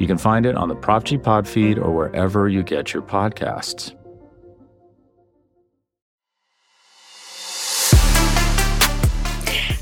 You 0.00 0.06
can 0.06 0.16
find 0.16 0.46
it 0.46 0.56
on 0.56 0.68
the 0.68 0.74
Prop 0.74 1.04
G 1.04 1.18
Pod 1.18 1.46
feed 1.46 1.78
or 1.78 1.94
wherever 1.94 2.48
you 2.48 2.62
get 2.62 2.94
your 2.94 3.02
podcasts. 3.02 3.94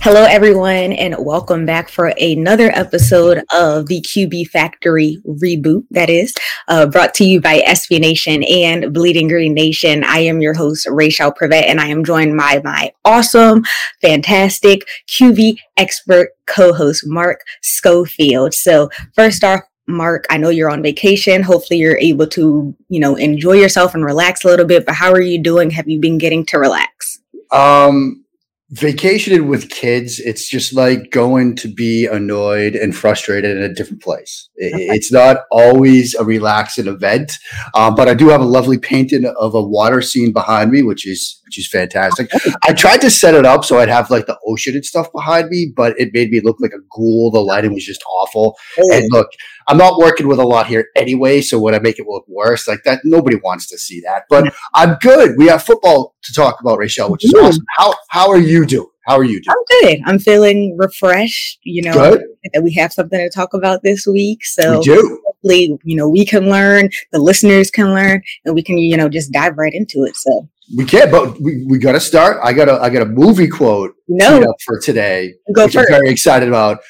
Hello, 0.00 0.24
everyone, 0.24 0.92
and 0.92 1.14
welcome 1.18 1.66
back 1.66 1.88
for 1.88 2.14
another 2.20 2.70
episode 2.74 3.44
of 3.52 3.86
the 3.86 4.00
QB 4.00 4.48
Factory 4.48 5.22
reboot. 5.24 5.84
That 5.90 6.10
is 6.10 6.34
uh, 6.66 6.86
brought 6.86 7.14
to 7.14 7.24
you 7.24 7.40
by 7.40 7.60
SB 7.60 8.00
Nation 8.00 8.42
and 8.42 8.92
Bleeding 8.92 9.28
Green 9.28 9.54
Nation. 9.54 10.02
I 10.02 10.18
am 10.20 10.40
your 10.40 10.54
host, 10.54 10.88
Raichele 10.88 11.34
Privette, 11.36 11.68
and 11.68 11.80
I 11.80 11.86
am 11.86 12.04
joined 12.04 12.36
by 12.36 12.60
my 12.64 12.90
awesome, 13.04 13.64
fantastic 14.00 14.88
QB 15.08 15.58
expert 15.76 16.30
co-host, 16.46 17.04
Mark 17.06 17.42
Schofield. 17.62 18.54
So, 18.54 18.88
first 19.14 19.44
off, 19.44 19.60
Mark, 19.88 20.26
I 20.30 20.36
know 20.36 20.50
you're 20.50 20.70
on 20.70 20.82
vacation. 20.82 21.42
Hopefully, 21.42 21.80
you're 21.80 21.98
able 21.98 22.26
to, 22.28 22.76
you 22.88 23.00
know, 23.00 23.16
enjoy 23.16 23.54
yourself 23.54 23.94
and 23.94 24.04
relax 24.04 24.44
a 24.44 24.48
little 24.48 24.66
bit. 24.66 24.84
But 24.86 24.94
how 24.94 25.10
are 25.10 25.20
you 25.20 25.42
doing? 25.42 25.70
Have 25.70 25.88
you 25.88 25.98
been 25.98 26.18
getting 26.18 26.44
to 26.46 26.58
relax? 26.58 27.20
Um, 27.50 28.24
vacationing 28.70 29.48
with 29.48 29.70
kids, 29.70 30.20
it's 30.20 30.48
just 30.48 30.74
like 30.74 31.10
going 31.10 31.56
to 31.56 31.68
be 31.68 32.06
annoyed 32.06 32.74
and 32.74 32.94
frustrated 32.94 33.56
in 33.56 33.62
a 33.62 33.72
different 33.72 34.02
place. 34.02 34.48
It's 34.60 35.12
not 35.12 35.38
always 35.50 36.14
a 36.14 36.24
relaxing 36.24 36.88
event, 36.88 37.32
um, 37.74 37.94
but 37.94 38.08
I 38.08 38.14
do 38.14 38.28
have 38.28 38.40
a 38.40 38.44
lovely 38.44 38.78
painting 38.78 39.24
of 39.38 39.54
a 39.54 39.62
water 39.62 40.02
scene 40.02 40.32
behind 40.32 40.70
me, 40.70 40.82
which 40.82 41.06
is 41.06 41.40
which 41.48 41.58
is 41.58 41.68
fantastic. 41.68 42.30
I 42.62 42.74
tried 42.74 43.00
to 43.00 43.10
set 43.10 43.34
it 43.34 43.46
up 43.46 43.64
so 43.64 43.78
I'd 43.78 43.88
have 43.88 44.10
like 44.10 44.26
the 44.26 44.38
ocean 44.46 44.74
and 44.74 44.84
stuff 44.84 45.10
behind 45.12 45.48
me, 45.48 45.72
but 45.74 45.98
it 45.98 46.10
made 46.12 46.30
me 46.30 46.40
look 46.40 46.56
like 46.60 46.72
a 46.72 46.82
ghoul. 46.90 47.30
The 47.30 47.40
lighting 47.40 47.72
was 47.72 47.86
just 47.86 48.02
awful. 48.02 48.58
Oh. 48.78 48.92
And 48.92 49.06
look, 49.10 49.28
I'm 49.68 49.78
not 49.78 49.98
working 49.98 50.28
with 50.28 50.38
a 50.38 50.44
lot 50.44 50.66
here 50.66 50.88
anyway, 50.96 51.40
so 51.40 51.58
when 51.58 51.74
I 51.74 51.78
make 51.78 51.98
it 51.98 52.06
look 52.06 52.24
worse, 52.26 52.66
like 52.66 52.82
that, 52.84 53.00
nobody 53.04 53.36
wants 53.36 53.68
to 53.68 53.78
see 53.78 54.00
that. 54.00 54.24
But 54.28 54.52
I'm 54.74 54.96
good. 55.00 55.36
We 55.38 55.46
have 55.46 55.62
football 55.62 56.16
to 56.24 56.32
talk 56.34 56.60
about, 56.60 56.78
Raichele, 56.78 57.10
which 57.10 57.24
is 57.24 57.34
awesome. 57.34 57.64
How 57.76 57.94
how 58.10 58.28
are 58.30 58.38
you 58.38 58.57
doing? 58.66 58.88
How 59.06 59.16
are 59.16 59.24
you 59.24 59.40
doing? 59.40 59.44
I'm 59.48 59.82
good. 59.82 60.00
I'm 60.06 60.18
feeling 60.18 60.76
refreshed. 60.78 61.58
You 61.62 61.82
know, 61.82 61.92
good. 61.92 62.22
that 62.52 62.62
we 62.62 62.72
have 62.74 62.92
something 62.92 63.18
to 63.18 63.30
talk 63.30 63.54
about 63.54 63.82
this 63.82 64.06
week. 64.06 64.44
So 64.44 64.78
we 64.78 64.84
do. 64.84 65.20
hopefully, 65.24 65.78
you 65.84 65.96
know, 65.96 66.08
we 66.08 66.24
can 66.24 66.48
learn, 66.48 66.90
the 67.12 67.18
listeners 67.18 67.70
can 67.70 67.94
learn, 67.94 68.22
and 68.44 68.54
we 68.54 68.62
can, 68.62 68.78
you 68.78 68.96
know, 68.96 69.08
just 69.08 69.32
dive 69.32 69.56
right 69.56 69.72
into 69.72 70.04
it. 70.04 70.16
So 70.16 70.48
we 70.76 70.84
can't, 70.84 71.10
but 71.10 71.40
we, 71.40 71.64
we 71.66 71.78
got 71.78 71.92
to 71.92 72.00
start. 72.00 72.38
I 72.42 72.52
got 72.52 72.68
a 72.68 72.74
I 72.74 72.90
got 72.90 73.02
a 73.02 73.06
movie 73.06 73.48
quote 73.48 73.94
no. 74.08 74.44
for 74.64 74.78
today, 74.78 75.34
go 75.54 75.64
which 75.64 75.74
first. 75.74 75.90
I'm 75.90 76.00
very 76.00 76.10
excited 76.10 76.48
about. 76.48 76.80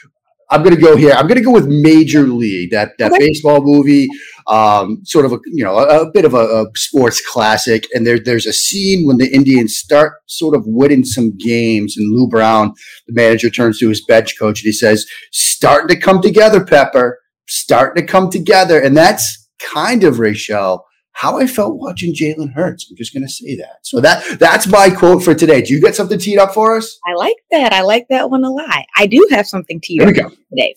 I'm 0.51 0.63
going 0.63 0.75
to 0.75 0.81
go 0.81 0.97
here. 0.97 1.13
I'm 1.13 1.27
going 1.27 1.39
to 1.39 1.45
go 1.45 1.53
with 1.53 1.67
Major 1.67 2.23
League, 2.23 2.71
that 2.71 2.93
that 2.99 3.13
okay. 3.13 3.19
baseball 3.19 3.61
movie, 3.63 4.09
um, 4.47 5.05
sort 5.05 5.27
of 5.27 5.33
a 5.33 5.39
you 5.47 5.63
know 5.63 5.77
a, 5.77 6.03
a 6.03 6.11
bit 6.11 6.25
of 6.25 6.35
a, 6.35 6.39
a, 6.39 6.67
sports 6.75 7.21
classic. 7.27 7.87
And 7.93 8.07
there 8.07 8.19
there's 8.19 8.47
a 8.47 8.53
scene 8.53 9.07
when 9.07 9.19
the 9.19 9.33
Indians 9.33 9.77
start 9.77 10.15
sort 10.27 10.57
of 10.57 10.63
winning 10.67 11.05
some 11.05 11.37
games, 11.37 11.97
and 11.97 12.11
Lou 12.11 12.29
Brown, 12.29 12.73
the 13.07 13.13
manager, 13.13 13.51
turns 13.51 13.79
to 13.81 13.89
his 13.89 14.05
bench 14.05 14.39
coach 14.39 14.63
and 14.63 14.67
he 14.67 14.73
says, 14.73 15.07
"Starting 15.33 15.89
to 15.89 16.01
come 16.01 16.23
together, 16.23 16.65
Pepper. 16.65 17.19
Starting 17.47 18.03
to 18.05 18.11
come 18.11 18.31
together." 18.31 18.81
And 18.81 18.97
that's 18.97 19.49
kind 19.61 20.03
of 20.05 20.17
Raichele 20.17 20.81
how 21.19 21.37
I 21.37 21.49
felt 21.49 21.79
watching 21.79 22.15
Jalen 22.15 22.53
Hurts. 22.55 22.87
I'm 22.89 22.97
just 22.97 23.13
going 23.13 23.27
to 23.27 23.29
say 23.29 23.57
that. 23.57 23.81
So 23.83 24.01
that 24.01 24.39
that's 24.39 24.69
my 24.69 24.89
quote 24.89 25.25
for 25.25 25.35
today. 25.35 25.63
Do 25.63 25.75
you 25.75 25.81
get 25.81 25.97
something 25.97 26.17
teed 26.17 26.39
up 26.39 26.55
for 26.55 26.77
us? 26.77 26.97
I 27.05 27.15
like 27.15 27.35
that. 27.51 27.73
I 27.73 27.81
like 27.81 28.07
that 28.09 28.31
one 28.31 28.45
a 28.45 28.51
lot. 28.51 28.85
I 28.97 29.07
do 29.07 29.27
have 29.33 29.45
something 29.45 29.81
teed 29.81 30.03
up 30.03 30.33
today. 30.49 30.77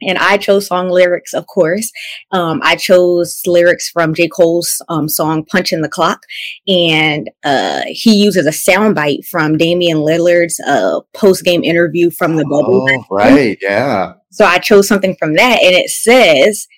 And 0.00 0.16
I 0.16 0.38
chose 0.38 0.68
song 0.68 0.88
lyrics, 0.88 1.34
of 1.34 1.46
course. 1.48 1.90
Um, 2.30 2.60
I 2.62 2.76
chose 2.76 3.42
lyrics 3.46 3.90
from 3.90 4.14
J. 4.14 4.28
Cole's 4.28 4.80
um, 4.88 5.06
song 5.08 5.44
"Punching 5.44 5.82
the 5.82 5.88
Clock," 5.88 6.22
and 6.66 7.28
uh, 7.44 7.82
he 7.88 8.14
uses 8.14 8.46
a 8.46 8.50
soundbite 8.50 9.26
from 9.26 9.58
Damian 9.58 9.98
Lillard's 9.98 10.60
uh, 10.60 11.00
post-game 11.14 11.64
interview 11.64 12.10
from 12.10 12.36
the 12.36 12.44
bubble. 12.44 12.86
Oh, 12.88 13.04
right, 13.10 13.58
yeah. 13.60 14.14
So 14.30 14.44
I 14.44 14.58
chose 14.58 14.86
something 14.86 15.16
from 15.18 15.34
that, 15.34 15.60
and 15.62 15.74
it 15.74 15.90
says, 15.90 16.68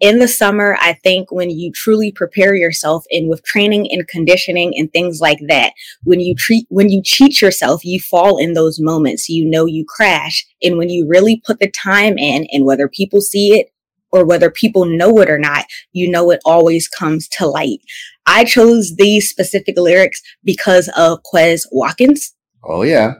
in 0.00 0.18
the 0.18 0.28
summer, 0.28 0.76
I 0.80 0.92
think 0.92 1.32
when 1.32 1.50
you 1.50 1.72
truly 1.72 2.12
prepare 2.12 2.54
yourself 2.54 3.04
and 3.10 3.28
with 3.28 3.44
training 3.44 3.88
and 3.90 4.06
conditioning 4.06 4.74
and 4.76 4.92
things 4.92 5.20
like 5.20 5.40
that, 5.48 5.72
when 6.04 6.20
you 6.20 6.34
treat, 6.34 6.66
when 6.68 6.88
you 6.88 7.02
cheat 7.04 7.42
yourself, 7.42 7.84
you 7.84 7.98
fall 7.98 8.38
in 8.38 8.52
those 8.52 8.78
moments. 8.80 9.28
You 9.28 9.44
know, 9.44 9.66
you 9.66 9.84
crash. 9.86 10.46
And 10.62 10.78
when 10.78 10.88
you 10.88 11.06
really 11.08 11.42
put 11.44 11.58
the 11.58 11.70
time 11.70 12.16
in 12.18 12.46
and 12.52 12.64
whether 12.64 12.88
people 12.88 13.20
see 13.20 13.58
it 13.58 13.68
or 14.10 14.24
whether 14.24 14.50
people 14.50 14.84
know 14.84 15.18
it 15.20 15.28
or 15.28 15.38
not, 15.38 15.66
you 15.92 16.08
know, 16.10 16.30
it 16.30 16.40
always 16.44 16.88
comes 16.88 17.28
to 17.28 17.46
light. 17.46 17.80
I 18.26 18.44
chose 18.44 18.96
these 18.96 19.28
specific 19.28 19.76
lyrics 19.78 20.22
because 20.44 20.88
of 20.96 21.20
Quez 21.22 21.66
Watkins. 21.72 22.34
Oh, 22.64 22.82
yeah. 22.82 23.14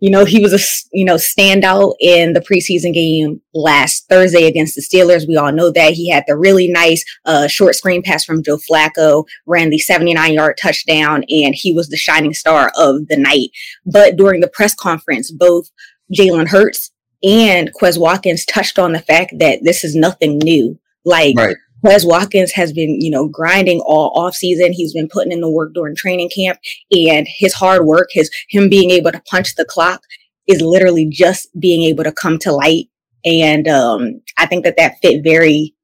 You 0.00 0.10
know, 0.10 0.24
he 0.24 0.40
was 0.40 0.52
a 0.52 0.58
you 0.92 1.04
know 1.04 1.16
standout 1.16 1.94
in 2.00 2.32
the 2.32 2.40
preseason 2.40 2.92
game 2.92 3.40
last 3.54 4.08
Thursday 4.08 4.46
against 4.46 4.74
the 4.74 4.82
Steelers. 4.82 5.26
We 5.26 5.36
all 5.36 5.52
know 5.52 5.70
that 5.70 5.94
he 5.94 6.10
had 6.10 6.24
the 6.26 6.36
really 6.36 6.68
nice 6.68 7.04
uh, 7.24 7.48
short 7.48 7.74
screen 7.74 8.02
pass 8.02 8.24
from 8.24 8.42
Joe 8.42 8.58
Flacco, 8.58 9.24
ran 9.46 9.70
the 9.70 9.78
79 9.78 10.34
yard 10.34 10.58
touchdown, 10.60 11.24
and 11.28 11.54
he 11.54 11.72
was 11.72 11.88
the 11.88 11.96
shining 11.96 12.34
star 12.34 12.70
of 12.76 13.08
the 13.08 13.16
night. 13.16 13.50
But 13.84 14.16
during 14.16 14.40
the 14.40 14.48
press 14.48 14.74
conference, 14.74 15.30
both 15.30 15.70
Jalen 16.14 16.48
Hurts 16.48 16.92
and 17.22 17.72
Quez 17.72 17.98
Watkins 17.98 18.44
touched 18.44 18.78
on 18.78 18.92
the 18.92 19.00
fact 19.00 19.34
that 19.38 19.60
this 19.62 19.84
is 19.84 19.94
nothing 19.94 20.38
new. 20.38 20.78
Like 21.04 21.36
right. 21.36 21.56
Quez 21.86 22.04
Watkins 22.04 22.50
has 22.52 22.72
been, 22.72 23.00
you 23.00 23.10
know, 23.10 23.28
grinding 23.28 23.80
all 23.86 24.10
off 24.16 24.34
season. 24.34 24.72
He's 24.72 24.92
been 24.92 25.08
putting 25.08 25.30
in 25.30 25.40
the 25.40 25.50
work 25.50 25.72
during 25.72 25.94
training 25.94 26.30
camp 26.34 26.58
and 26.90 27.28
his 27.28 27.54
hard 27.54 27.84
work, 27.84 28.08
his 28.10 28.28
him 28.48 28.68
being 28.68 28.90
able 28.90 29.12
to 29.12 29.22
punch 29.30 29.54
the 29.54 29.64
clock 29.64 30.02
is 30.48 30.60
literally 30.60 31.06
just 31.08 31.48
being 31.60 31.82
able 31.84 32.02
to 32.02 32.12
come 32.12 32.38
to 32.38 32.52
light. 32.52 32.86
And 33.24 33.68
um, 33.68 34.20
I 34.36 34.46
think 34.46 34.64
that 34.64 34.76
that 34.78 34.98
fit 35.00 35.22
very 35.22 35.74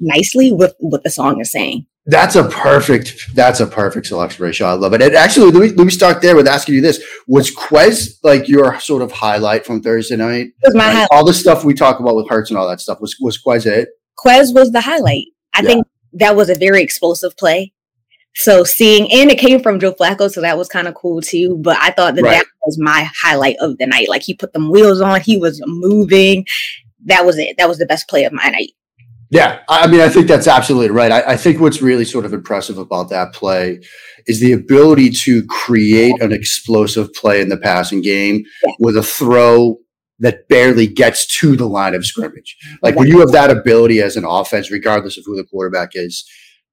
nicely 0.00 0.52
with 0.52 0.74
what 0.78 1.02
the 1.02 1.10
song 1.10 1.40
is 1.40 1.50
saying. 1.50 1.86
That's 2.06 2.36
a 2.36 2.44
perfect. 2.44 3.34
That's 3.34 3.60
a 3.60 3.66
perfect 3.66 4.06
selection, 4.06 4.44
Raichele. 4.44 4.66
I 4.66 4.72
love 4.74 4.92
it. 4.92 5.00
And 5.00 5.14
actually, 5.14 5.50
let 5.50 5.62
me, 5.62 5.68
let 5.70 5.84
me 5.86 5.90
start 5.90 6.20
there 6.20 6.36
with 6.36 6.46
asking 6.46 6.74
you 6.74 6.80
this: 6.82 7.02
Was 7.26 7.50
Quez 7.54 8.18
like 8.22 8.46
your 8.46 8.78
sort 8.78 9.00
of 9.00 9.10
highlight 9.10 9.64
from 9.64 9.80
Thursday 9.80 10.16
night? 10.16 10.48
It 10.48 10.54
was 10.64 10.74
my 10.74 10.92
like. 10.92 11.08
All 11.10 11.24
the 11.24 11.32
stuff 11.32 11.64
we 11.64 11.72
talk 11.72 12.00
about 12.00 12.14
with 12.14 12.28
Hurts 12.28 12.50
and 12.50 12.58
all 12.58 12.68
that 12.68 12.80
stuff 12.80 13.00
was 13.00 13.16
was 13.20 13.42
Quez 13.42 13.64
it? 13.64 13.88
Quez 14.18 14.54
was 14.54 14.72
the 14.72 14.80
highlight. 14.80 15.26
I 15.54 15.62
yeah. 15.62 15.68
think 15.68 15.86
that 16.14 16.36
was 16.36 16.48
a 16.48 16.54
very 16.54 16.82
explosive 16.82 17.36
play. 17.36 17.72
So 18.36 18.64
seeing, 18.64 19.10
and 19.12 19.30
it 19.30 19.38
came 19.38 19.62
from 19.62 19.78
Joe 19.78 19.92
Flacco, 19.92 20.28
so 20.30 20.40
that 20.40 20.58
was 20.58 20.68
kind 20.68 20.88
of 20.88 20.94
cool 20.94 21.20
too. 21.20 21.56
But 21.58 21.76
I 21.80 21.90
thought 21.90 22.16
that 22.16 22.22
right. 22.22 22.32
that 22.32 22.46
was 22.66 22.78
my 22.80 23.08
highlight 23.22 23.56
of 23.60 23.78
the 23.78 23.86
night. 23.86 24.08
Like 24.08 24.22
he 24.22 24.34
put 24.34 24.52
them 24.52 24.70
wheels 24.70 25.00
on, 25.00 25.20
he 25.20 25.36
was 25.36 25.62
moving. 25.66 26.46
That 27.04 27.24
was 27.24 27.38
it. 27.38 27.56
That 27.58 27.68
was 27.68 27.78
the 27.78 27.86
best 27.86 28.08
play 28.08 28.24
of 28.24 28.32
my 28.32 28.48
night. 28.48 28.72
Yeah, 29.30 29.60
I 29.68 29.86
mean, 29.86 30.00
I 30.00 30.08
think 30.08 30.28
that's 30.28 30.46
absolutely 30.46 30.90
right. 30.90 31.10
I, 31.10 31.32
I, 31.32 31.36
think 31.36 31.58
what's 31.58 31.82
really 31.82 32.04
sort 32.04 32.24
of 32.24 32.32
impressive 32.32 32.78
about 32.78 33.08
that 33.08 33.32
play 33.32 33.80
is 34.26 34.38
the 34.38 34.52
ability 34.52 35.10
to 35.10 35.44
create 35.46 36.20
an 36.22 36.30
explosive 36.30 37.12
play 37.14 37.40
in 37.40 37.48
the 37.48 37.56
passing 37.56 38.00
game 38.00 38.44
yeah. 38.64 38.72
with 38.78 38.96
a 38.96 39.02
throw 39.02 39.78
that 40.20 40.48
barely 40.48 40.86
gets 40.86 41.26
to 41.40 41.56
the 41.56 41.66
line 41.66 41.94
of 41.94 42.06
scrimmage. 42.06 42.56
Like 42.82 42.94
when 42.94 43.08
you 43.08 43.20
have 43.20 43.32
that 43.32 43.50
ability 43.50 44.00
as 44.00 44.16
an 44.16 44.24
offense, 44.24 44.70
regardless 44.70 45.18
of 45.18 45.24
who 45.26 45.36
the 45.36 45.44
quarterback 45.44 45.90
is, 45.94 46.24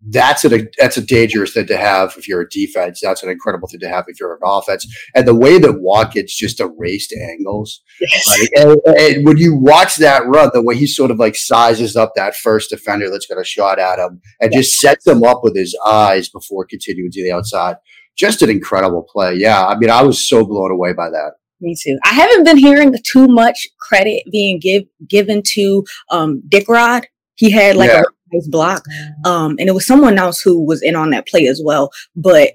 that's 0.10 0.44
a 0.46 0.68
that's 0.80 0.98
a 0.98 1.02
dangerous 1.02 1.54
thing 1.54 1.68
to 1.68 1.78
have 1.78 2.16
if 2.18 2.28
you're 2.28 2.42
a 2.42 2.50
defense. 2.50 3.00
That's 3.04 3.22
an 3.22 3.30
incredible 3.30 3.68
thing 3.68 3.80
to 3.82 3.90
have 3.90 4.06
if 4.08 4.20
you're 4.20 4.34
an 4.34 4.40
offense. 4.44 4.88
And 5.14 5.28
the 5.28 5.36
way 5.36 5.60
that 5.60 5.80
Watkins 5.80 6.34
just 6.34 6.60
erased 6.60 7.14
angles, 7.14 7.82
yes. 8.00 8.50
and, 8.56 8.78
and, 8.86 9.26
when 9.26 9.38
you 9.38 9.56
watch 9.56 9.98
that 9.98 10.26
run, 10.26 10.50
the 10.54 10.64
way 10.64 10.76
he 10.76 10.88
sort 10.88 11.12
of 11.12 11.20
like 11.20 11.36
sizes 11.36 11.96
up 11.96 12.14
that 12.16 12.36
first 12.36 12.72
defender 12.72 13.12
that's 13.12 13.28
got 13.28 13.40
a 13.40 13.44
shot 13.44 13.78
at 13.78 14.00
him 14.00 14.22
and 14.40 14.52
yes. 14.52 14.66
just 14.66 14.82
sets 14.82 15.06
him 15.06 15.24
up 15.24 15.42
with 15.44 15.56
his 15.56 15.78
eyes 15.86 16.30
before 16.30 16.66
continuing 16.66 17.12
to 17.12 17.24
the 17.24 17.32
outside. 17.32 17.76
Just 18.18 18.42
an 18.42 18.50
incredible 18.50 19.06
play. 19.12 19.36
Yeah, 19.36 19.66
I 19.66 19.78
mean, 19.78 19.92
I 19.92 20.02
was 20.02 20.28
so 20.28 20.46
blown 20.46 20.72
away 20.72 20.94
by 20.94 21.10
that. 21.10 21.34
Me 21.62 21.76
too. 21.80 21.98
I 22.04 22.10
haven't 22.10 22.44
been 22.44 22.58
hearing 22.58 22.96
too 23.04 23.28
much 23.28 23.68
credit 23.80 24.24
being 24.32 24.60
give, 24.60 24.84
given 25.08 25.44
to 25.54 25.86
um, 26.10 26.42
Dick 26.50 26.68
Rod. 26.68 27.06
He 27.36 27.52
had 27.52 27.76
like 27.76 27.92
yeah. 27.92 28.02
a 28.02 28.36
nice 28.36 28.48
block. 28.48 28.84
Um, 29.26 29.56
and 29.60 29.70
it 29.70 29.74
was 29.74 29.86
someone 29.86 30.18
else 30.18 30.42
who 30.42 30.66
was 30.66 30.82
in 30.82 30.96
on 30.96 31.12
that 31.12 31.28
play 31.28 31.48
as 31.48 31.62
well. 31.64 31.92
But 32.16 32.54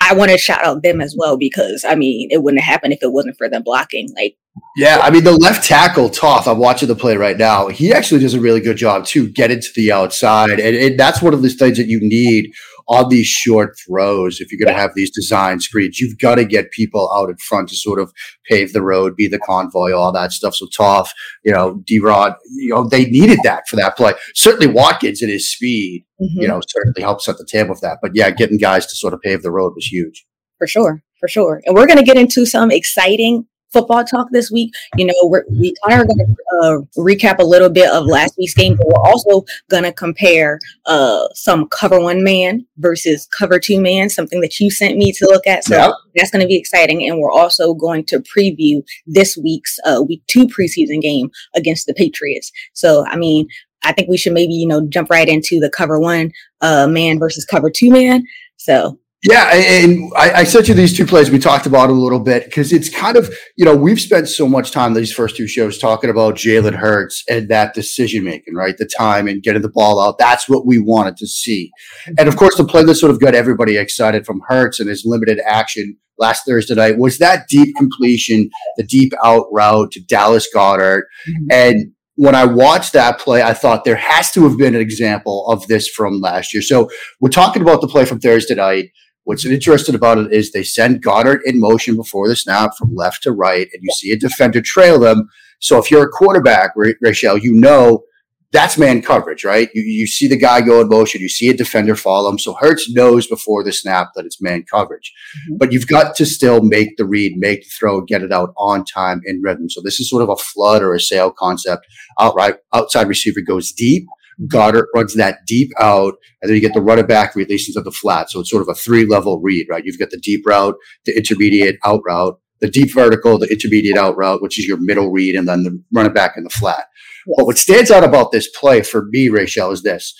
I 0.00 0.14
want 0.14 0.32
to 0.32 0.38
shout 0.38 0.64
out 0.64 0.82
them 0.82 1.00
as 1.00 1.14
well 1.16 1.36
because 1.36 1.84
I 1.88 1.94
mean, 1.94 2.28
it 2.30 2.42
wouldn't 2.42 2.62
have 2.62 2.72
happened 2.72 2.92
if 2.92 3.02
it 3.02 3.12
wasn't 3.12 3.36
for 3.36 3.48
them 3.48 3.62
blocking. 3.62 4.08
Like, 4.16 4.36
yeah, 4.76 4.98
I 5.02 5.10
mean, 5.10 5.24
the 5.24 5.32
left 5.32 5.64
tackle 5.64 6.08
Toth. 6.08 6.48
I'm 6.48 6.58
watching 6.58 6.88
the 6.88 6.96
play 6.96 7.16
right 7.16 7.36
now. 7.36 7.68
He 7.68 7.92
actually 7.92 8.20
does 8.20 8.34
a 8.34 8.40
really 8.40 8.60
good 8.60 8.76
job 8.76 9.04
too, 9.04 9.28
getting 9.30 9.60
to 9.60 9.68
the 9.76 9.92
outside, 9.92 10.58
and, 10.58 10.76
and 10.76 10.98
that's 10.98 11.22
one 11.22 11.32
of 11.32 11.42
the 11.42 11.48
things 11.48 11.78
that 11.78 11.86
you 11.86 12.00
need 12.00 12.52
on 12.88 13.08
these 13.08 13.26
short 13.26 13.76
throws, 13.86 14.40
if 14.40 14.50
you're 14.50 14.58
going 14.58 14.74
to 14.74 14.80
have 14.80 14.92
these 14.94 15.10
design 15.10 15.60
screens, 15.60 16.00
you've 16.00 16.18
got 16.18 16.36
to 16.36 16.44
get 16.44 16.70
people 16.70 17.12
out 17.14 17.28
in 17.28 17.36
front 17.36 17.68
to 17.68 17.76
sort 17.76 18.00
of 18.00 18.12
pave 18.48 18.72
the 18.72 18.82
road, 18.82 19.14
be 19.14 19.28
the 19.28 19.38
convoy, 19.38 19.92
all 19.92 20.10
that 20.12 20.32
stuff. 20.32 20.54
So 20.54 20.66
Toth, 20.74 21.12
you 21.44 21.52
know, 21.52 21.82
D 21.86 21.98
Rod, 21.98 22.34
you 22.50 22.74
know, 22.74 22.88
they 22.88 23.04
needed 23.04 23.40
that 23.44 23.68
for 23.68 23.76
that 23.76 23.96
play. 23.96 24.14
Certainly 24.34 24.72
Watkins 24.72 25.20
and 25.20 25.30
his 25.30 25.52
speed, 25.52 26.06
mm-hmm. 26.20 26.40
you 26.40 26.48
know, 26.48 26.60
certainly 26.66 27.02
helped 27.02 27.22
set 27.22 27.36
the 27.36 27.46
table 27.50 27.70
with 27.70 27.80
that. 27.80 27.98
But 28.00 28.12
yeah, 28.14 28.30
getting 28.30 28.58
guys 28.58 28.86
to 28.86 28.96
sort 28.96 29.12
of 29.12 29.20
pave 29.20 29.42
the 29.42 29.50
road 29.50 29.72
was 29.74 29.86
huge. 29.86 30.26
For 30.56 30.66
sure. 30.66 31.02
For 31.20 31.28
sure. 31.28 31.60
And 31.66 31.74
we're 31.74 31.86
going 31.86 31.98
to 31.98 32.04
get 32.04 32.16
into 32.16 32.46
some 32.46 32.70
exciting 32.70 33.46
football 33.72 34.04
talk 34.04 34.28
this 34.30 34.50
week. 34.50 34.72
You 34.96 35.06
know, 35.06 35.14
we're, 35.24 35.44
we 35.50 35.74
kind 35.86 36.00
of 36.00 36.06
are 36.06 36.06
going 36.06 36.26
to 36.26 36.36
uh, 36.62 37.02
recap 37.02 37.38
a 37.38 37.44
little 37.44 37.70
bit 37.70 37.90
of 37.90 38.06
last 38.06 38.34
week's 38.38 38.54
game, 38.54 38.76
but 38.76 38.86
we're 38.86 39.04
also 39.04 39.44
going 39.70 39.84
to 39.84 39.92
compare 39.92 40.58
uh, 40.86 41.26
some 41.34 41.68
cover 41.68 42.00
one 42.00 42.22
man 42.22 42.66
versus 42.78 43.26
cover 43.38 43.58
two 43.58 43.80
man, 43.80 44.08
something 44.08 44.40
that 44.40 44.58
you 44.58 44.70
sent 44.70 44.96
me 44.96 45.12
to 45.12 45.26
look 45.26 45.46
at. 45.46 45.64
So 45.64 45.76
yep. 45.76 45.92
that's 46.14 46.30
going 46.30 46.42
to 46.42 46.48
be 46.48 46.56
exciting. 46.56 47.08
And 47.08 47.18
we're 47.18 47.32
also 47.32 47.74
going 47.74 48.04
to 48.06 48.20
preview 48.20 48.82
this 49.06 49.36
week's 49.36 49.78
uh, 49.84 50.02
week 50.06 50.22
two 50.26 50.46
preseason 50.48 51.00
game 51.00 51.30
against 51.54 51.86
the 51.86 51.94
Patriots. 51.94 52.50
So, 52.74 53.06
I 53.06 53.16
mean, 53.16 53.48
I 53.84 53.92
think 53.92 54.08
we 54.08 54.16
should 54.16 54.32
maybe, 54.32 54.54
you 54.54 54.66
know, 54.66 54.86
jump 54.88 55.10
right 55.10 55.28
into 55.28 55.60
the 55.60 55.70
cover 55.70 56.00
one 56.00 56.32
uh, 56.60 56.88
man 56.88 57.18
versus 57.18 57.44
cover 57.44 57.70
two 57.70 57.90
man. 57.90 58.24
So 58.56 58.98
yeah, 59.24 59.52
and 59.52 60.12
I, 60.16 60.30
I 60.30 60.44
sent 60.44 60.68
you 60.68 60.74
these 60.74 60.96
two 60.96 61.04
plays. 61.04 61.28
We 61.28 61.40
talked 61.40 61.66
about 61.66 61.90
a 61.90 61.92
little 61.92 62.20
bit 62.20 62.44
because 62.44 62.72
it's 62.72 62.88
kind 62.88 63.16
of 63.16 63.34
you 63.56 63.64
know 63.64 63.74
we've 63.74 64.00
spent 64.00 64.28
so 64.28 64.46
much 64.48 64.70
time 64.70 64.94
these 64.94 65.12
first 65.12 65.36
two 65.36 65.48
shows 65.48 65.76
talking 65.76 66.08
about 66.08 66.36
Jalen 66.36 66.74
Hurts 66.74 67.24
and 67.28 67.48
that 67.48 67.74
decision 67.74 68.22
making, 68.22 68.54
right? 68.54 68.76
The 68.78 68.86
time 68.86 69.26
and 69.26 69.42
getting 69.42 69.62
the 69.62 69.70
ball 69.70 70.00
out. 70.00 70.18
That's 70.18 70.48
what 70.48 70.66
we 70.66 70.78
wanted 70.78 71.16
to 71.16 71.26
see, 71.26 71.72
and 72.16 72.28
of 72.28 72.36
course 72.36 72.56
the 72.56 72.64
play 72.64 72.84
that 72.84 72.94
sort 72.94 73.10
of 73.10 73.20
got 73.20 73.34
everybody 73.34 73.76
excited 73.76 74.24
from 74.24 74.40
Hurts 74.46 74.78
and 74.78 74.88
his 74.88 75.02
limited 75.04 75.40
action 75.44 75.96
last 76.16 76.46
Thursday 76.46 76.74
night 76.74 76.98
was 76.98 77.18
that 77.18 77.48
deep 77.48 77.74
completion, 77.76 78.50
the 78.76 78.84
deep 78.84 79.12
out 79.24 79.46
route 79.50 79.90
to 79.92 80.00
Dallas 80.00 80.46
Goedert, 80.54 81.02
mm-hmm. 81.28 81.46
and 81.50 81.92
when 82.18 82.34
I 82.34 82.44
watched 82.44 82.94
that 82.94 83.20
play, 83.20 83.42
I 83.42 83.54
thought 83.54 83.84
there 83.84 83.94
has 83.94 84.32
to 84.32 84.42
have 84.42 84.58
been 84.58 84.74
an 84.74 84.80
example 84.80 85.46
of 85.46 85.64
this 85.68 85.88
from 85.88 86.20
last 86.20 86.52
year. 86.52 86.62
So 86.62 86.90
we're 87.20 87.28
talking 87.30 87.62
about 87.62 87.80
the 87.80 87.86
play 87.86 88.04
from 88.04 88.18
Thursday 88.18 88.56
night. 88.56 88.90
What's 89.28 89.44
interesting 89.44 89.94
about 89.94 90.16
it 90.16 90.32
is 90.32 90.52
they 90.52 90.62
send 90.62 91.04
Goedert 91.04 91.40
in 91.44 91.60
motion 91.60 91.96
before 91.96 92.28
the 92.28 92.34
snap 92.34 92.70
from 92.78 92.94
left 92.94 93.24
to 93.24 93.30
right, 93.30 93.68
and 93.70 93.82
you 93.82 93.92
see 93.92 94.10
a 94.10 94.16
defender 94.16 94.62
trail 94.62 94.98
them. 94.98 95.28
So 95.60 95.76
if 95.76 95.90
you're 95.90 96.06
a 96.06 96.08
quarterback, 96.08 96.70
Raichele, 96.74 97.42
you 97.42 97.52
know 97.52 98.04
that's 98.52 98.78
man 98.78 99.02
coverage, 99.02 99.44
right? 99.44 99.68
You, 99.74 99.82
you 99.82 100.06
see 100.06 100.28
the 100.28 100.38
guy 100.38 100.62
go 100.62 100.80
in 100.80 100.88
motion, 100.88 101.20
you 101.20 101.28
see 101.28 101.50
a 101.50 101.54
defender 101.54 101.94
follow 101.94 102.30
him. 102.30 102.38
So 102.38 102.54
Hurts 102.54 102.90
knows 102.90 103.26
before 103.26 103.62
the 103.62 103.70
snap 103.70 104.12
that 104.14 104.24
it's 104.24 104.40
man 104.40 104.64
coverage. 104.64 105.12
Mm-hmm. 105.36 105.56
But 105.58 105.72
you've 105.72 105.88
got 105.88 106.16
to 106.16 106.24
still 106.24 106.62
make 106.62 106.96
the 106.96 107.04
read, 107.04 107.34
make 107.36 107.64
the 107.64 107.70
throw, 107.78 108.00
get 108.00 108.22
it 108.22 108.32
out 108.32 108.54
on 108.56 108.86
time 108.86 109.20
in 109.26 109.42
rhythm. 109.42 109.68
So 109.68 109.82
this 109.84 110.00
is 110.00 110.08
sort 110.08 110.22
of 110.22 110.30
a 110.30 110.36
flood 110.36 110.80
or 110.80 110.94
a 110.94 111.00
sail 111.00 111.30
concept. 111.30 111.86
Outright 112.18 112.54
outside 112.72 113.08
receiver 113.08 113.42
goes 113.46 113.72
deep. 113.72 114.06
Goedert 114.46 114.86
runs 114.94 115.14
that 115.14 115.38
deep 115.46 115.70
out, 115.80 116.14
and 116.40 116.48
then 116.48 116.54
you 116.54 116.60
get 116.60 116.74
the 116.74 116.80
running 116.80 117.06
back 117.06 117.34
release 117.34 117.68
into 117.68 117.80
the 117.80 117.90
flat. 117.90 118.30
So 118.30 118.40
it's 118.40 118.50
sort 118.50 118.62
of 118.62 118.68
a 118.68 118.74
three 118.74 119.04
level 119.04 119.40
read, 119.40 119.66
right? 119.68 119.84
You've 119.84 119.98
got 119.98 120.10
the 120.10 120.20
deep 120.20 120.46
route, 120.46 120.76
the 121.06 121.16
intermediate 121.16 121.76
out 121.84 122.02
route, 122.06 122.38
the 122.60 122.70
deep 122.70 122.94
vertical, 122.94 123.38
the 123.38 123.50
intermediate 123.50 123.96
out 123.96 124.16
route, 124.16 124.42
which 124.42 124.58
is 124.58 124.66
your 124.66 124.78
middle 124.80 125.10
read, 125.10 125.34
and 125.34 125.48
then 125.48 125.64
the 125.64 125.82
running 125.92 126.12
back 126.12 126.34
in 126.36 126.44
the 126.44 126.50
flat. 126.50 126.86
Yes. 127.26 127.34
But 127.36 127.46
what 127.46 127.58
stands 127.58 127.90
out 127.90 128.04
about 128.04 128.32
this 128.32 128.48
play 128.48 128.82
for 128.82 129.06
me, 129.10 129.28
Raichele, 129.28 129.72
is 129.72 129.82
this. 129.82 130.14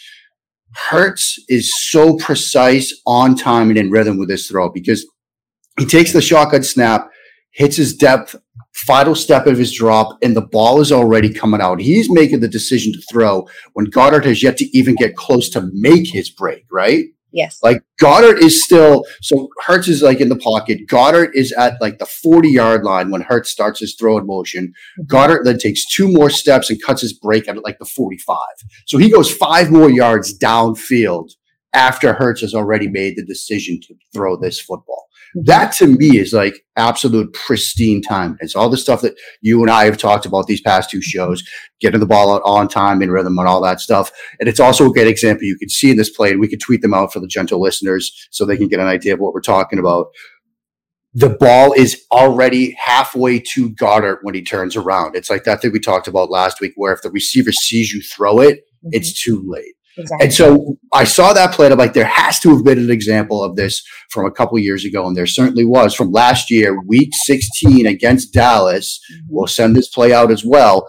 Hurts 0.74 1.42
is 1.48 1.72
so 1.90 2.16
precise 2.16 2.92
on 3.06 3.34
time 3.34 3.70
and 3.70 3.78
in 3.78 3.90
rhythm 3.90 4.18
with 4.18 4.28
his 4.28 4.48
throw 4.48 4.68
because 4.68 5.06
he 5.78 5.86
takes 5.86 6.12
the 6.12 6.20
shotgun 6.20 6.62
snap, 6.62 7.08
hits 7.52 7.76
his 7.76 7.96
depth 7.96 8.36
final 8.74 9.14
step 9.14 9.46
of 9.46 9.58
his 9.58 9.72
drop, 9.72 10.18
and 10.22 10.36
the 10.36 10.42
ball 10.42 10.80
is 10.80 10.92
already 10.92 11.32
coming 11.32 11.60
out. 11.60 11.80
He's 11.80 12.10
making 12.10 12.40
the 12.40 12.48
decision 12.48 12.92
to 12.92 13.02
throw 13.10 13.46
when 13.72 13.86
Goedert 13.86 14.24
has 14.24 14.42
yet 14.42 14.56
to 14.58 14.76
even 14.76 14.94
get 14.94 15.16
close 15.16 15.48
to 15.50 15.68
make 15.72 16.08
his 16.08 16.30
break, 16.30 16.64
right? 16.70 17.06
Yes. 17.32 17.58
Like 17.62 17.82
Goedert 18.00 18.38
is 18.38 18.64
still 18.64 19.04
so 19.20 19.48
Hurts 19.66 19.88
is 19.88 20.02
like 20.02 20.20
in 20.20 20.28
the 20.28 20.36
pocket. 20.36 20.86
Goedert 20.88 21.30
is 21.34 21.52
at 21.52 21.80
like 21.80 21.98
the 21.98 22.06
40 22.06 22.48
yard 22.48 22.84
line 22.84 23.10
when 23.10 23.20
Hurts 23.20 23.50
starts 23.50 23.80
his 23.80 23.94
throw 23.94 24.16
in 24.18 24.26
motion. 24.26 24.72
Mm-hmm. 25.00 25.44
Then 25.44 25.58
takes 25.58 25.84
two 25.86 26.10
more 26.10 26.30
steps 26.30 26.70
and 26.70 26.82
cuts 26.82 27.02
his 27.02 27.12
break 27.12 27.46
at 27.48 27.62
like 27.62 27.78
the 27.78 27.84
45. 27.84 28.38
So 28.86 28.96
he 28.98 29.10
goes 29.10 29.32
five 29.32 29.70
more 29.70 29.90
yards 29.90 30.36
downfield 30.38 31.30
after 31.74 32.14
Hurts 32.14 32.40
has 32.40 32.54
already 32.54 32.88
made 32.88 33.16
the 33.16 33.24
decision 33.24 33.78
to 33.82 33.94
throw 34.12 34.36
this 34.36 34.60
football. 34.60 35.07
That 35.34 35.72
to 35.72 35.86
me 35.86 36.18
is 36.18 36.32
like 36.32 36.64
absolute 36.76 37.32
pristine 37.32 38.02
time. 38.02 38.36
It's 38.40 38.56
all 38.56 38.70
the 38.70 38.76
stuff 38.76 39.02
that 39.02 39.14
you 39.40 39.60
and 39.62 39.70
I 39.70 39.84
have 39.84 39.98
talked 39.98 40.26
about 40.26 40.46
these 40.46 40.60
past 40.60 40.90
two 40.90 41.02
shows, 41.02 41.42
getting 41.80 42.00
the 42.00 42.06
ball 42.06 42.34
out 42.34 42.42
on 42.44 42.68
time 42.68 43.02
and 43.02 43.12
rhythm 43.12 43.38
and 43.38 43.48
all 43.48 43.60
that 43.62 43.80
stuff. 43.80 44.10
And 44.40 44.48
it's 44.48 44.60
also 44.60 44.88
a 44.88 44.92
great 44.92 45.06
example 45.06 45.44
you 45.44 45.58
can 45.58 45.68
see 45.68 45.90
in 45.90 45.96
this 45.96 46.10
play, 46.10 46.30
and 46.30 46.40
we 46.40 46.48
could 46.48 46.60
tweet 46.60 46.82
them 46.82 46.94
out 46.94 47.12
for 47.12 47.20
the 47.20 47.26
gentle 47.26 47.60
listeners 47.60 48.28
so 48.30 48.44
they 48.44 48.56
can 48.56 48.68
get 48.68 48.80
an 48.80 48.86
idea 48.86 49.14
of 49.14 49.20
what 49.20 49.34
we're 49.34 49.40
talking 49.40 49.78
about. 49.78 50.06
The 51.14 51.30
ball 51.30 51.72
is 51.72 52.04
already 52.12 52.76
halfway 52.78 53.40
to 53.54 53.70
Goedert 53.70 54.18
when 54.22 54.34
he 54.34 54.42
turns 54.42 54.76
around. 54.76 55.16
It's 55.16 55.30
like 55.30 55.44
that 55.44 55.60
thing 55.60 55.72
we 55.72 55.80
talked 55.80 56.06
about 56.06 56.30
last 56.30 56.60
week, 56.60 56.72
where 56.76 56.92
if 56.92 57.02
the 57.02 57.10
receiver 57.10 57.50
sees 57.50 57.92
you 57.92 58.02
throw 58.02 58.40
it, 58.40 58.58
mm-hmm. 58.58 58.90
it's 58.92 59.20
too 59.20 59.42
late. 59.46 59.74
Exactly. 59.98 60.24
And 60.24 60.34
so 60.34 60.78
I 60.92 61.04
saw 61.04 61.32
that 61.32 61.52
play. 61.52 61.66
And 61.66 61.72
I'm 61.72 61.78
like, 61.78 61.92
there 61.92 62.04
has 62.04 62.38
to 62.40 62.50
have 62.50 62.64
been 62.64 62.78
an 62.78 62.90
example 62.90 63.42
of 63.42 63.56
this 63.56 63.82
from 64.10 64.26
a 64.26 64.30
couple 64.30 64.58
years 64.58 64.84
ago, 64.84 65.06
and 65.06 65.16
there 65.16 65.26
certainly 65.26 65.64
was 65.64 65.94
from 65.94 66.12
last 66.12 66.50
year, 66.50 66.80
Week 66.86 67.10
16 67.12 67.86
against 67.86 68.32
Dallas. 68.32 69.00
Mm-hmm. 69.12 69.26
We'll 69.28 69.46
send 69.46 69.76
this 69.76 69.88
play 69.88 70.12
out 70.12 70.30
as 70.30 70.44
well. 70.44 70.88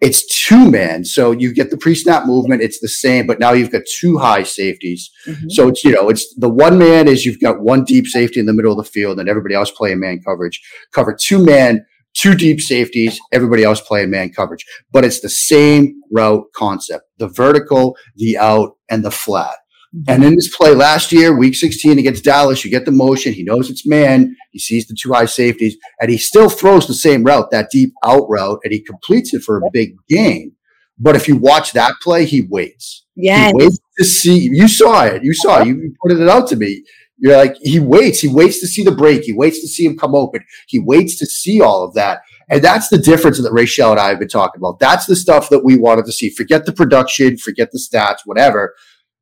It's 0.00 0.46
two 0.46 0.70
man, 0.70 1.04
so 1.04 1.30
you 1.30 1.52
get 1.52 1.70
the 1.70 1.76
pre-snap 1.76 2.24
movement. 2.24 2.62
It's 2.62 2.80
the 2.80 2.88
same, 2.88 3.26
but 3.26 3.38
now 3.38 3.52
you've 3.52 3.70
got 3.70 3.82
two 3.98 4.16
high 4.16 4.44
safeties. 4.44 5.10
Mm-hmm. 5.26 5.48
So 5.50 5.68
it's 5.68 5.84
you 5.84 5.92
know 5.92 6.08
it's 6.08 6.34
the 6.36 6.48
one 6.48 6.78
man 6.78 7.06
is 7.06 7.26
you've 7.26 7.40
got 7.40 7.60
one 7.60 7.84
deep 7.84 8.06
safety 8.06 8.40
in 8.40 8.46
the 8.46 8.54
middle 8.54 8.72
of 8.72 8.78
the 8.78 8.90
field, 8.90 9.20
and 9.20 9.28
everybody 9.28 9.54
else 9.54 9.70
playing 9.70 10.00
man 10.00 10.20
coverage. 10.24 10.62
Cover 10.92 11.14
two 11.14 11.44
man 11.44 11.84
two 12.14 12.34
deep 12.34 12.60
safeties, 12.60 13.18
everybody 13.32 13.64
else 13.64 13.80
playing 13.80 14.10
man 14.10 14.30
coverage. 14.30 14.64
But 14.92 15.04
it's 15.04 15.20
the 15.20 15.28
same 15.28 16.00
route 16.10 16.44
concept 16.54 17.04
the 17.18 17.28
vertical, 17.28 17.96
the 18.16 18.38
out, 18.38 18.76
and 18.88 19.04
the 19.04 19.10
flat. 19.10 19.56
Mm-hmm. 19.94 20.10
And 20.10 20.24
in 20.24 20.34
this 20.36 20.54
play 20.54 20.74
last 20.74 21.10
year, 21.12 21.36
week 21.36 21.54
16 21.54 21.98
against 21.98 22.24
Dallas, 22.24 22.64
you 22.64 22.70
get 22.70 22.84
the 22.84 22.92
motion. 22.92 23.32
He 23.32 23.42
knows 23.42 23.70
it's 23.70 23.86
man. 23.86 24.36
He 24.52 24.58
sees 24.58 24.86
the 24.86 24.96
two 25.00 25.12
high 25.12 25.26
safeties, 25.26 25.76
and 26.00 26.10
he 26.10 26.18
still 26.18 26.48
throws 26.48 26.86
the 26.86 26.94
same 26.94 27.24
route, 27.24 27.50
that 27.50 27.70
deep 27.70 27.92
out 28.04 28.26
route, 28.28 28.60
and 28.62 28.72
he 28.72 28.80
completes 28.80 29.34
it 29.34 29.42
for 29.42 29.58
a 29.58 29.70
big 29.72 29.96
gain. 30.08 30.52
But 30.98 31.16
if 31.16 31.26
you 31.26 31.36
watch 31.36 31.72
that 31.72 31.94
play, 32.02 32.24
he 32.24 32.42
waits. 32.42 33.06
Yeah. 33.16 33.48
He 33.48 33.54
waits 33.54 33.78
to 33.98 34.04
see. 34.04 34.38
You 34.38 34.68
saw 34.68 35.04
it. 35.04 35.24
You 35.24 35.34
saw 35.34 35.60
it. 35.60 35.66
You 35.66 35.94
pointed 36.02 36.20
it 36.20 36.28
out 36.28 36.46
to 36.48 36.56
me. 36.56 36.84
You're 37.20 37.36
like, 37.36 37.56
he 37.60 37.78
waits. 37.78 38.20
He 38.20 38.28
waits 38.28 38.60
to 38.60 38.66
see 38.66 38.82
the 38.82 38.90
break. 38.90 39.24
He 39.24 39.32
waits 39.32 39.60
to 39.60 39.68
see 39.68 39.84
him 39.84 39.96
come 39.96 40.14
open. 40.14 40.44
He 40.66 40.78
waits 40.78 41.18
to 41.18 41.26
see 41.26 41.60
all 41.60 41.84
of 41.84 41.94
that. 41.94 42.22
And 42.48 42.62
that's 42.64 42.88
the 42.88 42.98
difference 42.98 43.40
that 43.40 43.52
Raichele 43.52 43.92
and 43.92 44.00
I 44.00 44.08
have 44.08 44.18
been 44.18 44.28
talking 44.28 44.58
about. 44.58 44.80
That's 44.80 45.06
the 45.06 45.14
stuff 45.14 45.50
that 45.50 45.64
we 45.64 45.76
wanted 45.76 46.06
to 46.06 46.12
see. 46.12 46.30
Forget 46.30 46.66
the 46.66 46.72
production, 46.72 47.36
forget 47.36 47.70
the 47.72 47.78
stats, 47.78 48.18
whatever. 48.24 48.74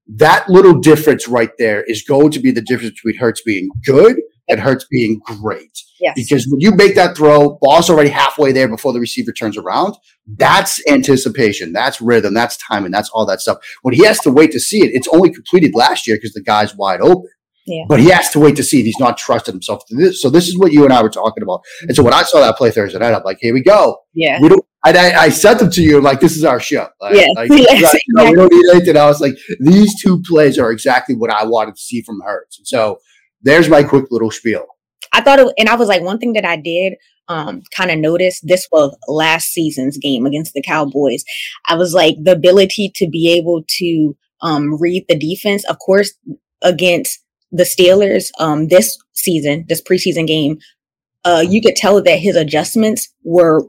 That 0.07 0.49
little 0.49 0.79
difference 0.81 1.29
right 1.29 1.51
there 1.59 1.83
is 1.83 2.03
going 2.03 2.31
to 2.31 2.41
be 2.41 2.51
the 2.51 2.63
difference 2.63 2.95
between 2.95 3.17
Hurts 3.17 3.43
being 3.43 3.69
good 3.85 4.17
and 4.49 4.61
Hurts 4.61 4.87
being 4.91 5.21
great. 5.25 5.83
Yes. 6.01 6.15
Because 6.15 6.47
when 6.49 6.61
you 6.61 6.71
make 6.71 6.95
that 6.95 7.17
throw, 7.17 7.59
ball's 7.61 7.91
already 7.91 8.09
halfway 8.09 8.53
there 8.53 8.69
before 8.69 8.93
the 8.93 9.01
receiver 9.01 9.33
turns 9.33 9.59
around. 9.59 9.95
That's 10.27 10.81
anticipation. 10.89 11.73
That's 11.73 12.01
rhythm. 12.01 12.33
That's 12.33 12.57
timing. 12.57 12.93
That's 12.93 13.11
all 13.11 13.27
that 13.27 13.41
stuff. 13.41 13.59
When 13.83 13.93
he 13.93 14.05
has 14.05 14.21
to 14.21 14.31
wait 14.31 14.53
to 14.53 14.61
see 14.61 14.83
it, 14.83 14.93
it's 14.95 15.09
only 15.09 15.31
completed 15.31 15.75
last 15.75 16.07
year 16.07 16.17
because 16.17 16.33
the 16.33 16.43
guy's 16.43 16.75
wide 16.75 17.01
open. 17.01 17.29
Yeah. 17.69 17.85
But 17.89 18.01
he 18.01 18.11
has 18.11 18.31
to 18.31 18.41
wait 18.41 18.57
to 18.57 18.63
see 18.63 18.81
it. 18.81 18.85
He's 18.85 18.99
not 18.99 19.19
trusted 19.19 19.55
himself. 19.55 19.83
So 20.13 20.31
this 20.31 20.49
is 20.49 20.59
what 20.59 20.73
you 20.73 20.85
and 20.85 20.93
I 20.93 21.03
were 21.03 21.11
talking 21.11 21.43
about. 21.43 21.63
And 21.83 21.95
so 21.95 22.03
when 22.03 22.15
I 22.15 22.23
saw 22.23 22.41
that 22.41 22.57
play 22.57 22.71
Thursday 22.71 22.99
night, 22.99 23.15
I'm 23.15 23.23
like, 23.25 23.39
here 23.41 23.55
we 23.55 23.63
go. 23.63 23.99
Yeah. 24.15 24.41
We 24.41 24.49
don't. 24.49 24.65
And 24.87 24.97
I, 24.97 25.25
I 25.25 25.29
sent 25.29 25.59
them 25.59 25.71
to 25.73 25.83
you 25.83 26.01
like, 26.01 26.21
this 26.21 26.37
is 26.37 26.45
our 26.45 26.61
show. 26.61 26.89
Like, 27.01 27.17
yeah. 27.17 27.27
Like, 27.35 27.51
yes. 27.51 27.95
you 27.95 28.15
know, 28.15 28.25
we 28.25 28.37
don't 28.37 28.53
need 28.53 28.71
anything 28.75 28.97
else. 28.97 29.21
Like 29.21 29.37
these 29.61 30.01
two 30.01 30.23
plays 30.23 30.59
are 30.59 30.71
exactly 30.71 31.15
what 31.15 31.31
I 31.31 31.45
wanted 31.45 31.75
to 31.75 31.81
see 31.81 32.03
from 32.03 32.21
Hurts. 32.25 32.59
And 32.59 32.67
so 32.67 33.01
there's 33.43 33.69
my 33.69 33.83
quick 33.83 34.07
little 34.11 34.31
spiel. 34.31 34.67
I 35.13 35.21
thought 35.21 35.39
it, 35.39 35.53
and 35.59 35.69
I 35.69 35.75
was 35.75 35.89
like, 35.89 36.03
one 36.03 36.19
thing 36.19 36.35
that 36.35 36.45
I 36.45 36.57
did 36.57 36.95
um, 37.29 37.63
kind 37.77 37.91
of 37.91 37.99
notice 37.99 38.41
this 38.43 38.69
was 38.73 38.97
last 39.07 39.49
season's 39.49 39.99
game 39.99 40.27
against 40.27 40.55
the 40.55 40.63
Cowboys. 40.63 41.25
I 41.67 41.75
was 41.75 41.93
like, 41.93 42.17
the 42.23 42.33
ability 42.33 42.93
to 42.97 43.09
be 43.09 43.33
able 43.37 43.65
to 43.79 44.17
um, 44.43 44.81
read 44.81 45.05
the 45.09 45.19
defense. 45.19 45.65
Of 45.65 45.79
course, 45.79 46.15
against 46.63 47.21
the 47.51 47.65
Steelers 47.65 48.31
um, 48.39 48.69
this 48.69 48.99
season, 49.15 49.65
this 49.69 49.83
preseason 49.83 50.27
game, 50.27 50.59
uh, 51.25 51.45
you 51.47 51.61
could 51.61 51.77
tell 51.77 52.03
that 52.03 52.19
his 52.19 52.37
adjustments 52.37 53.09
were 53.25 53.63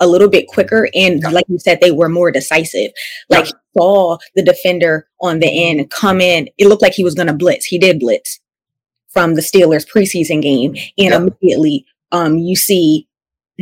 a 0.00 0.06
little 0.06 0.28
bit 0.28 0.46
quicker 0.46 0.88
and 0.94 1.22
like 1.32 1.44
you 1.48 1.58
said 1.58 1.80
they 1.80 1.90
were 1.90 2.08
more 2.08 2.30
decisive. 2.30 2.90
Like 3.28 3.46
he 3.46 3.52
saw 3.76 4.18
the 4.34 4.42
defender 4.42 5.08
on 5.20 5.40
the 5.40 5.68
end 5.68 5.90
come 5.90 6.20
in. 6.20 6.48
It 6.58 6.68
looked 6.68 6.82
like 6.82 6.92
he 6.92 7.04
was 7.04 7.14
going 7.14 7.26
to 7.26 7.32
blitz. 7.32 7.66
He 7.66 7.78
did 7.78 7.98
blitz 7.98 8.40
from 9.08 9.34
the 9.34 9.40
steelers 9.40 9.86
preseason 9.88 10.42
game 10.42 10.72
and 10.98 11.10
yeah. 11.10 11.16
immediately 11.16 11.84
um 12.12 12.36
you 12.36 12.54
see 12.54 13.08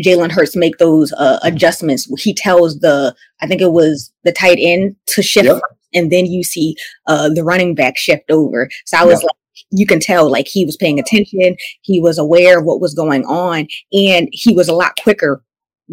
jalen 0.04 0.30
hurts 0.30 0.56
make 0.56 0.76
those 0.78 1.12
uh, 1.12 1.38
adjustments. 1.42 2.10
He 2.20 2.34
tells 2.34 2.80
the 2.80 3.14
i 3.40 3.46
think 3.46 3.60
it 3.60 3.72
was 3.72 4.12
the 4.24 4.32
tight 4.32 4.58
end 4.60 4.96
to 5.06 5.22
shift 5.22 5.46
yep. 5.46 5.60
and 5.94 6.12
then 6.12 6.26
you 6.26 6.44
see 6.44 6.76
uh 7.06 7.28
the 7.28 7.44
running 7.44 7.74
back 7.74 7.96
shift 7.96 8.30
over. 8.30 8.68
So 8.84 8.98
i 8.98 9.04
was 9.04 9.22
yep. 9.22 9.28
like 9.28 9.36
you 9.70 9.86
can 9.86 10.00
tell 10.00 10.30
like 10.30 10.46
he 10.48 10.64
was 10.64 10.76
paying 10.76 10.98
attention 10.98 11.56
he 11.82 12.00
was 12.00 12.18
aware 12.18 12.58
of 12.58 12.64
what 12.64 12.80
was 12.80 12.94
going 12.94 13.24
on 13.24 13.66
and 13.92 14.28
he 14.32 14.54
was 14.54 14.68
a 14.68 14.74
lot 14.74 14.92
quicker 15.02 15.42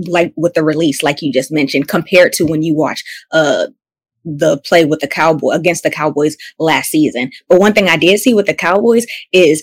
like 0.08 0.34
with 0.36 0.54
the 0.54 0.64
release 0.64 1.04
like 1.04 1.22
you 1.22 1.32
just 1.32 1.52
mentioned 1.52 1.88
compared 1.88 2.34
to 2.34 2.46
when 2.46 2.64
you 2.64 2.76
watch 2.76 3.04
uh 3.32 3.68
the 4.26 4.58
play 4.60 4.86
with 4.86 5.02
the 5.02 5.08
cowboy 5.08 5.50
against 5.50 5.84
the 5.84 5.92
cowboys 5.92 6.38
last 6.58 6.90
season 6.90 7.30
but 7.50 7.60
one 7.60 7.74
thing 7.74 7.90
i 7.90 7.98
did 7.98 8.20
see 8.20 8.34
with 8.34 8.46
the 8.46 8.54
cowboys 8.54 9.06
is 9.32 9.62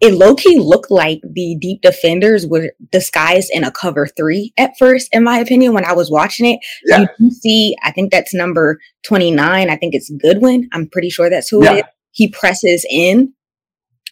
it 0.00 0.14
low-key 0.14 0.58
looked 0.58 0.90
like 0.90 1.20
the 1.22 1.56
deep 1.60 1.82
defenders 1.82 2.46
were 2.46 2.72
disguised 2.90 3.50
in 3.52 3.64
a 3.64 3.70
cover 3.70 4.06
three 4.06 4.52
at 4.56 4.72
first, 4.78 5.10
in 5.12 5.22
my 5.22 5.38
opinion, 5.38 5.74
when 5.74 5.84
I 5.84 5.92
was 5.92 6.10
watching 6.10 6.46
it. 6.46 6.60
Yeah. 6.86 7.04
You 7.18 7.30
see, 7.30 7.76
I 7.82 7.92
think 7.92 8.10
that's 8.10 8.32
number 8.32 8.80
29. 9.04 9.68
I 9.68 9.76
think 9.76 9.94
it's 9.94 10.10
Goodwin. 10.10 10.70
I'm 10.72 10.88
pretty 10.88 11.10
sure 11.10 11.28
that's 11.28 11.50
who 11.50 11.62
yeah. 11.62 11.72
it 11.74 11.78
is 11.80 11.84
he 12.12 12.28
presses 12.28 12.86
in 12.90 13.32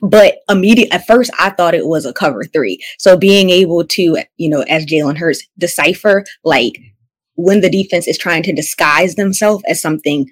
but 0.00 0.38
immediate 0.48 0.92
at 0.92 1.06
first 1.06 1.30
I 1.38 1.50
thought 1.50 1.74
it 1.74 1.86
was 1.86 2.06
a 2.06 2.12
cover 2.12 2.44
three. 2.44 2.78
So 2.98 3.16
being 3.16 3.50
able 3.50 3.84
to, 3.84 4.18
you 4.36 4.48
know, 4.48 4.62
as 4.62 4.86
Jalen 4.86 5.18
Hurts 5.18 5.44
decipher 5.58 6.24
like 6.44 6.78
when 7.34 7.60
the 7.60 7.70
defense 7.70 8.06
is 8.06 8.18
trying 8.18 8.42
to 8.44 8.54
disguise 8.54 9.14
themselves 9.14 9.64
as 9.66 9.80
something 9.82 10.26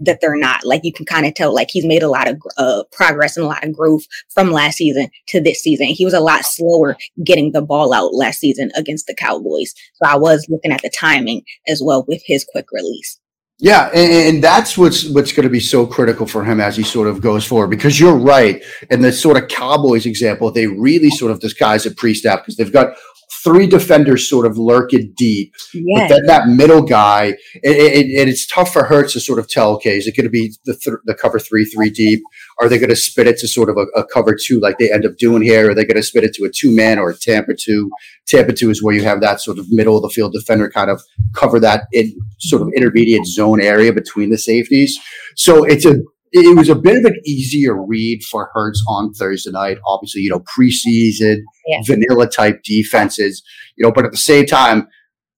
that 0.00 0.20
they're 0.20 0.36
not. 0.36 0.64
Like 0.64 0.82
you 0.84 0.92
can 0.92 1.06
kind 1.06 1.26
of 1.26 1.34
tell, 1.34 1.54
like 1.54 1.68
he's 1.70 1.84
made 1.84 2.02
a 2.02 2.08
lot 2.08 2.28
of 2.28 2.40
uh, 2.56 2.84
progress 2.92 3.36
and 3.36 3.44
a 3.44 3.48
lot 3.48 3.64
of 3.64 3.74
growth 3.74 4.04
from 4.28 4.50
last 4.50 4.76
season 4.76 5.08
to 5.28 5.40
this 5.40 5.62
season. 5.62 5.86
He 5.86 6.04
was 6.04 6.14
a 6.14 6.20
lot 6.20 6.44
slower 6.44 6.96
getting 7.24 7.52
the 7.52 7.62
ball 7.62 7.92
out 7.92 8.14
last 8.14 8.40
season 8.40 8.70
against 8.76 9.06
the 9.06 9.14
Cowboys. 9.14 9.74
So 9.94 10.06
I 10.06 10.16
was 10.16 10.46
looking 10.48 10.72
at 10.72 10.82
the 10.82 10.90
timing 10.90 11.42
as 11.66 11.82
well 11.82 12.04
with 12.06 12.22
his 12.24 12.44
quick 12.44 12.66
release. 12.72 13.18
Yeah, 13.58 13.88
and, 13.94 14.12
and, 14.12 14.44
that's 14.44 14.76
what's 14.76 15.08
what's 15.08 15.32
going 15.32 15.44
to 15.44 15.50
be 15.50 15.60
so 15.60 15.86
critical 15.86 16.26
for 16.26 16.44
him 16.44 16.60
as 16.60 16.76
he 16.76 16.82
sort 16.82 17.08
of 17.08 17.22
goes 17.22 17.42
forward. 17.42 17.68
Because 17.68 17.98
you're 17.98 18.16
right, 18.16 18.62
in 18.90 19.00
the 19.00 19.10
sort 19.10 19.42
of 19.42 19.48
Cowboys 19.48 20.04
example, 20.04 20.50
they 20.50 20.66
really 20.66 21.08
sort 21.08 21.32
of 21.32 21.40
disguise 21.40 21.86
it 21.86 21.96
pre-snap 21.96 22.40
because 22.40 22.56
they've 22.56 22.72
got 22.72 22.94
three 23.30 23.66
defenders 23.66 24.28
sort 24.28 24.46
of 24.46 24.56
lurk 24.56 24.86
lurking 24.86 25.12
deep. 25.16 25.54
But 25.94 26.08
then 26.08 26.26
that 26.26 26.48
middle 26.48 26.82
guy, 26.82 27.26
and 27.26 27.74
it, 27.74 28.06
it, 28.06 28.28
it's 28.28 28.46
tough 28.46 28.72
for 28.72 28.84
Hurts 28.84 29.12
to 29.14 29.20
sort 29.20 29.38
of 29.38 29.48
tell, 29.48 29.72
okay, 29.74 29.96
is 29.96 30.06
it 30.06 30.16
going 30.16 30.24
to 30.24 30.30
be 30.30 30.54
the, 30.64 30.74
th- 30.74 30.98
the 31.04 31.14
cover 31.14 31.38
three, 31.38 31.64
three 31.64 31.90
deep? 31.90 32.22
Are 32.60 32.68
they 32.68 32.78
going 32.78 32.90
to 32.90 32.96
spit 32.96 33.26
it 33.26 33.38
to 33.38 33.48
sort 33.48 33.68
of 33.68 33.76
a, 33.76 33.86
a, 33.98 34.04
cover 34.06 34.36
two 34.40 34.60
like 34.60 34.78
they 34.78 34.92
end 34.92 35.04
up 35.04 35.16
doing 35.16 35.42
here? 35.42 35.70
Are 35.70 35.74
they 35.74 35.84
going 35.84 35.96
to 35.96 36.02
spit 36.02 36.24
it 36.24 36.34
to 36.34 36.44
a 36.44 36.50
two 36.50 36.74
man 36.74 36.98
or 36.98 37.10
a 37.10 37.16
Tampa 37.16 37.54
two? 37.54 37.90
Tampa 38.26 38.52
two 38.52 38.70
is 38.70 38.82
where 38.82 38.94
you 38.94 39.02
have 39.02 39.20
that 39.20 39.40
sort 39.40 39.58
of 39.58 39.66
middle 39.70 39.96
of 39.96 40.02
the 40.02 40.10
field 40.10 40.32
defender 40.32 40.70
kind 40.70 40.90
of 40.90 41.02
cover 41.34 41.60
that 41.60 41.84
in 41.92 42.16
sort 42.38 42.62
of 42.62 42.68
intermediate 42.74 43.26
zone 43.26 43.60
area 43.60 43.92
between 43.92 44.30
the 44.30 44.38
safeties. 44.38 44.98
So 45.36 45.64
it's 45.64 45.84
a 45.84 45.96
it 46.44 46.56
was 46.56 46.68
a 46.68 46.74
bit 46.74 46.98
of 46.98 47.04
an 47.04 47.20
easier 47.24 47.74
read 47.74 48.22
for 48.22 48.50
Hurts 48.52 48.84
on 48.88 49.12
Thursday 49.12 49.50
night. 49.50 49.78
Obviously, 49.86 50.22
you 50.22 50.30
know, 50.30 50.40
preseason, 50.40 51.42
yeah. 51.66 51.80
vanilla 51.86 52.28
type 52.28 52.62
defenses, 52.64 53.42
you 53.76 53.84
know, 53.84 53.92
but 53.92 54.04
at 54.04 54.12
the 54.12 54.18
same 54.18 54.46
time, 54.46 54.88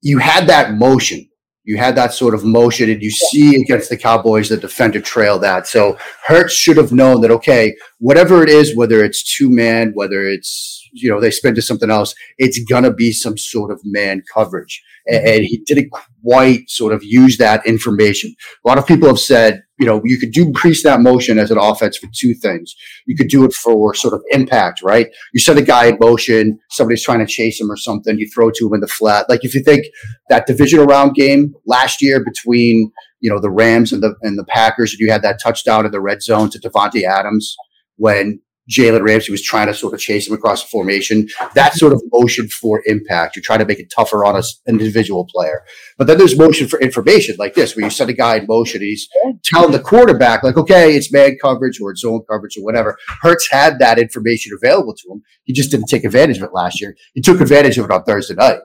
you 0.03 0.19
had 0.19 0.47
that 0.47 0.75
motion. 0.75 1.29
You 1.65 1.77
had 1.77 1.97
that 1.97 2.15
sort 2.15 2.35
of 2.35 2.45
motion, 2.45 2.89
and 2.89 3.03
you 3.03 3.11
see 3.11 3.61
against 3.61 3.91
the 3.91 3.97
Cowboys, 3.99 4.49
the 4.49 4.57
defender 4.57 5.03
trail 5.03 5.39
that. 5.41 5.67
So 5.67 5.99
Hurts 6.27 6.55
should 6.55 6.79
have 6.79 6.93
known 6.93 7.21
that, 7.21 7.31
okay, 7.31 7.77
whatever 7.99 8.43
it 8.43 8.49
is, 8.49 8.75
whether 8.75 9.05
it's 9.05 9.37
two 9.37 9.51
man, 9.51 9.91
whether 9.93 10.27
it's, 10.27 10.89
you 10.95 11.11
know, 11.11 11.21
they 11.21 11.31
spin 11.31 11.55
to 11.57 11.61
something 11.63 11.91
else, 11.91 12.15
it's 12.39 12.59
going 12.65 12.85
to 12.85 12.93
be 12.93 13.13
some 13.13 13.37
sort 13.37 13.71
of 13.71 13.83
man 13.85 14.23
coverage. 14.33 14.83
And, 15.09 15.45
he 15.45 15.63
didn't 15.65 15.91
quite 16.23 16.69
sort 16.69 16.93
of 16.93 17.03
use 17.03 17.39
that 17.39 17.65
information. 17.67 18.35
A 18.65 18.69
lot 18.69 18.77
of 18.77 18.87
people 18.87 19.09
have 19.09 19.19
said, 19.19 19.63
you 19.79 19.87
know, 19.87 20.03
you 20.05 20.19
could 20.19 20.33
do 20.33 20.53
pre-snap 20.53 21.01
motion 21.01 21.39
as 21.39 21.51
an 21.51 21.57
offense 21.59 21.97
for 21.97 22.09
two 22.15 22.35
things. 22.35 22.75
You 23.07 23.17
could 23.17 23.29
do 23.29 23.45
it 23.45 23.55
for 23.55 23.95
sort 23.95 24.13
of 24.13 24.23
impact, 24.33 24.83
right? 24.83 25.07
You 25.33 25.41
set 25.41 25.57
a 25.57 25.63
guy 25.63 25.87
in 25.87 25.97
motion, 25.99 26.59
somebody's 26.71 27.03
trying 27.03 27.21
to 27.21 27.27
chase 27.27 27.59
him 27.61 27.71
or 27.71 27.77
something, 27.77 28.19
you 28.19 28.29
throw 28.29 28.51
to 28.51 28.67
him 28.67 28.75
in 28.75 28.81
the 28.81 28.89
flat. 28.89 29.27
Like 29.31 29.45
if 29.45 29.55
you 29.55 29.63
think 29.63 29.87
that 30.29 30.47
divisional 30.47 30.85
round 30.85 31.15
game 31.15 31.55
last 31.65 32.03
year 32.03 32.23
between, 32.23 32.91
you 33.21 33.31
know, 33.31 33.41
the 33.41 33.51
Rams 33.51 33.93
and 33.93 34.03
the 34.03 34.15
and 34.23 34.39
the 34.39 34.45
Packers, 34.45 34.93
and 34.93 35.01
you 35.01 35.11
had 35.11 35.23
that 35.23 35.41
touchdown 35.43 35.87
in 35.87 35.93
the 35.93 36.01
red 36.01 36.23
zone 36.23 36.51
to 36.51 36.59
Davante 36.59 37.05
Adams 37.05 37.57
when 37.97 38.41
Jalen 38.69 39.03
Ramsey 39.03 39.33
was 39.33 39.43
trying 39.43 39.67
to 39.69 39.75
sort 39.75 39.95
of 39.95 40.01
chase 40.01 40.29
him 40.29 40.35
across 40.35 40.63
the 40.63 40.69
formation. 40.69 41.29
That 41.55 41.75
sort 41.75 41.93
of 41.93 42.03
motion 42.13 42.49
for 42.49 42.83
impact. 42.87 43.35
You're 43.35 43.43
trying 43.43 43.61
to 43.61 43.65
make 43.65 43.79
it 43.79 43.91
tougher 43.91 44.25
on 44.25 44.37
an 44.37 44.43
individual 44.67 45.25
player. 45.25 45.63
But 45.97 46.07
then 46.07 46.19
there's 46.19 46.39
motion 46.39 46.69
for 46.69 46.79
information 46.81 47.37
like 47.39 47.55
this, 47.55 47.75
where 47.75 47.85
you 47.85 47.91
set 47.91 48.09
a 48.09 48.13
guy 48.13 48.37
in 48.37 48.47
motion. 48.47 48.83
He's 48.83 49.09
telling 49.45 49.73
the 49.73 49.81
quarterback, 49.81 50.43
like, 50.43 50.57
okay, 50.57 50.95
it's 50.95 51.13
man 51.13 51.37
coverage 51.41 51.81
or 51.81 51.93
it's 51.93 52.03
zone 52.03 52.23
coverage 52.31 52.57
or 52.59 52.65
whatever. 52.65 52.97
Hurts 53.23 53.51
had 53.51 53.79
that 53.79 53.99
information 53.99 54.53
available 54.55 54.95
to 54.95 55.13
him. 55.13 55.23
He 55.45 55.53
just 55.53 55.71
didn't 55.71 55.87
take 55.87 56.05
advantage 56.05 56.37
of 56.37 56.45
it 56.45 56.53
last 56.53 56.81
year. 56.81 56.95
He 57.15 57.21
took 57.21 57.41
advantage 57.41 57.79
of 57.79 57.87
it 57.87 57.91
on 57.91 58.05
Thursday 58.05 58.35
night. 58.35 58.59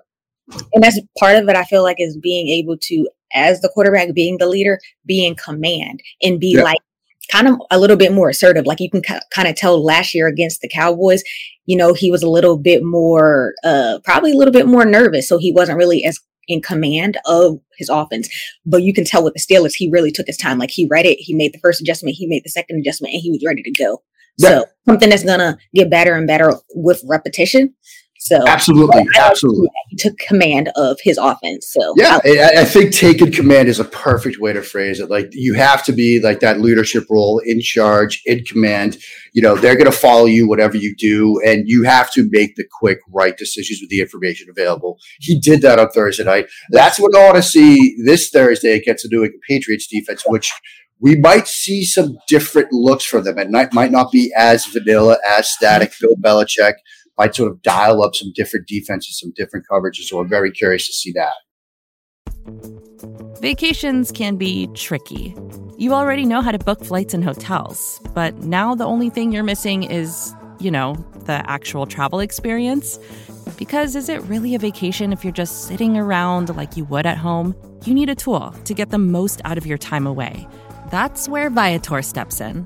And 0.74 0.84
that's 0.84 1.00
part 1.18 1.38
of 1.38 1.48
it, 1.48 1.56
I 1.56 1.64
feel 1.64 1.84
like, 1.84 1.98
is 2.00 2.18
being 2.18 2.50
able 2.50 2.76
to, 2.78 3.08
as 3.34 3.62
the 3.62 3.70
quarterback, 3.70 4.14
being 4.14 4.38
the 4.38 4.48
leader, 4.48 4.80
be 5.06 5.26
in 5.26 5.36
command 5.36 6.02
and 6.22 6.40
be 6.40 6.56
yeah. 6.58 6.64
like, 6.64 6.80
kind 7.32 7.48
of 7.48 7.56
a 7.72 7.80
little 7.80 7.98
bit 7.98 8.14
more 8.14 8.30
assertive. 8.30 8.66
Like 8.66 8.80
you 8.80 8.90
can 8.90 9.02
kind 9.02 9.48
of 9.48 9.56
tell 9.56 9.84
last 9.84 10.14
year 10.14 10.28
against 10.28 10.62
the 10.62 10.70
Cowboys, 10.70 11.24
you 11.66 11.78
know, 11.78 11.94
he 11.94 12.12
was 12.12 12.24
a 12.24 12.30
little 12.30 12.58
bit 12.58 12.84
more, 12.84 13.54
uh, 13.64 14.00
probably 14.04 14.32
a 14.32 14.36
little 14.36 14.52
bit 14.52 14.68
more 14.68 14.86
nervous. 14.86 15.28
So 15.28 15.38
he 15.38 15.52
wasn't 15.52 15.78
really 15.78 16.04
as 16.06 16.20
in 16.48 16.62
command 16.62 17.18
of 17.26 17.60
his 17.78 17.90
offense. 17.90 18.30
But 18.66 18.84
you 18.84 18.94
can 18.94 19.06
tell 19.06 19.24
with 19.24 19.34
the 19.34 19.40
Steelers, 19.40 19.74
he 19.74 19.90
really 19.90 20.12
took 20.12 20.28
his 20.28 20.38
time. 20.38 20.58
Like 20.58 20.72
he 20.72 20.88
read 20.90 21.06
it, 21.06 21.18
he 21.20 21.34
made 21.34 21.54
the 21.54 21.60
first 21.60 21.82
adjustment, 21.82 22.16
he 22.18 22.28
made 22.28 22.44
the 22.44 22.50
second 22.50 22.80
adjustment, 22.80 23.14
and 23.14 23.22
he 23.22 23.32
was 23.32 23.44
ready 23.46 23.64
to 23.64 23.72
go. 23.72 24.02
So 24.40 24.66
something 24.88 25.10
that's 25.10 25.24
gonna 25.24 25.58
get 25.74 25.92
better 25.92 26.16
and 26.16 26.28
better 26.28 26.54
with 26.74 27.04
repetition. 27.08 27.76
So 28.24 28.48
absolutely, 28.48 29.06
absolutely, 29.20 29.68
he 29.90 29.98
took 29.98 30.18
command 30.18 30.72
of 30.78 30.98
his 31.04 31.18
offense. 31.18 31.68
So 31.70 31.94
yeah, 31.98 32.20
I, 32.24 32.62
I, 32.62 32.64
think 32.64 32.94
taking 32.94 33.34
command 33.34 33.68
is 33.68 33.82
a 33.82 33.84
perfect 33.84 34.40
way 34.40 34.54
to 34.54 34.62
phrase 34.62 35.02
it. 35.02 35.10
Like 35.10 35.28
you 35.34 35.56
have 35.56 35.84
to 35.84 35.92
be 35.92 36.22
like 36.22 36.40
that 36.40 36.62
leadership 36.62 37.04
role, 37.10 37.40
in 37.40 37.60
charge, 37.60 38.22
in 38.26 38.46
command. 38.46 38.98
You 39.34 39.42
know, 39.42 39.56
they're 39.56 39.76
going 39.76 39.92
to 39.92 39.98
follow 39.98 40.24
you 40.24 40.48
whatever 40.48 40.78
you 40.78 40.96
do, 40.96 41.42
and 41.46 41.68
you 41.68 41.84
have 41.84 42.14
to 42.14 42.26
make 42.32 42.56
the 42.56 42.64
quick, 42.80 43.00
right 43.10 43.36
decisions 43.36 43.82
with 43.82 43.90
the 43.90 44.00
information 44.00 44.48
available. 44.50 45.00
He 45.20 45.38
did 45.38 45.62
that 45.64 45.78
on 45.78 45.90
Thursday 45.90 46.24
night. 46.24 46.48
That's 46.70 47.02
what 47.02 47.14
I 47.18 47.26
want 47.26 47.36
to 47.36 47.44
see 47.44 47.98
this 48.06 48.30
Thursday 48.30 48.72
against 48.72 49.04
the 49.04 49.10
New 49.10 49.26
England 49.26 49.44
Patriots 49.46 49.88
defense, 49.88 50.24
which 50.26 50.50
we 51.02 51.18
might 51.18 51.50
see 51.50 51.84
some 51.84 52.18
different 52.30 52.72
looks 52.72 53.04
for 53.04 53.20
them. 53.20 53.38
It 53.38 53.52
might, 53.52 53.74
might 53.74 53.92
not 53.92 54.14
be 54.14 54.32
as 54.38 54.66
vanilla, 54.66 55.18
as 55.30 55.52
static. 55.52 55.92
Bill 56.00 56.16
Belichick 56.16 56.76
might 57.18 57.36
sort 57.36 57.52
of 57.52 57.62
dial 57.62 58.04
up 58.04 58.16
some 58.16 58.32
different 58.34 58.68
defenses, 58.68 59.20
some 59.20 59.32
different 59.36 59.66
coverages. 59.70 60.04
So 60.04 60.20
I'm 60.20 60.28
very 60.28 60.52
curious 60.52 60.88
to 60.88 60.94
see 60.94 61.14
that. 61.14 61.34
Vacations 63.42 64.12
can 64.12 64.36
be 64.38 64.68
tricky. 64.74 65.36
You 65.78 65.94
already 65.94 66.26
know 66.26 66.42
how 66.42 66.52
to 66.52 66.60
book 66.60 66.84
flights 66.84 67.14
and 67.14 67.24
hotels, 67.24 68.02
but 68.14 68.36
now 68.40 68.74
the 68.76 68.86
only 68.86 69.10
thing 69.10 69.32
you're 69.32 69.44
missing 69.44 69.84
is, 69.84 70.34
you 70.60 70.72
know, 70.72 70.96
the 71.26 71.44
actual 71.50 71.86
travel 71.86 72.20
experience. 72.20 73.00
Because 73.58 73.96
is 73.96 74.08
it 74.10 74.22
really 74.24 74.56
a 74.56 74.60
vacation 74.60 75.12
if 75.12 75.24
you're 75.24 75.34
just 75.34 75.68
sitting 75.68 75.98
around 75.98 76.56
like 76.56 76.78
you 76.78 76.86
would 76.86 77.06
at 77.06 77.18
home? 77.18 77.56
You 77.86 77.94
need 77.94 78.10
a 78.10 78.16
tool 78.16 78.52
to 78.64 78.74
get 78.74 78.92
the 78.92 78.98
most 78.98 79.42
out 79.44 79.58
of 79.58 79.66
your 79.66 79.78
time 79.78 80.08
away. 80.08 80.48
That's 80.90 81.28
where 81.28 81.50
Viator 81.50 82.02
steps 82.02 82.40
in 82.40 82.66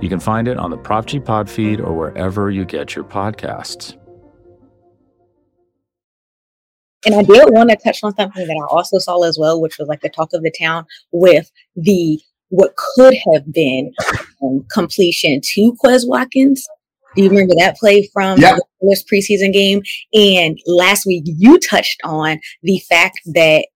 You 0.00 0.08
can 0.08 0.20
find 0.20 0.46
it 0.46 0.58
on 0.58 0.70
the 0.70 0.76
Prop 0.76 1.06
G 1.06 1.18
Pod 1.18 1.48
feed 1.48 1.80
or 1.80 1.92
wherever 1.94 2.50
you 2.50 2.64
get 2.64 2.94
your 2.94 3.04
podcasts. 3.04 3.96
And 7.06 7.14
I 7.14 7.22
did 7.22 7.50
want 7.52 7.70
to 7.70 7.76
touch 7.76 8.00
on 8.02 8.14
something 8.14 8.46
that 8.46 8.52
I 8.52 8.66
also 8.74 8.98
saw 8.98 9.22
as 9.22 9.38
well, 9.38 9.60
which 9.60 9.78
was 9.78 9.88
like 9.88 10.00
the 10.00 10.08
talk 10.08 10.30
of 10.34 10.42
the 10.42 10.52
town 10.58 10.84
with 11.12 11.50
the 11.76 12.20
what 12.48 12.74
could 12.76 13.14
have 13.32 13.50
been 13.52 13.92
um, 14.42 14.64
completion 14.72 15.40
to 15.42 15.76
Quez 15.82 16.06
Watkins. 16.06 16.66
Do 17.14 17.22
you 17.22 17.30
remember 17.30 17.54
that 17.58 17.76
play 17.76 18.08
from 18.12 18.38
Yeah. 18.40 18.56
the 18.56 18.64
first 18.90 19.08
preseason 19.08 19.52
game? 19.52 19.82
And 20.12 20.58
last 20.66 21.06
week 21.06 21.24
you 21.26 21.58
touched 21.58 22.00
on 22.04 22.38
the 22.62 22.78
fact 22.80 23.20
that 23.26 23.66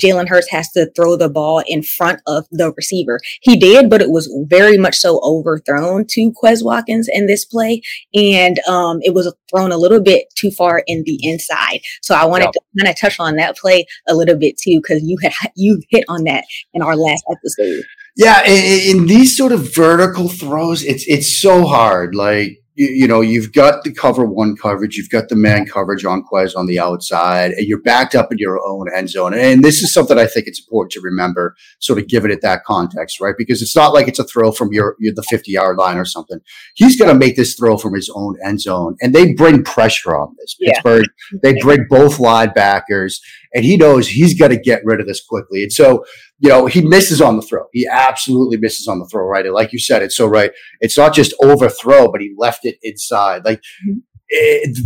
Jalen 0.00 0.28
Hurts 0.28 0.50
has 0.50 0.70
to 0.72 0.90
throw 0.96 1.16
the 1.16 1.28
ball 1.28 1.62
in 1.66 1.82
front 1.82 2.20
of 2.26 2.46
the 2.50 2.72
receiver. 2.76 3.20
He 3.42 3.56
did, 3.56 3.88
but 3.88 4.02
it 4.02 4.10
was 4.10 4.28
very 4.48 4.76
much 4.78 4.96
so 4.96 5.20
overthrown 5.22 6.06
to 6.10 6.32
Quez 6.42 6.64
Watkins 6.64 7.08
in 7.12 7.26
this 7.26 7.44
play. 7.44 7.82
And 8.14 8.58
um, 8.68 8.98
it 9.02 9.14
was 9.14 9.32
thrown 9.50 9.70
a 9.72 9.76
little 9.78 10.00
bit 10.02 10.24
too 10.34 10.50
far 10.50 10.82
in 10.86 11.02
the 11.06 11.18
inside. 11.22 11.80
So 12.02 12.14
I 12.14 12.24
wanted 12.24 12.46
Yep. 12.46 12.52
to 12.54 12.60
kind 12.78 12.90
of 12.90 13.00
touch 13.00 13.20
on 13.20 13.36
that 13.36 13.56
play 13.56 13.86
a 14.08 14.14
little 14.14 14.36
bit 14.36 14.56
too, 14.58 14.80
because 14.82 15.02
you 15.02 15.16
had 15.22 15.52
you 15.56 15.80
hit 15.90 16.04
on 16.08 16.24
that 16.24 16.44
in 16.74 16.82
our 16.82 16.96
last 16.96 17.24
episode. 17.30 17.82
Yeah, 18.16 18.44
in, 18.46 18.98
in 19.00 19.06
these 19.06 19.36
sort 19.36 19.52
of 19.52 19.74
vertical 19.74 20.28
throws, 20.28 20.82
it's 20.82 21.04
it's 21.06 21.40
so 21.40 21.64
hard. 21.66 22.14
Like 22.14 22.58
you, 22.76 22.88
you 22.88 23.08
know, 23.08 23.22
you've 23.22 23.52
got 23.52 23.82
the 23.82 23.92
cover 23.92 24.24
one 24.24 24.54
coverage, 24.54 24.96
you've 24.96 25.10
got 25.10 25.28
the 25.28 25.34
man 25.36 25.66
coverage 25.66 26.04
on 26.04 26.22
Quez 26.22 26.56
on 26.56 26.66
the 26.66 26.78
outside, 26.78 27.52
and 27.52 27.66
you're 27.66 27.80
backed 27.80 28.14
up 28.14 28.30
in 28.30 28.38
your 28.38 28.60
own 28.64 28.86
end 28.94 29.10
zone. 29.10 29.34
And 29.34 29.64
this 29.64 29.82
is 29.82 29.92
something 29.92 30.18
I 30.18 30.26
think 30.26 30.46
it's 30.46 30.60
important 30.60 30.92
to 30.92 31.00
remember, 31.00 31.56
sort 31.80 31.98
of 31.98 32.06
giving 32.06 32.30
it 32.30 32.42
that 32.42 32.64
context, 32.64 33.20
right? 33.20 33.34
Because 33.36 33.62
it's 33.62 33.74
not 33.74 33.94
like 33.94 34.06
it's 34.06 34.18
a 34.18 34.24
throw 34.24 34.52
from 34.52 34.72
your, 34.72 34.94
your 35.00 35.14
the 35.14 35.22
50 35.22 35.50
yard 35.50 35.78
line 35.78 35.96
or 35.96 36.04
something. 36.04 36.38
He's 36.74 36.98
going 36.98 37.12
to 37.12 37.18
make 37.18 37.36
this 37.36 37.54
throw 37.54 37.78
from 37.78 37.94
his 37.94 38.10
own 38.14 38.36
end 38.44 38.60
zone, 38.60 38.96
and 39.00 39.14
they 39.14 39.32
bring 39.32 39.64
pressure 39.64 40.14
on 40.14 40.36
this. 40.38 40.54
Yeah. 40.60 40.74
Pittsburgh, 40.74 41.06
they 41.42 41.54
bring 41.54 41.86
both 41.88 42.18
linebackers, 42.18 43.20
and 43.56 43.64
he 43.64 43.76
knows 43.76 44.06
he's 44.06 44.38
got 44.38 44.48
to 44.48 44.56
get 44.56 44.82
rid 44.84 45.00
of 45.00 45.06
this 45.08 45.24
quickly. 45.24 45.62
And 45.64 45.72
so 45.72 46.04
you 46.38 46.50
know, 46.50 46.66
he 46.66 46.82
misses 46.82 47.20
on 47.22 47.36
the 47.36 47.42
throw. 47.42 47.64
He 47.72 47.88
absolutely 47.90 48.58
misses 48.58 48.86
on 48.86 48.98
the 48.98 49.06
throw, 49.06 49.24
right? 49.24 49.46
And 49.46 49.54
like 49.54 49.72
you 49.72 49.78
said, 49.78 50.02
it's 50.02 50.16
so 50.16 50.26
right. 50.26 50.52
It's 50.80 50.98
not 50.98 51.14
just 51.14 51.32
overthrow, 51.42 52.12
but 52.12 52.20
he 52.20 52.34
left 52.36 52.64
it 52.64 52.76
inside. 52.82 53.44
Like 53.44 53.62
Mhm. 53.88 54.02
it, 54.28 54.78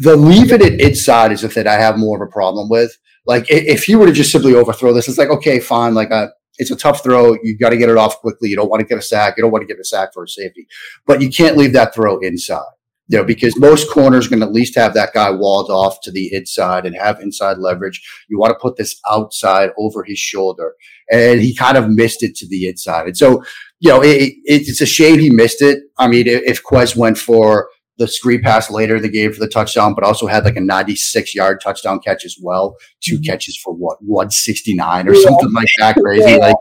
the 0.00 0.16
leaving 0.16 0.62
it 0.62 0.80
inside 0.80 1.30
is 1.30 1.42
the 1.42 1.48
thing 1.48 1.66
I 1.68 1.74
have 1.74 1.98
more 1.98 2.16
of 2.22 2.26
a 2.28 2.32
problem 2.32 2.68
with. 2.68 2.96
Like 3.26 3.46
if 3.50 3.84
he 3.84 3.94
were 3.96 4.06
to 4.06 4.12
just 4.12 4.32
simply 4.32 4.54
overthrow 4.54 4.92
this, 4.92 5.08
it's 5.08 5.18
like, 5.18 5.30
okay, 5.30 5.60
fine. 5.60 5.94
Like 5.94 6.10
uh 6.10 6.28
it's 6.58 6.70
a 6.70 6.76
tough 6.76 7.02
throw. 7.02 7.36
You 7.42 7.58
got 7.58 7.70
to 7.70 7.76
get 7.76 7.88
it 7.88 7.96
off 7.96 8.18
quickly. 8.20 8.48
You 8.48 8.56
don't 8.56 8.70
want 8.70 8.80
to 8.80 8.86
get 8.86 8.96
a 8.98 9.02
sack. 9.02 9.34
You 9.36 9.42
don't 9.42 9.50
want 9.50 9.62
to 9.62 9.66
get 9.66 9.80
a 9.80 9.84
sack 9.84 10.10
for 10.14 10.22
a 10.22 10.28
safety, 10.28 10.68
but 11.04 11.20
you 11.20 11.28
can't 11.28 11.56
leave 11.56 11.72
that 11.72 11.92
throw 11.94 12.18
inside. 12.20 12.62
You 13.08 13.18
know, 13.18 13.24
because 13.24 13.58
most 13.58 13.90
corners 13.90 14.28
going 14.28 14.40
to 14.40 14.46
at 14.46 14.52
least 14.52 14.76
have 14.76 14.94
that 14.94 15.12
guy 15.12 15.30
walled 15.30 15.70
off 15.70 16.00
to 16.04 16.10
the 16.10 16.32
inside 16.32 16.86
and 16.86 16.96
have 16.96 17.20
inside 17.20 17.58
leverage. 17.58 18.02
You 18.28 18.38
want 18.38 18.52
to 18.52 18.58
put 18.58 18.76
this 18.76 18.98
outside 19.10 19.70
over 19.76 20.04
his 20.04 20.18
shoulder 20.18 20.74
and 21.10 21.40
he 21.40 21.54
kind 21.54 21.76
of 21.76 21.90
missed 21.90 22.22
it 22.22 22.34
to 22.36 22.48
the 22.48 22.66
inside. 22.66 23.06
And 23.06 23.16
so, 23.16 23.44
you 23.78 23.90
know, 23.90 24.02
it, 24.02 24.16
it, 24.22 24.34
it's 24.44 24.80
a 24.80 24.86
shame 24.86 25.18
he 25.18 25.28
missed 25.28 25.60
it. 25.60 25.80
I 25.98 26.08
mean, 26.08 26.26
if 26.26 26.42
if 26.44 26.62
Quez 26.64 26.96
went 26.96 27.18
for 27.18 27.68
the 27.98 28.08
screen 28.08 28.42
pass 28.42 28.70
later 28.70 28.96
in 28.96 29.02
the 29.02 29.08
game 29.08 29.32
for 29.32 29.38
the 29.40 29.48
touchdown, 29.48 29.94
but 29.94 30.02
also 30.04 30.26
had 30.26 30.44
like 30.44 30.56
a 30.56 30.60
96 30.60 31.34
yard 31.34 31.60
touchdown 31.62 32.00
catch 32.00 32.24
as 32.24 32.36
well. 32.42 32.76
2 33.02 33.18
Mhm. 33.18 33.24
catches 33.26 33.56
for 33.56 33.72
what, 33.72 33.98
169 34.00 35.08
or 35.08 35.14
Yeah. 35.14 35.22
something 35.22 35.52
like 35.52 35.68
that 35.78 35.96
crazy. 35.96 36.30
Yeah. 36.32 36.36
Like 36.38 36.56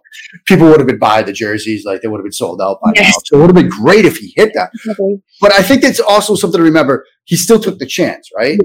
people 0.45 0.67
would 0.67 0.79
have 0.79 0.87
been 0.87 0.99
buying 0.99 1.25
the 1.25 1.33
jerseys, 1.33 1.85
like 1.85 2.01
they 2.01 2.07
would 2.07 2.19
have 2.19 2.23
been 2.25 2.31
sold 2.31 2.61
out 2.61 2.77
by 2.83 2.91
now. 2.95 3.09
So 3.25 3.37
it 3.37 3.39
would 3.39 3.47
have 3.47 3.55
been 3.55 3.69
great 3.69 4.05
if 4.05 4.17
he 4.17 4.31
hit 4.35 4.53
that. 4.53 4.69
But 5.41 5.53
I 5.53 5.63
think 5.63 5.81
that's 5.81 5.99
also 5.99 6.35
something 6.35 6.59
to 6.59 6.63
remember. 6.63 7.05
He 7.25 7.35
still 7.35 7.59
took 7.59 7.79
the 7.79 7.85
chance, 7.87 8.29
right? 8.37 8.59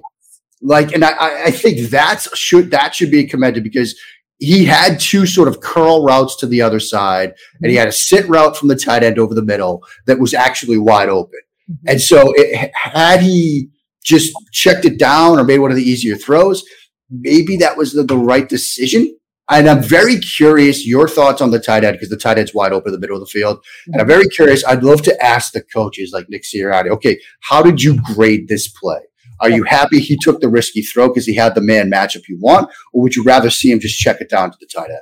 Like, 0.60 0.92
and 0.92 1.04
I- 1.04 1.12
I, 1.12 1.44
I 1.46 1.50
think 1.50 1.88
that's 1.88 2.36
should 2.36 2.70
that 2.72 2.94
should 2.94 3.10
be 3.10 3.24
commended 3.24 3.62
because 3.64 3.94
he 4.40 4.64
had 4.66 5.00
two 5.00 5.24
sort 5.26 5.48
of 5.48 5.60
curl 5.60 6.04
routes 6.04 6.36
to 6.36 6.46
the 6.46 6.62
other 6.62 6.80
side, 6.80 7.32
and 7.62 7.70
he 7.70 7.76
had 7.76 7.88
a 7.88 7.92
sit 7.92 8.28
route 8.28 8.56
from 8.56 8.68
the 8.68 8.76
tight 8.76 9.02
end 9.02 9.18
over 9.18 9.34
the 9.34 9.42
middle 9.42 9.82
that 10.06 10.18
was 10.20 10.34
actually 10.34 10.78
wide 10.78 11.08
open. 11.08 11.40
Mm-hmm. 11.70 11.88
And 11.88 12.00
so, 12.00 12.32
it, 12.36 12.70
had 12.74 13.20
he 13.20 13.68
just 14.04 14.32
checked 14.52 14.84
it 14.84 14.98
down 14.98 15.38
or 15.38 15.44
made 15.44 15.58
one 15.58 15.70
of 15.70 15.76
the 15.76 15.82
easier 15.82 16.16
throws, 16.16 16.64
maybe 17.10 17.56
that 17.58 17.76
was 17.76 17.92
the, 17.92 18.02
the 18.02 18.16
right 18.16 18.48
decision. 18.48 19.14
And 19.50 19.68
I'm 19.68 19.82
very 19.82 20.18
curious 20.18 20.86
your 20.86 21.08
thoughts 21.08 21.40
on 21.40 21.50
the 21.50 21.58
tight 21.58 21.82
end 21.82 21.94
because 21.94 22.10
the 22.10 22.16
tight 22.18 22.38
end's 22.38 22.54
wide 22.54 22.72
open 22.72 22.88
in 22.88 22.92
the 22.92 23.00
middle 23.00 23.16
of 23.16 23.20
the 23.20 23.30
field. 23.30 23.64
And 23.86 23.96
I'm 23.96 24.00
mm-hmm. 24.00 24.08
very 24.08 24.28
curious. 24.28 24.64
I'd 24.64 24.82
love 24.82 25.02
to 25.02 25.24
ask 25.24 25.52
the 25.52 25.62
coaches 25.62 26.10
like 26.12 26.28
Nick 26.28 26.42
Sirianni, 26.42 26.90
okay, 26.90 27.18
how 27.40 27.62
did 27.62 27.82
you 27.82 28.00
grade 28.02 28.48
this 28.48 28.68
play? 28.68 29.00
Are 29.40 29.48
you 29.48 29.62
happy 29.62 30.00
he 30.00 30.18
took 30.20 30.40
the 30.40 30.48
risky 30.48 30.82
throw 30.82 31.08
because 31.08 31.24
he 31.24 31.34
had 31.34 31.54
the 31.54 31.60
man 31.60 31.90
matchup 31.90 32.28
you 32.28 32.38
want, 32.40 32.70
or 32.92 33.02
would 33.02 33.14
you 33.14 33.22
rather 33.22 33.50
see 33.50 33.70
him 33.70 33.78
just 33.78 33.98
check 33.98 34.20
it 34.20 34.28
down 34.28 34.50
to 34.50 34.56
the 34.60 34.66
tight 34.66 34.90
end? 34.90 34.98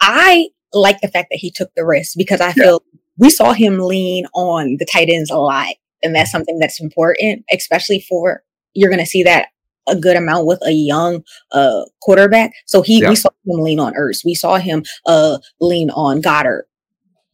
I 0.00 0.48
like 0.72 1.00
the 1.00 1.08
fact 1.08 1.28
that 1.30 1.38
he 1.38 1.50
took 1.50 1.70
the 1.74 1.86
risk 1.86 2.14
because 2.16 2.40
I 2.40 2.48
Yeah. 2.48 2.64
feel 2.64 2.82
we 3.18 3.30
saw 3.30 3.52
him 3.52 3.78
lean 3.78 4.26
on 4.34 4.76
the 4.78 4.86
tight 4.86 5.08
ends 5.10 5.30
a 5.30 5.38
lot. 5.38 5.74
And 6.02 6.14
that's 6.14 6.30
something 6.30 6.58
that's 6.58 6.80
important, 6.80 7.44
especially 7.52 8.00
for 8.08 8.42
you're 8.74 8.90
going 8.90 9.00
to 9.00 9.06
see 9.06 9.22
that 9.24 9.48
a 9.88 9.96
good 9.96 10.16
amount 10.16 10.46
with 10.46 10.60
a 10.66 10.72
young 10.72 11.22
uh 11.52 11.82
quarterback. 12.02 12.52
So 12.66 12.82
he 12.82 13.00
Yeah. 13.00 13.08
we 13.10 13.16
saw 13.16 13.30
him 13.46 13.60
lean 13.62 13.80
on 13.80 13.94
Ertz. 13.94 14.24
We 14.24 14.34
saw 14.34 14.56
him 14.58 14.84
uh 15.06 15.38
lean 15.60 15.90
on 15.90 16.20
Goedert. 16.22 16.64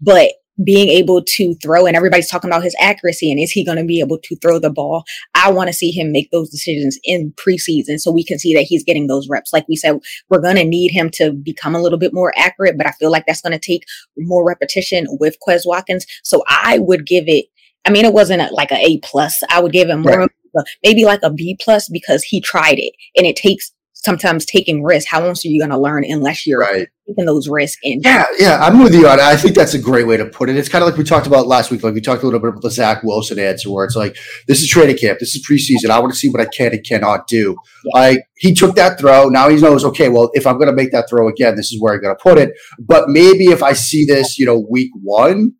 But 0.01 0.33
being 0.62 0.88
able 0.88 1.23
to 1.23 1.55
throw 1.55 1.87
and 1.87 1.97
everybody's 1.97 2.29
talking 2.29 2.49
about 2.49 2.62
his 2.62 2.77
accuracy 2.81 3.31
and 3.31 3.40
is 3.40 3.51
he 3.51 3.64
going 3.64 3.79
to 3.79 3.85
be 3.85 3.99
able 4.01 4.19
to 4.19 4.37
throw 4.37 4.59
the 4.59 4.71
ball? 4.71 5.05
I 5.35 5.51
want 5.51 5.69
to 5.69 5.73
see 5.73 5.90
him 5.90 6.12
make 6.12 6.31
those 6.31 6.49
decisions 6.51 6.99
in 7.05 7.33
preseason 7.33 7.99
so 7.99 8.12
we 8.12 8.25
can 8.25 8.38
see 8.38 8.55
that 8.55 8.62
he's 8.62 8.85
getting 8.85 9.09
those 9.09 9.29
reps. 9.29 9.53
Like 9.53 9.67
we 9.69 9.77
said, 9.77 9.99
we're 10.31 10.40
going 10.40 10.57
to 10.57 10.64
need 10.64 10.93
him 10.93 11.11
to 11.14 11.33
become 11.33 11.75
a 11.75 11.81
little 11.81 11.99
bit 11.99 12.14
more 12.14 12.33
accurate, 12.37 12.79
but 12.79 12.87
I 12.87 12.93
feel 12.93 13.11
like 13.11 13.25
that's 13.27 13.40
going 13.40 13.53
to 13.53 13.59
take 13.59 13.85
more 14.17 14.47
repetition 14.47 15.07
with 15.19 15.37
Quez 15.47 15.62
Watkins. 15.64 16.07
So 16.23 16.45
I 16.49 16.79
would 16.79 17.07
give 17.07 17.25
it, 17.27 17.47
I 17.85 17.90
mean, 17.90 18.05
it 18.05 18.12
wasn't 18.12 18.43
a, 18.43 18.55
like 18.55 18.71
a 18.71 18.79
A 18.79 18.99
plus. 19.01 19.43
I 19.51 19.61
would 19.61 19.73
give 19.73 19.88
him 19.88 20.03
more 20.03 20.29
Right. 20.57 20.67
maybe 20.85 21.05
like 21.05 21.21
a 21.25 21.31
B 21.31 21.59
plus 21.61 21.88
because 21.88 22.23
he 22.23 22.40
tried 22.40 22.79
it 22.79 22.93
and 23.17 23.27
it 23.27 23.35
takes 23.35 23.73
sometimes 24.05 24.45
taking 24.45 24.83
risks. 24.83 25.11
How 25.11 25.25
else 25.25 25.45
are 25.45 25.49
you 25.49 25.61
going 25.61 25.71
to 25.71 25.79
learn 25.79 26.05
unless 26.05 26.47
you're 26.47 26.61
Right. 26.61 26.88
taking 27.09 27.25
those 27.25 27.49
risks? 27.49 27.81
And 27.85 28.03
Yeah, 28.05 28.27
yeah, 28.38 28.59
I'm 28.61 28.83
with 28.83 28.95
you 28.95 29.09
on 29.09 29.19
it. 29.19 29.25
I 29.25 29.37
think 29.37 29.55
that's 29.55 29.75
a 29.75 29.79
great 29.79 30.07
way 30.07 30.17
to 30.17 30.27
put 30.27 30.51
it. 30.51 30.57
It's 30.57 30.69
kind 30.69 30.83
of 30.83 30.88
like 30.88 30.99
we 30.99 31.05
talked 31.05 31.27
about 31.27 31.47
last 31.47 31.71
week. 31.71 31.83
Like 31.83 31.95
we 31.95 32.01
talked 32.01 32.23
a 32.23 32.27
little 32.27 32.40
bit 32.40 32.49
about 32.51 32.62
the 32.62 32.71
Zach 32.71 33.03
Wilson 33.03 33.38
answer, 33.38 33.71
where 33.71 33.85
it's 33.85 33.97
like, 33.97 34.17
this 34.47 34.62
is 34.62 34.69
training 34.69 34.99
camp, 34.99 35.19
this 35.19 35.35
is 35.35 35.47
preseason. 35.47 35.90
I 35.90 35.99
want 35.99 36.12
to 36.12 36.19
see 36.19 36.29
what 36.29 36.40
I 36.40 36.47
can 36.47 36.73
and 36.73 36.85
cannot 36.85 37.27
do. 37.27 37.57
Yeah. 37.85 38.01
Like 38.01 38.19
he 38.37 38.55
took 38.55 38.75
that 38.77 38.99
throw. 38.99 39.29
Now 39.29 39.49
he 39.49 39.57
knows, 39.57 39.85
okay, 39.85 40.09
well, 40.09 40.31
if 40.35 40.47
I'm 40.47 40.57
going 40.57 40.69
to 40.69 40.75
make 40.75 40.93
that 40.93 41.09
throw 41.09 41.29
again, 41.29 41.57
this 41.57 41.73
is 41.73 41.81
where 41.81 41.95
I'm 41.95 42.01
going 42.03 42.14
to 42.14 42.23
put 42.23 42.38
it. 42.38 42.53
But 42.79 43.09
maybe 43.09 43.47
if 43.47 43.62
I 43.62 43.73
see 43.73 44.05
this, 44.05 44.38
you 44.38 44.47
know, 44.47 44.64
week 44.71 44.90
one, 45.03 45.55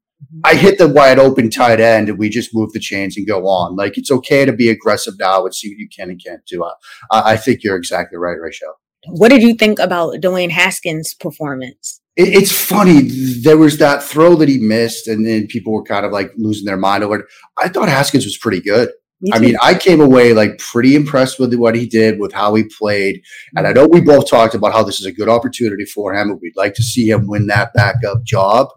I 0.45 0.55
hit 0.55 0.79
the 0.79 0.89
wide 0.89 1.19
open 1.19 1.51
tight 1.51 1.81
end 1.81 2.09
and 2.09 2.19
we 2.19 2.29
just 2.29 2.55
move 2.55 2.73
the 2.73 2.81
chains 2.81 3.17
and 3.17 3.27
go 3.27 3.47
on. 3.47 3.77
Like 3.77 3.99
it's 3.99 4.11
okay 4.11 4.45
to 4.45 4.53
be 4.53 4.69
aggressive 4.69 5.15
now 5.19 5.45
and 5.45 5.55
see 5.55 5.71
what 5.71 5.79
you 5.79 5.89
can 5.89 6.11
and 6.11 6.23
can't 6.25 6.45
do. 6.47 6.63
Uh, 6.63 6.73
I, 7.11 7.33
I 7.33 7.37
think 7.37 7.63
you're 7.63 7.77
exactly 7.77 8.19
right, 8.19 8.37
Raichele. 8.39 8.75
what 9.09 9.31
did 9.31 9.43
you 9.43 9.55
think 9.55 9.79
about 9.79 10.15
Dwayne 10.15 10.51
Haskins' 10.51 11.15
performance? 11.15 12.01
it, 12.17 12.29
it's 12.35 12.53
funny. 12.53 13.03
There 13.43 13.59
was 13.59 13.79
that 13.79 14.03
throw 14.03 14.37
that 14.37 14.49
he 14.49 14.59
missed, 14.59 15.09
and 15.09 15.27
then 15.27 15.47
people 15.47 15.73
were 15.73 15.83
kind 15.83 16.07
of 16.07 16.13
like 16.13 16.33
losing 16.37 16.65
their 16.65 16.77
mind 16.77 17.05
over 17.05 17.21
it. 17.21 17.27
I 17.61 17.69
thought 17.69 17.89
Haskins 17.89 18.25
was 18.25 18.39
pretty 18.39 18.61
good. 18.61 18.91
I 19.33 19.39
mean, 19.39 19.57
I 19.63 19.75
came 19.75 20.03
away 20.03 20.35
like 20.35 20.59
pretty 20.59 20.95
impressed 20.95 21.39
with 21.39 21.55
what 21.55 21.75
he 21.75 21.87
did, 21.87 22.21
with 22.21 22.33
how 22.33 22.55
he 22.57 22.65
played. 22.65 23.23
And 23.57 23.67
I 23.67 23.73
know 23.73 23.87
we 23.87 24.03
both 24.03 24.29
talked 24.29 24.55
about 24.55 24.75
how 24.75 24.83
this 24.83 25.01
is 25.01 25.07
a 25.07 25.13
good 25.13 25.31
opportunity 25.31 25.87
for 25.87 26.13
him, 26.13 26.31
and 26.31 26.39
we'd 26.43 26.57
like 26.57 26.75
to 26.75 26.83
see 26.83 27.09
him 27.09 27.27
win 27.27 27.47
that 27.47 27.73
backup 27.75 28.23
job. 28.25 28.69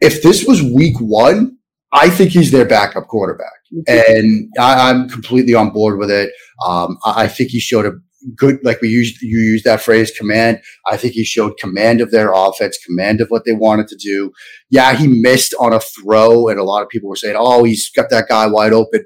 If 0.00 0.22
this 0.22 0.44
was 0.46 0.62
week 0.62 0.96
one, 0.98 1.58
I 1.92 2.08
think 2.08 2.30
he's 2.30 2.50
their 2.50 2.64
backup 2.64 3.08
quarterback. 3.08 3.52
And 3.86 4.48
I, 4.58 4.90
am 4.90 5.08
completely 5.08 5.54
on 5.54 5.70
board 5.70 5.98
with 5.98 6.10
it. 6.10 6.32
Um, 6.66 6.98
I, 7.04 7.24
I 7.24 7.28
think 7.28 7.50
he 7.50 7.60
showed 7.60 7.86
a 7.86 7.92
good, 8.36 8.58
like 8.62 8.80
we 8.80 8.88
used, 8.88 9.20
you 9.22 9.38
used 9.38 9.64
that 9.64 9.80
phrase, 9.80 10.10
command. 10.10 10.60
I 10.86 10.96
think 10.96 11.14
he 11.14 11.24
showed 11.24 11.58
command 11.58 12.00
of 12.00 12.10
their 12.10 12.32
offense, 12.32 12.78
command 12.84 13.20
of 13.20 13.28
what 13.28 13.44
they 13.44 13.52
wanted 13.52 13.88
to 13.88 13.96
do. 13.96 14.32
Yeah, 14.70 14.94
he 14.94 15.06
missed 15.06 15.54
on 15.60 15.72
a 15.72 15.80
throw, 15.80 16.48
and 16.48 16.58
a 16.58 16.64
lot 16.64 16.82
of 16.82 16.88
people 16.88 17.08
were 17.08 17.16
saying, 17.16 17.36
"Oh, 17.38 17.64
he's 17.64 17.90
got 17.90 18.10
that 18.10 18.28
guy 18.28 18.46
wide 18.46 18.72
open." 18.72 19.04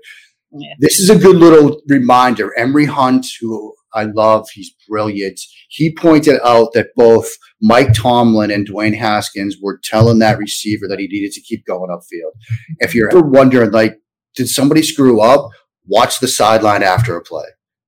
Yeah. 0.52 0.74
This 0.78 1.00
is 1.00 1.10
a 1.10 1.18
good 1.18 1.36
little 1.36 1.80
reminder. 1.88 2.56
Emory 2.56 2.84
Hunt, 2.86 3.26
who 3.40 3.74
I 3.94 4.04
love, 4.04 4.48
he's 4.52 4.74
brilliant. 4.88 5.40
He 5.68 5.94
pointed 5.94 6.40
out 6.44 6.72
that 6.74 6.88
both 6.96 7.30
Mike 7.62 7.94
Tomlin 7.94 8.50
and 8.50 8.68
Dwayne 8.68 8.96
Haskins 8.96 9.56
were 9.62 9.80
telling 9.82 10.18
that 10.18 10.38
receiver 10.38 10.86
that 10.88 10.98
he 10.98 11.06
needed 11.06 11.32
to 11.32 11.40
keep 11.40 11.64
going 11.64 11.90
upfield. 11.90 12.32
If 12.78 12.94
you're 12.94 13.08
ever 13.08 13.22
wondering, 13.22 13.70
like, 13.70 13.98
did 14.34 14.48
somebody 14.48 14.82
screw 14.82 15.20
up? 15.20 15.50
Watch 15.86 16.20
the 16.20 16.28
sideline 16.28 16.82
after 16.82 17.16
a 17.16 17.22
play 17.22 17.44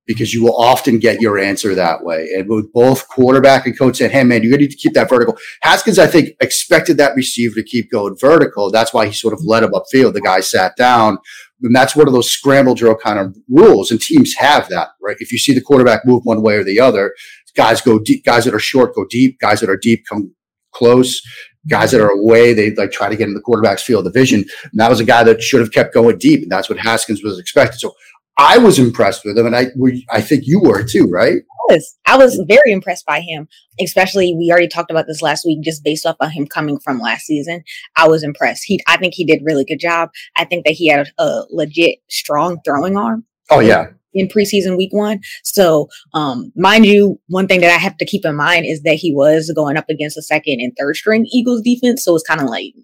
because 0.07 0.33
you 0.33 0.43
will 0.43 0.57
often 0.57 0.99
get 0.99 1.21
your 1.21 1.39
answer 1.39 1.75
that 1.75 2.05
way. 2.05 2.29
And 2.35 2.49
with 2.49 2.73
both 2.73 3.09
quarterback 3.09 3.67
and 3.67 3.77
coach 3.77 3.97
said, 3.97 4.13
hey, 4.13 4.23
man, 4.23 4.43
you 4.45 4.57
need 4.57 4.71
to 4.71 4.77
keep 4.77 4.95
that 4.95 5.09
vertical. 5.09 5.37
Haskins, 5.63 5.99
I 5.99 6.07
think, 6.07 6.31
expected 6.41 6.97
that 6.99 7.17
receiver 7.17 7.57
to 7.57 7.65
keep 7.65 7.91
going 7.91 8.17
vertical. 8.21 8.71
That's 8.71 8.95
why 8.95 9.07
he 9.07 9.13
sort 9.13 9.35
of 9.35 9.41
led 9.45 9.65
him 9.65 9.73
upfield. 9.73 10.15
The 10.15 10.21
guy 10.21 10.41
sat 10.41 10.77
down. 10.77 11.19
And 11.63 11.75
that's 11.75 11.97
one 11.97 12.07
of 12.07 12.13
those 12.13 12.31
scramble 12.31 12.75
drill 12.75 12.97
kind 12.97 13.19
of 13.19 13.37
rules. 13.49 13.91
And 13.91 14.01
teams 14.01 14.35
have 14.35 14.69
that, 14.69 14.91
right? 15.01 15.17
If 15.21 15.33
you 15.33 15.39
see 15.39 15.55
the 15.55 15.61
quarterback 15.61 16.05
move 16.05 16.25
one 16.25 16.43
way 16.43 16.57
or 16.57 16.65
the 16.65 16.81
other, 16.81 17.15
guys 17.57 17.81
go 17.81 17.99
deep, 17.99 18.25
guys 18.25 18.45
that 18.45 18.55
are 18.55 18.59
short 18.59 18.95
go 18.95 19.07
deep, 19.09 19.39
guys 19.41 19.61
that 19.61 19.71
are 19.71 19.77
deep 19.77 20.05
come 20.09 20.35
close. 20.73 21.21
Guys 21.69 21.91
that 21.91 22.01
are 22.01 22.11
away, 22.11 22.53
they 22.53 22.73
like 22.77 22.93
try 22.93 23.09
to 23.09 23.17
get 23.17 23.27
in 23.27 23.35
the 23.35 23.41
quarterback's 23.41 23.83
field 23.83 24.07
of 24.07 24.15
vision. 24.15 24.45
And 24.63 24.75
that 24.75 24.89
was 24.89 25.01
a 25.01 25.05
guy 25.05 25.25
that 25.25 25.43
should 25.43 25.59
have 25.61 25.73
kept 25.73 25.93
going 25.93 26.17
deep. 26.17 26.43
And 26.43 26.53
that's 26.53 26.69
what 26.69 26.79
Haskins 26.79 27.25
was 27.25 27.41
expected. 27.41 27.81
So 27.81 27.93
I 28.39 28.59
was 28.59 28.79
impressed 28.79 29.25
with 29.25 29.39
him, 29.39 29.47
and 29.47 29.57
I 29.57 29.69
I 30.11 30.21
think 30.21 30.45
you 30.47 30.61
were 30.61 30.83
too, 30.83 31.09
right? 31.11 31.37
I 31.39 31.75
was. 31.75 31.99
I 32.07 32.17
was 32.19 32.43
very 32.47 32.71
impressed 32.71 33.07
by 33.07 33.21
him, 33.21 33.49
especially 33.81 34.35
we 34.35 34.51
already 34.51 34.69
talked 34.69 34.91
about 34.91 35.07
this 35.07 35.23
last 35.23 35.45
week, 35.47 35.63
just 35.63 35.83
based 35.83 36.05
off 36.05 36.17
of 36.21 36.31
him 36.31 36.47
coming 36.47 36.79
from 36.79 36.99
last 36.99 37.25
season. 37.25 37.63
I 37.97 38.09
was 38.09 38.23
impressed. 38.23 38.65
He, 38.65 38.81
I 38.87 38.99
think 38.99 39.15
he 39.15 39.25
did 39.25 39.43
really 39.43 39.65
good 39.65 39.81
job. 39.81 40.11
I 40.37 40.45
think 40.45 40.67
that 40.67 40.75
he 40.75 40.89
had 40.89 41.09
a, 41.19 41.23
a 41.23 41.47
legit 41.51 41.99
strong 42.11 42.59
throwing 42.65 42.97
arm. 42.97 43.25
Oh 43.51 43.61
yeah, 43.61 43.87
in 44.13 44.29
preseason 44.29 44.77
week 44.77 44.93
one. 44.93 45.21
So, 45.43 45.89
um, 46.13 46.53
mind 46.57 46.85
you, 46.85 47.19
one 47.29 47.47
thing 47.47 47.61
that 47.63 47.75
I 47.75 47.79
have 47.79 47.97
to 47.99 48.05
keep 48.05 48.27
in 48.27 48.37
mind 48.37 48.67
is 48.67 48.83
that 48.83 48.97
he 48.97 49.15
was 49.15 49.51
going 49.57 49.79
up 49.79 49.89
against 49.89 50.19
a 50.19 50.23
second 50.23 50.61
and 50.61 50.73
third 50.79 50.97
string 50.97 51.27
Eagles 51.33 51.63
defense. 51.63 52.05
So 52.05 52.15
it's 52.15 52.27
kind 52.27 52.43
of 52.43 52.49
like, 52.49 52.75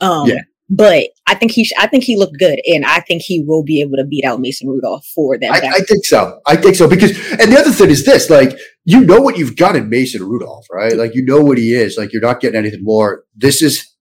um, 0.00 0.28
yeah 0.28 0.40
but 0.68 1.10
I 1.26 1.34
think 1.34 1.52
he, 1.52 1.64
sh- 1.64 1.72
I 1.78 1.86
think 1.86 2.04
he 2.04 2.16
looked 2.16 2.38
good, 2.38 2.60
and 2.66 2.84
I 2.84 3.00
think 3.00 3.22
he 3.22 3.42
will 3.42 3.62
be 3.62 3.80
able 3.80 3.96
to 3.96 4.04
beat 4.04 4.24
out 4.24 4.40
Mason 4.40 4.68
Rudolph 4.68 5.06
for 5.14 5.38
that. 5.38 5.50
I, 5.50 5.76
I, 5.76 5.80
think 5.80 6.04
so. 6.04 6.40
I 6.46 6.56
think 6.56 6.74
so 6.74 6.88
because, 6.88 7.10
and 7.32 7.52
the 7.52 7.58
other 7.58 7.70
thing 7.70 7.90
is 7.90 8.04
this: 8.04 8.28
like 8.30 8.58
you 8.84 9.00
know 9.00 9.20
what 9.20 9.38
you've 9.38 9.56
got 9.56 9.76
in 9.76 9.88
Mason 9.88 10.22
Rudolph, 10.22 10.66
right? 10.72 10.96
Like 10.96 11.14
you 11.14 11.24
know 11.24 11.40
what 11.40 11.58
he 11.58 11.72
is. 11.72 11.96
Like 11.96 12.12
you're 12.12 12.22
not 12.22 12.40
getting 12.40 12.58
anything 12.58 12.82
more. 12.82 13.24
This 13.36 13.62
is 13.62 13.94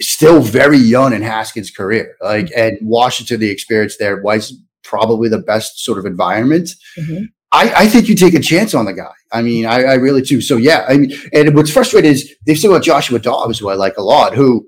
still 0.00 0.42
very 0.42 0.78
young 0.78 1.12
in 1.12 1.22
Haskins' 1.22 1.70
career. 1.70 2.14
Like 2.20 2.50
and 2.54 2.78
Washington, 2.82 3.40
the 3.40 3.50
experience 3.50 3.96
there 3.96 4.20
was 4.20 4.58
probably 4.82 5.28
the 5.28 5.38
best 5.38 5.82
sort 5.82 5.98
of 5.98 6.04
environment. 6.04 6.70
Mm-hmm. 6.98 7.24
I, 7.52 7.84
I, 7.84 7.86
think 7.86 8.08
you 8.08 8.16
take 8.16 8.34
a 8.34 8.40
chance 8.40 8.74
on 8.74 8.84
the 8.84 8.92
guy. 8.92 9.12
I 9.30 9.40
mean, 9.40 9.64
I, 9.64 9.84
I 9.84 9.94
really 9.94 10.22
do. 10.22 10.40
So 10.40 10.56
yeah, 10.56 10.84
I 10.88 10.98
mean, 10.98 11.12
and 11.32 11.54
what's 11.54 11.70
frustrating 11.70 12.10
is 12.10 12.34
they've 12.44 12.58
still 12.58 12.72
got 12.72 12.82
Joshua 12.82 13.20
Dobbs, 13.20 13.60
who 13.60 13.68
I 13.68 13.74
like 13.74 13.96
a 13.96 14.02
lot, 14.02 14.34
who 14.34 14.66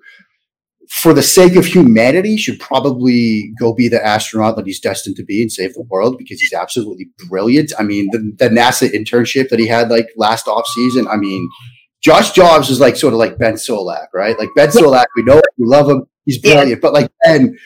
for 0.89 1.13
the 1.13 1.23
sake 1.23 1.57
of 1.57 1.67
humanity, 1.67 2.37
should 2.37 2.61
probably 2.61 3.53
go 3.59 3.75
be 3.75 3.89
the 3.89 4.05
astronaut 4.05 4.57
that 4.57 4.67
he's 4.67 4.81
destined 4.81 5.17
to 5.17 5.25
be 5.25 5.43
and 5.43 5.51
save 5.51 5.75
the 5.75 5.83
world 5.83 6.17
because 6.19 6.41
he's 6.41 6.53
absolutely 6.53 7.09
brilliant. 7.29 7.73
I 7.79 7.83
mean, 7.83 8.09
the, 8.13 8.19
the 8.39 8.49
NASA 8.49 8.89
internship 8.91 9.49
that 9.49 9.59
he 9.59 9.67
had 9.67 9.91
like 9.91 10.09
last 10.17 10.47
off 10.49 10.67
season. 10.69 11.09
I 11.09 11.17
mean, 11.17 11.49
Josh 12.03 12.33
Dobbs 12.33 12.71
is 12.71 12.81
like 12.81 12.97
sort 12.97 13.15
of 13.15 13.19
like 13.19 13.39
Ben 13.39 13.55
Solak, 13.55 14.07
right? 14.15 14.39
Like 14.39 14.51
Ben 14.55 14.69
Solak, 14.69 15.07
we 15.17 15.23
know 15.23 15.41
we 15.59 15.67
love 15.67 15.91
him, 15.91 16.05
he's 16.25 16.39
brilliant, 16.39 16.69
yeah. 16.69 16.77
but 16.81 16.93
like 16.93 17.11
Ben, 17.25 17.57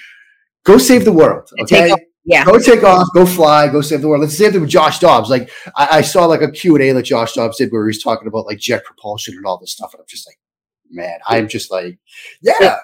go 0.64 0.78
save 0.78 1.04
the 1.04 1.12
world, 1.12 1.48
okay? 1.62 1.92
Yeah. 2.24 2.44
Go 2.44 2.58
take 2.58 2.84
off, 2.84 3.08
go 3.14 3.24
fly, 3.24 3.68
go 3.68 3.80
save 3.80 4.02
the 4.02 4.08
world. 4.08 4.20
Let's 4.20 4.36
save 4.36 4.52
them 4.52 4.62
with 4.62 4.70
Josh 4.70 4.98
Dobbs. 4.98 5.30
Like 5.30 5.50
I, 5.76 5.98
I 5.98 6.00
saw 6.02 6.26
like 6.26 6.42
a 6.42 6.50
Q&A 6.50 6.92
that 6.92 7.02
Josh 7.02 7.32
Dobbs 7.32 7.56
did 7.56 7.72
where 7.72 7.84
he 7.84 7.88
was 7.88 8.02
talking 8.02 8.28
about 8.28 8.46
like 8.46 8.58
jet 8.58 8.84
propulsion 8.84 9.36
and 9.36 9.46
all 9.46 9.58
this 9.58 9.72
stuff. 9.72 9.92
And 9.94 10.00
I'm 10.00 10.06
just 10.08 10.28
like, 10.28 10.36
man, 10.90 11.18
I'm 11.26 11.48
just 11.48 11.70
like, 11.70 11.98
yeah, 12.42 12.76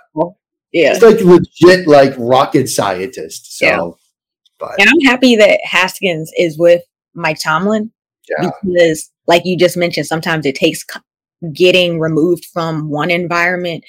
yeah, 0.73 0.93
it's 0.95 1.03
like 1.03 1.21
legit 1.21 1.87
like 1.87 2.15
rocket 2.19 2.69
scientist. 2.69 3.59
So, 3.59 3.67
yeah. 3.67 3.91
but 4.59 4.81
and 4.81 4.89
I'm 4.89 5.01
happy 5.01 5.37
that 5.37 5.61
Haskins 5.65 6.31
is 6.37 6.59
with 6.59 6.83
Mike 7.15 7.39
Tomlin 7.43 7.93
yeah. 8.29 8.51
because, 8.63 9.11
like 9.27 9.43
you 9.45 9.57
just 9.59 9.77
mentioned, 9.77 10.07
sometimes 10.07 10.47
it 10.47 10.55
takes 10.55 10.85
getting 11.53 12.01
removed 12.01 12.47
from 12.47 12.89
one 12.89 13.11
environment 13.11 13.85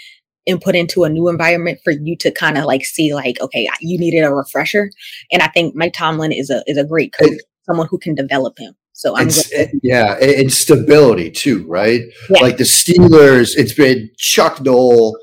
and 0.47 0.61
put 0.61 0.75
into 0.75 1.03
a 1.03 1.09
new 1.09 1.27
environment 1.27 1.79
for 1.83 1.91
you 1.91 2.15
to 2.17 2.31
kind 2.31 2.57
of 2.57 2.65
like 2.65 2.85
see 2.85 3.13
like 3.13 3.39
okay 3.41 3.67
you 3.81 3.97
needed 3.97 4.23
a 4.23 4.33
refresher 4.33 4.89
and 5.31 5.41
i 5.41 5.47
think 5.47 5.75
mike 5.75 5.93
tomlin 5.93 6.31
is 6.31 6.49
a 6.49 6.63
is 6.67 6.77
a 6.77 6.85
great 6.85 7.13
coach 7.13 7.39
someone 7.67 7.87
who 7.89 7.97
can 7.99 8.15
develop 8.15 8.57
him 8.57 8.73
so 8.97 9.15
I'm 9.15 9.27
it, 9.29 9.69
yeah, 9.83 10.15
and 10.15 10.51
stability 10.51 11.29
too, 11.29 11.67
right? 11.67 12.01
Yeah. 12.31 12.41
Like 12.41 12.57
the 12.57 12.63
Steelers, 12.63 13.51
it's 13.55 13.73
been 13.73 14.09
Chuck 14.17 14.59
Noll, 14.59 15.15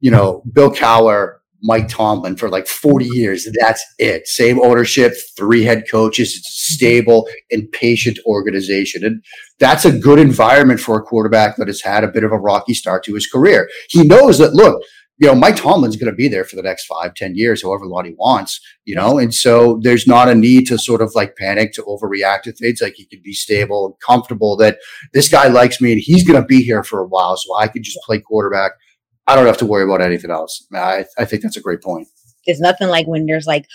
you 0.00 0.10
know, 0.10 0.42
Bill 0.50 0.70
Cowher, 0.70 1.34
Mike 1.62 1.88
Tomlin 1.88 2.36
for 2.36 2.48
like 2.48 2.66
40 2.66 3.04
years. 3.04 3.46
That's 3.60 3.84
it. 3.98 4.26
Same 4.26 4.58
ownership, 4.60 5.12
three 5.36 5.64
head 5.64 5.84
coaches. 5.90 6.34
It's 6.34 6.48
a 6.48 6.50
mm-hmm. 6.50 6.74
stable 6.76 7.28
and 7.50 7.70
patient 7.72 8.18
organization. 8.24 9.04
And 9.04 9.22
that's 9.58 9.84
a 9.84 9.92
good 9.92 10.18
environment 10.18 10.80
for 10.80 10.98
a 10.98 11.02
quarterback 11.02 11.56
that 11.56 11.68
has 11.68 11.82
had 11.82 12.04
a 12.04 12.08
bit 12.08 12.24
of 12.24 12.32
a 12.32 12.38
rocky 12.38 12.72
start 12.72 13.04
to 13.04 13.14
his 13.14 13.26
career. 13.26 13.68
He 13.90 14.02
knows 14.02 14.38
that, 14.38 14.54
look, 14.54 14.82
you 15.20 15.26
know, 15.26 15.34
Mike 15.34 15.56
Tomlin's 15.56 15.96
going 15.96 16.10
to 16.10 16.16
be 16.16 16.28
there 16.28 16.44
for 16.44 16.56
the 16.56 16.62
next 16.62 16.86
five, 16.86 17.14
ten 17.14 17.34
years, 17.34 17.62
however 17.62 17.84
long 17.84 18.06
he 18.06 18.14
wants, 18.14 18.58
you 18.86 18.94
know, 18.94 19.18
and 19.18 19.34
so 19.34 19.78
there's 19.82 20.06
not 20.06 20.30
a 20.30 20.34
need 20.34 20.66
to 20.68 20.78
sort 20.78 21.02
of 21.02 21.14
like 21.14 21.36
panic 21.36 21.74
to 21.74 21.82
overreact 21.82 22.42
to 22.42 22.52
things. 22.52 22.80
Like 22.80 22.94
he 22.96 23.04
can 23.04 23.20
be 23.22 23.34
stable 23.34 23.84
and 23.86 23.94
comfortable 24.00 24.56
that 24.56 24.78
this 25.12 25.28
guy 25.28 25.48
likes 25.48 25.78
me 25.78 25.92
and 25.92 26.00
he's 26.00 26.26
going 26.26 26.40
to 26.40 26.46
be 26.46 26.62
here 26.62 26.82
for 26.82 27.00
a 27.00 27.06
while. 27.06 27.36
So 27.36 27.54
I 27.54 27.68
can 27.68 27.82
just 27.82 27.98
play 28.06 28.18
quarterback. 28.18 28.72
I 29.26 29.36
don't 29.36 29.46
have 29.46 29.58
to 29.58 29.66
worry 29.66 29.84
about 29.84 30.00
anything 30.00 30.30
else. 30.30 30.66
I, 30.74 31.04
I 31.18 31.26
think 31.26 31.42
that's 31.42 31.58
a 31.58 31.60
great 31.60 31.82
point. 31.82 32.08
There's 32.46 32.60
nothing 32.60 32.88
like 32.88 33.06
when 33.06 33.26
there's 33.26 33.46
like 33.46 33.66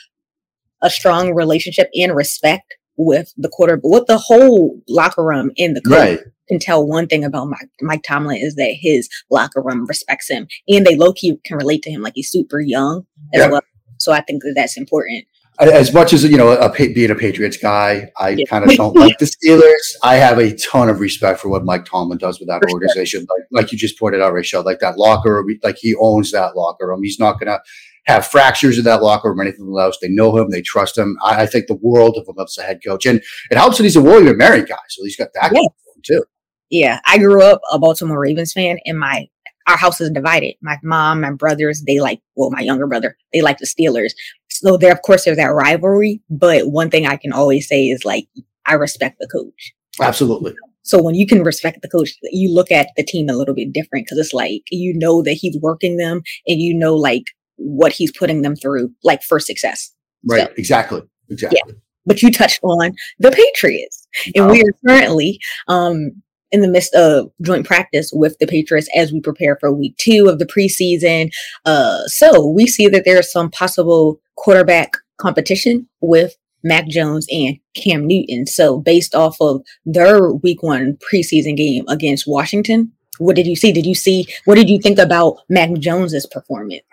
a 0.82 0.90
strong 0.90 1.36
relationship 1.36 1.92
and 1.94 2.16
respect 2.16 2.74
with 2.98 3.32
the 3.38 3.50
quarter, 3.50 3.80
with 3.84 4.08
the 4.08 4.18
whole 4.18 4.82
locker 4.90 5.24
room 5.24 5.52
in 5.58 5.76
the 5.76 5.82
coach. 5.82 5.94
Right 5.94 6.20
can 6.48 6.60
tell 6.60 6.86
one 6.86 7.08
thing 7.08 7.24
about 7.24 7.48
Mike, 7.48 7.70
Mike 7.82 8.04
Tomlin 8.04 8.38
is 8.38 8.56
that 8.56 8.76
his 8.80 9.10
locker 9.30 9.62
room 9.62 9.86
respects 9.86 10.30
him 10.30 10.48
and 10.68 10.86
they 10.86 10.96
low 10.96 11.14
key 11.14 11.38
can 11.46 11.58
relate 11.58 11.82
to 11.84 11.92
him 11.92 12.02
like 12.02 12.14
he's 12.16 12.30
super 12.30 12.60
young 12.60 13.06
as 13.34 13.42
yeah. 13.42 13.48
well. 13.48 13.62
So 13.98 14.12
I 14.12 14.22
think 14.22 14.44
that 14.44 14.54
that's 14.56 14.78
important. 14.78 15.26
As 15.58 15.94
much 15.94 16.12
as 16.12 16.26
you 16.26 16.36
know, 16.36 16.52
a, 16.52 16.70
being 16.70 17.12
a 17.12 17.16
Patriots 17.16 17.56
guy, 17.56 18.12
I 18.20 18.30
yeah. 18.30 18.44
kind 18.50 18.70
of 18.70 18.76
don't 18.76 18.94
like 18.98 19.18
the 19.20 19.26
Steelers. 19.26 19.96
I 20.04 20.16
have 20.16 20.38
a 20.38 20.54
ton 20.54 20.90
of 20.90 21.00
respect 21.00 21.40
for 21.40 21.48
what 21.48 21.64
Mike 21.64 21.86
Tomlin 21.86 22.18
does 22.18 22.42
with 22.42 22.50
that 22.50 22.62
for 22.62 22.72
organization. 22.74 23.22
Sure. 23.22 23.38
Like, 23.38 23.64
like 23.64 23.72
you 23.72 23.78
just 23.78 23.98
pointed 23.98 24.22
out, 24.22 24.34
Raichele, 24.34 24.66
like 24.66 24.80
that 24.80 24.98
locker 24.98 25.34
room, 25.34 25.48
like 25.64 25.78
he 25.80 25.96
owns 25.96 26.32
that 26.34 26.58
locker 26.58 26.88
room. 26.88 27.02
He's 27.04 27.20
not 27.20 27.40
going 27.40 27.48
to 27.48 27.62
have 28.06 28.28
fractures 28.28 28.78
in 28.78 28.84
that 28.84 29.02
locker 29.02 29.30
room 29.30 29.40
or 29.40 29.44
anything 29.44 29.74
else. 29.80 29.98
They 30.02 30.10
know 30.10 30.36
him, 30.38 30.50
they 30.50 30.62
trust 30.62 30.98
him. 30.98 31.18
I, 31.24 31.44
I, 31.44 31.46
think 31.46 31.68
the 31.68 31.80
world 31.82 32.18
of 32.18 32.28
him 32.28 32.36
as 32.44 32.58
a 32.58 32.64
head 32.64 32.82
coach, 32.86 33.06
and 33.06 33.24
it 33.50 33.58
helps 33.58 33.78
that 33.78 33.84
he's 33.84 33.96
a 33.96 34.02
William 34.02 34.38
Mary 34.38 34.64
guy, 34.64 34.76
so 34.90 35.04
he's 35.06 35.16
got 35.16 35.30
that 35.36 35.54
yeah. 35.54 35.62
too 36.04 36.24
yeah, 36.70 37.00
I 37.06 37.18
grew 37.18 37.44
up 37.44 37.62
a 37.72 37.80
Baltimore 37.80 38.20
Ravens 38.20 38.54
fan, 38.54 38.80
and 38.86 39.00
my 39.00 39.28
our 39.68 39.78
house 39.78 40.00
is 40.00 40.12
divided. 40.12 40.56
My 40.62 40.78
mom, 40.84 41.22
my 41.22 41.32
brothers, 41.32 41.84
they 41.86 42.00
like 42.00 42.22
well, 42.36 42.52
my 42.52 42.62
younger 42.62 42.88
brother, 42.88 43.18
they 43.34 43.42
like 43.42 43.58
the 43.58 43.66
Steelers. 43.66 44.12
So 44.50 44.78
there, 44.78 44.92
of 44.92 45.02
course, 45.02 45.26
there's 45.26 45.38
that 45.38 45.46
rivalry. 45.46 46.22
But 46.30 46.68
one 46.68 46.90
thing 46.90 47.06
I 47.06 47.18
can 47.18 47.34
always 47.34 47.68
say 47.68 47.86
is 47.88 48.06
like 48.06 48.28
I 48.66 48.74
respect 48.74 49.18
the 49.20 49.28
coach. 49.28 49.74
Absolutely. 50.00 50.54
So 50.84 51.02
when 51.02 51.16
you 51.16 51.26
can 51.26 51.44
respect 51.44 51.82
the 51.82 51.90
coach, 51.90 52.12
you 52.24 52.54
look 52.54 52.72
at 52.72 52.90
the 52.96 53.04
team 53.04 53.28
a 53.28 53.34
little 53.34 53.56
bit 53.56 53.74
different 53.74 54.06
because 54.06 54.20
it's 54.20 54.34
like 54.34 54.62
you 54.70 54.94
know 54.96 55.24
that 55.24 55.34
he's 55.34 55.58
working 55.62 55.98
them, 55.98 56.22
and 56.48 56.60
you 56.60 56.78
know 56.78 56.96
like 56.96 57.24
what 57.58 57.92
he's 57.92 58.12
putting 58.12 58.42
them 58.42 58.56
through, 58.56 58.92
like 59.04 59.24
for 59.24 59.40
success. 59.40 59.92
Right. 60.26 60.48
So, 60.48 60.54
exactly. 60.58 61.02
Exactly. 61.30 61.60
Yeah. 61.66 61.74
But 62.06 62.22
you 62.22 62.32
touched 62.32 62.60
on 62.62 62.94
the 63.20 63.32
Patriots, 63.32 64.08
and 64.36 64.46
oh. 64.46 64.52
we 64.52 64.62
are 64.62 64.74
currently 64.88 65.40
um 65.68 66.12
in 66.56 66.62
the 66.62 66.70
midst 66.70 66.96
of 66.96 67.30
joint 67.42 67.66
practice 67.68 68.12
with 68.14 68.38
the 68.40 68.48
Patriots 68.48 68.88
as 68.96 69.12
we 69.12 69.20
prepare 69.20 69.58
for 69.60 69.74
week 69.74 69.96
two 69.98 70.28
of 70.30 70.40
the 70.40 70.46
preseason. 70.46 71.30
Uh, 71.66 72.00
so 72.08 72.48
we 72.48 72.66
see 72.66 72.88
that 72.88 73.04
there's 73.04 73.30
some 73.30 73.52
possible 73.52 74.22
quarterback 74.38 74.94
competition 75.18 75.86
with 76.00 76.34
Mac 76.64 76.88
Jones 76.88 77.28
and 77.30 77.58
Cam 77.76 78.08
Newton. 78.08 78.48
So 78.48 78.80
based 78.80 79.14
off 79.14 79.36
of 79.42 79.62
their 79.86 80.32
week 80.32 80.64
one 80.64 80.98
preseason 81.12 81.58
game 81.58 81.84
against 81.90 82.26
Washington, 82.26 82.94
what 83.18 83.36
did 83.36 83.48
you 83.48 83.58
see? 83.58 83.74
Did 83.74 83.86
you 83.86 83.96
see 83.96 84.26
what 84.46 84.56
did 84.56 84.70
you 84.70 84.80
think 84.80 84.98
about 84.98 85.38
Mac 85.50 85.74
Jones's 85.74 86.26
performance? 86.26 86.84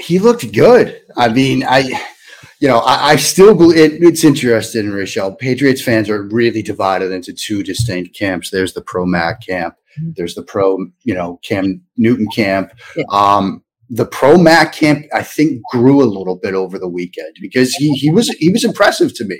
He 0.00 0.18
looked 0.18 0.52
good. 0.52 1.00
I 1.16 1.28
mean, 1.28 1.62
I 1.64 1.88
you 2.62 2.68
know, 2.68 2.78
I, 2.78 3.10
I 3.10 3.16
still 3.16 3.56
believe 3.56 3.76
it, 3.76 4.04
it's 4.04 4.22
interesting, 4.22 4.84
Raichele. 4.84 5.36
Patriots 5.36 5.82
fans 5.82 6.08
are 6.08 6.22
really 6.22 6.62
divided 6.62 7.10
into 7.10 7.32
two 7.32 7.64
distinct 7.64 8.16
camps. 8.16 8.50
There's 8.50 8.72
the 8.72 8.82
pro 8.82 9.04
Mac 9.04 9.44
camp. 9.44 9.74
Mm-hmm. 9.98 10.12
There's 10.14 10.36
the 10.36 10.44
pro, 10.44 10.78
you 11.02 11.12
know, 11.12 11.40
Cam 11.42 11.82
Newton 11.96 12.28
camp. 12.32 12.70
Yeah. 12.94 13.02
Um, 13.10 13.64
the 13.90 14.06
pro 14.06 14.38
Mac 14.38 14.72
camp, 14.72 15.06
I 15.12 15.24
think, 15.24 15.60
grew 15.72 16.04
a 16.04 16.06
little 16.06 16.36
bit 16.36 16.54
over 16.54 16.78
the 16.78 16.88
weekend 16.88 17.34
because 17.40 17.74
he 17.74 17.94
he 17.94 18.12
was 18.12 18.28
he 18.28 18.50
was 18.50 18.62
impressive 18.62 19.12
to 19.16 19.24
me. 19.24 19.38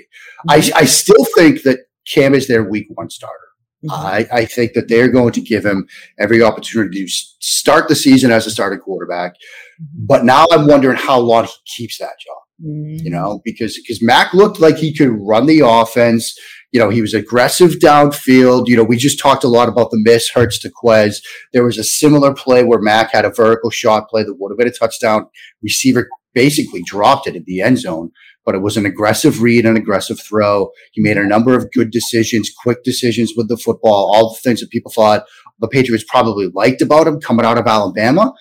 Mm-hmm. 0.49 0.75
I 0.75 0.81
I 0.81 0.85
still 0.85 1.25
think 1.33 1.63
that 1.63 1.79
Cam 2.05 2.35
is 2.35 2.49
their 2.49 2.69
week 2.69 2.87
one 2.89 3.09
starter. 3.09 3.37
Mm-hmm. 3.85 4.05
I, 4.05 4.27
I 4.33 4.45
think 4.45 4.73
that 4.73 4.89
they're 4.89 5.09
going 5.09 5.31
to 5.31 5.41
give 5.41 5.65
him 5.65 5.87
every 6.19 6.43
opportunity 6.43 7.05
to 7.05 7.11
start 7.39 7.87
the 7.87 7.95
season 7.95 8.31
as 8.31 8.45
a 8.45 8.51
starting 8.51 8.79
quarterback. 8.79 9.35
But 9.79 10.25
now 10.25 10.45
I'm 10.51 10.67
wondering 10.67 10.97
how 10.97 11.19
long 11.19 11.45
he 11.45 11.53
keeps 11.65 11.97
that 11.99 12.19
job. 12.19 12.42
Mm-hmm. 12.61 13.05
You 13.05 13.09
know, 13.09 13.41
because 13.43 13.77
because 13.77 14.01
Mac 14.01 14.33
looked 14.33 14.59
like 14.59 14.77
he 14.77 14.95
could 14.95 15.09
run 15.09 15.45
the 15.45 15.61
offense. 15.65 16.37
You 16.71 16.79
know, 16.79 16.89
he 16.89 17.01
was 17.01 17.13
aggressive 17.13 17.73
downfield. 17.73 18.67
You 18.67 18.77
know, 18.77 18.83
we 18.83 18.97
just 18.97 19.19
talked 19.19 19.43
a 19.43 19.47
lot 19.47 19.69
about 19.69 19.91
the 19.91 20.01
miss 20.03 20.29
Hurts 20.29 20.59
to 20.59 20.71
Quez. 20.71 21.17
There 21.51 21.63
was 21.63 21.77
a 21.77 21.83
similar 21.83 22.33
play 22.33 22.63
where 22.63 22.79
Mac 22.79 23.11
had 23.11 23.25
a 23.25 23.31
vertical 23.31 23.69
shot 23.69 24.09
play 24.09 24.23
that 24.23 24.35
would 24.39 24.51
have 24.51 24.57
been 24.57 24.67
a 24.67 24.71
touchdown. 24.71 25.27
Receiver 25.61 26.09
basically 26.33 26.81
dropped 26.83 27.27
it 27.27 27.35
in 27.35 27.43
the 27.45 27.61
end 27.61 27.79
zone 27.79 28.11
but 28.45 28.55
it 28.55 28.61
was 28.61 28.75
an 28.75 28.85
aggressive 28.85 29.41
read 29.41 29.65
an 29.65 29.77
aggressive 29.77 30.19
throw. 30.19 30.69
He 30.91 31.01
made 31.01 31.17
a 31.17 31.25
number 31.25 31.55
of 31.55 31.71
good 31.71 31.91
decisions, 31.91 32.51
quick 32.51 32.83
decisions 32.83 33.31
with 33.37 33.47
the 33.47 33.55
football, 33.55 34.11
all 34.13 34.33
the 34.33 34.39
things 34.41 34.59
that 34.59 34.69
people 34.69 34.91
thought 34.91 35.23
the 35.59 35.67
Patriots 35.67 36.03
probably 36.07 36.49
liked 36.53 36.81
about 36.81 37.07
him 37.07 37.19
coming 37.19 37.45
out 37.45 37.57
of 37.57 37.67
Alabama. 37.67 38.33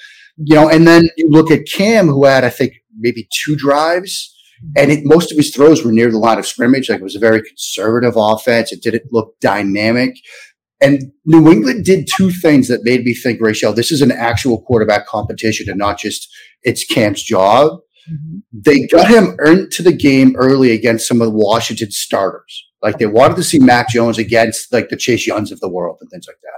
You 0.45 0.55
know, 0.57 0.69
and 0.69 0.87
then 0.87 1.09
you 1.17 1.29
look 1.29 1.51
at 1.51 1.67
Cam, 1.67 2.09
who 2.09 2.25
had, 2.25 2.45
I 2.45 2.51
think, 2.51 2.75
maybe 2.99 3.29
two 3.45 3.57
drives, 3.57 4.35
and 4.77 4.91
it, 4.91 5.01
most 5.05 5.31
of 5.31 5.37
his 5.37 5.55
throws 5.55 5.85
were 5.85 5.93
near 5.93 6.11
the 6.11 6.19
line 6.19 6.39
of 6.39 6.47
scrimmage. 6.47 6.89
Like 6.89 7.01
it 7.01 7.05
was 7.05 7.17
a 7.17 7.21
very 7.21 7.43
conservative 7.43 8.15
offense. 8.17 8.73
It 8.73 8.83
didn't 8.83 9.13
look 9.13 9.39
dynamic. 9.41 10.15
And 10.81 11.13
New 11.25 11.51
England 11.51 11.85
did 11.85 12.09
two 12.17 12.31
things 12.31 12.69
that 12.69 12.83
made 12.83 13.05
me 13.05 13.15
think, 13.15 13.41
Raichele, 13.41 13.75
this 13.75 13.93
is 13.93 14.03
an 14.03 14.11
actual 14.11 14.63
quarterback 14.63 15.07
competition 15.07 15.69
and 15.69 15.79
not 15.79 15.99
just 15.99 16.29
it's 16.63 16.85
Cam's 16.85 17.23
job. 17.23 17.79
Mm-hmm. 18.11 18.39
They 18.53 18.87
got 18.89 19.09
him 19.09 19.37
into 19.47 19.83
the 19.83 19.93
game 19.93 20.35
early 20.37 20.73
against 20.73 21.07
some 21.07 21.21
of 21.21 21.29
the 21.29 21.37
Washington 21.37 21.91
starters. 21.93 22.65
Like 22.83 22.99
they 22.99 23.07
wanted 23.07 23.37
to 23.37 23.45
see 23.45 23.61
Mac 23.61 23.91
Jones 23.91 24.19
against 24.19 24.73
like 24.73 24.89
the 24.89 24.97
Chase 24.97 25.25
Youngs 25.25 25.53
of 25.53 25.61
the 25.61 25.69
world 25.69 25.99
and 26.01 26.11
things 26.11 26.27
like 26.27 26.39
that. 26.43 26.49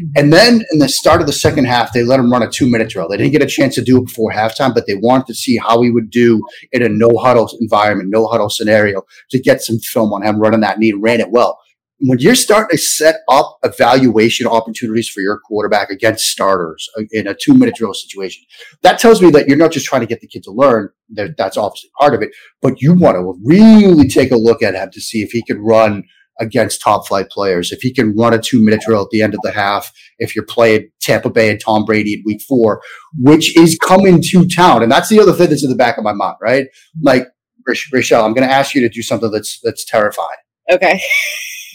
Mm-hmm. 0.00 0.12
And 0.16 0.32
then 0.32 0.64
in 0.72 0.78
the 0.78 0.88
start 0.88 1.20
of 1.20 1.26
the 1.26 1.32
second 1.32 1.66
half, 1.66 1.92
they 1.92 2.02
let 2.02 2.20
him 2.20 2.30
run 2.30 2.42
a 2.42 2.50
two 2.50 2.70
minute 2.70 2.90
drill. 2.90 3.08
They 3.08 3.16
didn't 3.16 3.32
get 3.32 3.42
a 3.42 3.46
chance 3.46 3.74
to 3.76 3.82
do 3.82 3.98
it 3.98 4.06
before 4.06 4.32
halftime, 4.32 4.74
but 4.74 4.86
they 4.86 4.96
wanted 4.96 5.26
to 5.26 5.34
see 5.34 5.56
how 5.56 5.82
he 5.82 5.90
would 5.90 6.10
do 6.10 6.42
in 6.72 6.82
a 6.82 6.88
no 6.88 7.16
huddle 7.18 7.48
environment, 7.60 8.10
no 8.10 8.26
huddle 8.26 8.50
scenario 8.50 9.02
to 9.30 9.38
get 9.40 9.62
some 9.62 9.78
film 9.78 10.12
on 10.12 10.22
him 10.22 10.40
running 10.40 10.60
that 10.60 10.78
knee. 10.78 10.92
Ran 10.92 11.20
it 11.20 11.30
well 11.30 11.58
when 12.00 12.18
you're 12.18 12.34
starting 12.34 12.76
to 12.76 12.82
set 12.82 13.20
up 13.30 13.58
evaluation 13.62 14.46
opportunities 14.46 15.08
for 15.08 15.20
your 15.20 15.38
quarterback 15.38 15.90
against 15.90 16.26
starters 16.26 16.88
uh, 16.98 17.02
in 17.12 17.26
a 17.26 17.34
two 17.34 17.54
minute 17.54 17.74
drill 17.76 17.94
situation, 17.94 18.44
that 18.82 18.98
tells 18.98 19.22
me 19.22 19.30
that 19.30 19.48
you're 19.48 19.56
not 19.56 19.72
just 19.72 19.86
trying 19.86 20.00
to 20.00 20.06
get 20.06 20.20
the 20.20 20.26
kid 20.26 20.42
to 20.44 20.50
learn. 20.50 20.90
That's 21.08 21.56
obviously 21.56 21.90
part 21.98 22.14
of 22.14 22.22
it, 22.22 22.30
but 22.60 22.82
you 22.82 22.94
want 22.94 23.16
to 23.16 23.38
really 23.42 24.08
take 24.08 24.32
a 24.32 24.36
look 24.36 24.62
at 24.62 24.74
him 24.74 24.90
to 24.90 25.00
see 25.00 25.22
if 25.22 25.30
he 25.30 25.42
can 25.42 25.60
run 25.60 26.04
against 26.40 26.80
top 26.80 27.06
flight 27.06 27.30
players. 27.30 27.72
If 27.72 27.80
he 27.80 27.92
can 27.92 28.14
run 28.16 28.34
a 28.34 28.38
two 28.38 28.64
minute 28.64 28.82
drill 28.86 29.02
at 29.02 29.10
the 29.10 29.22
end 29.22 29.34
of 29.34 29.40
the 29.42 29.52
half, 29.52 29.92
if 30.18 30.34
you're 30.34 30.44
playing 30.44 30.90
Tampa 31.00 31.30
Bay 31.30 31.50
and 31.50 31.60
Tom 31.60 31.84
Brady 31.84 32.14
in 32.14 32.22
week 32.24 32.42
four, 32.42 32.82
which 33.18 33.56
is 33.56 33.78
coming 33.78 34.22
to 34.22 34.46
town. 34.46 34.82
And 34.82 34.90
that's 34.90 35.08
the 35.08 35.20
other 35.20 35.32
thing 35.32 35.50
that's 35.50 35.64
in 35.64 35.70
the 35.70 35.76
back 35.76 35.98
of 35.98 36.04
my 36.04 36.12
mind, 36.12 36.36
right? 36.40 36.66
Like, 37.00 37.28
Raichele, 37.68 38.24
I'm 38.24 38.34
going 38.34 38.46
to 38.46 38.52
ask 38.52 38.74
you 38.74 38.80
to 38.82 38.88
do 38.88 39.02
something 39.02 39.30
that's, 39.30 39.60
that's 39.62 39.84
terrifying. 39.84 40.28
Okay. 40.70 41.00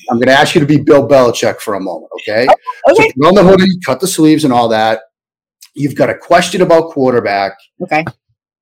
I'm 0.09 0.17
going 0.17 0.27
to 0.27 0.39
ask 0.39 0.55
you 0.55 0.61
to 0.61 0.67
be 0.67 0.77
Bill 0.77 1.07
Belichick 1.07 1.59
for 1.59 1.75
a 1.75 1.79
moment, 1.79 2.11
okay? 2.21 2.47
Oh, 2.49 2.93
okay. 2.93 3.11
So 3.19 3.27
on 3.27 3.35
the 3.35 3.43
hoodie, 3.43 3.79
cut 3.85 3.99
the 3.99 4.07
sleeves 4.07 4.43
and 4.43 4.53
all 4.53 4.67
that. 4.69 5.01
You've 5.75 5.95
got 5.95 6.09
a 6.09 6.17
question 6.17 6.61
about 6.61 6.91
quarterback. 6.91 7.53
Okay. 7.81 8.03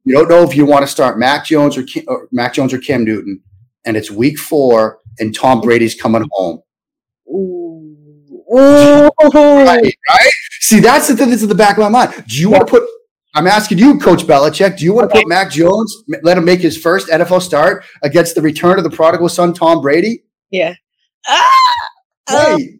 You 0.03 0.13
don't 0.13 0.29
know 0.29 0.43
if 0.43 0.55
you 0.55 0.65
want 0.65 0.83
to 0.83 0.87
start 0.87 1.17
Mac 1.19 1.45
Jones 1.45 1.77
or, 1.77 1.83
Kim, 1.83 2.03
or 2.07 2.27
Mac 2.31 2.53
Jones 2.53 2.73
or 2.73 2.79
Cam 2.79 3.03
Newton, 3.03 3.41
and 3.87 3.97
it's 3.97 4.11
Week 4.11 4.37
Four, 4.37 4.99
and 5.19 5.33
Tom 5.33 5.61
Brady's 5.61 5.95
coming 5.95 6.27
home. 6.31 6.61
Ooh. 7.29 7.83
Right, 8.49 9.81
right? 10.09 10.31
See, 10.61 10.79
that's 10.79 11.07
the 11.07 11.17
thing 11.17 11.31
that's 11.31 11.43
in 11.43 11.49
the 11.49 11.55
back 11.55 11.77
of 11.77 11.81
my 11.81 11.89
mind. 11.89 12.23
Do 12.27 12.39
you 12.39 12.49
yeah. 12.49 12.57
want 12.57 12.67
to 12.67 12.71
put 12.71 12.87
I'm 13.37 13.45
asking 13.45 13.77
you, 13.77 13.99
Coach 13.99 14.23
Belichick, 14.23 14.77
do 14.79 14.85
you 14.85 14.93
want 14.93 15.11
to 15.11 15.15
put 15.15 15.27
Mac 15.27 15.51
Jones, 15.51 15.95
let 16.23 16.39
him 16.39 16.45
make 16.45 16.59
his 16.59 16.75
first 16.75 17.07
NFL 17.07 17.41
start 17.43 17.85
against 18.01 18.33
the 18.33 18.41
return 18.41 18.79
of 18.79 18.83
the 18.83 18.89
prodigal 18.89 19.29
son, 19.29 19.53
Tom 19.53 19.79
Brady? 19.81 20.23
Yeah. 20.49 20.73
Ah! 21.27 22.53
Um, 22.55 22.79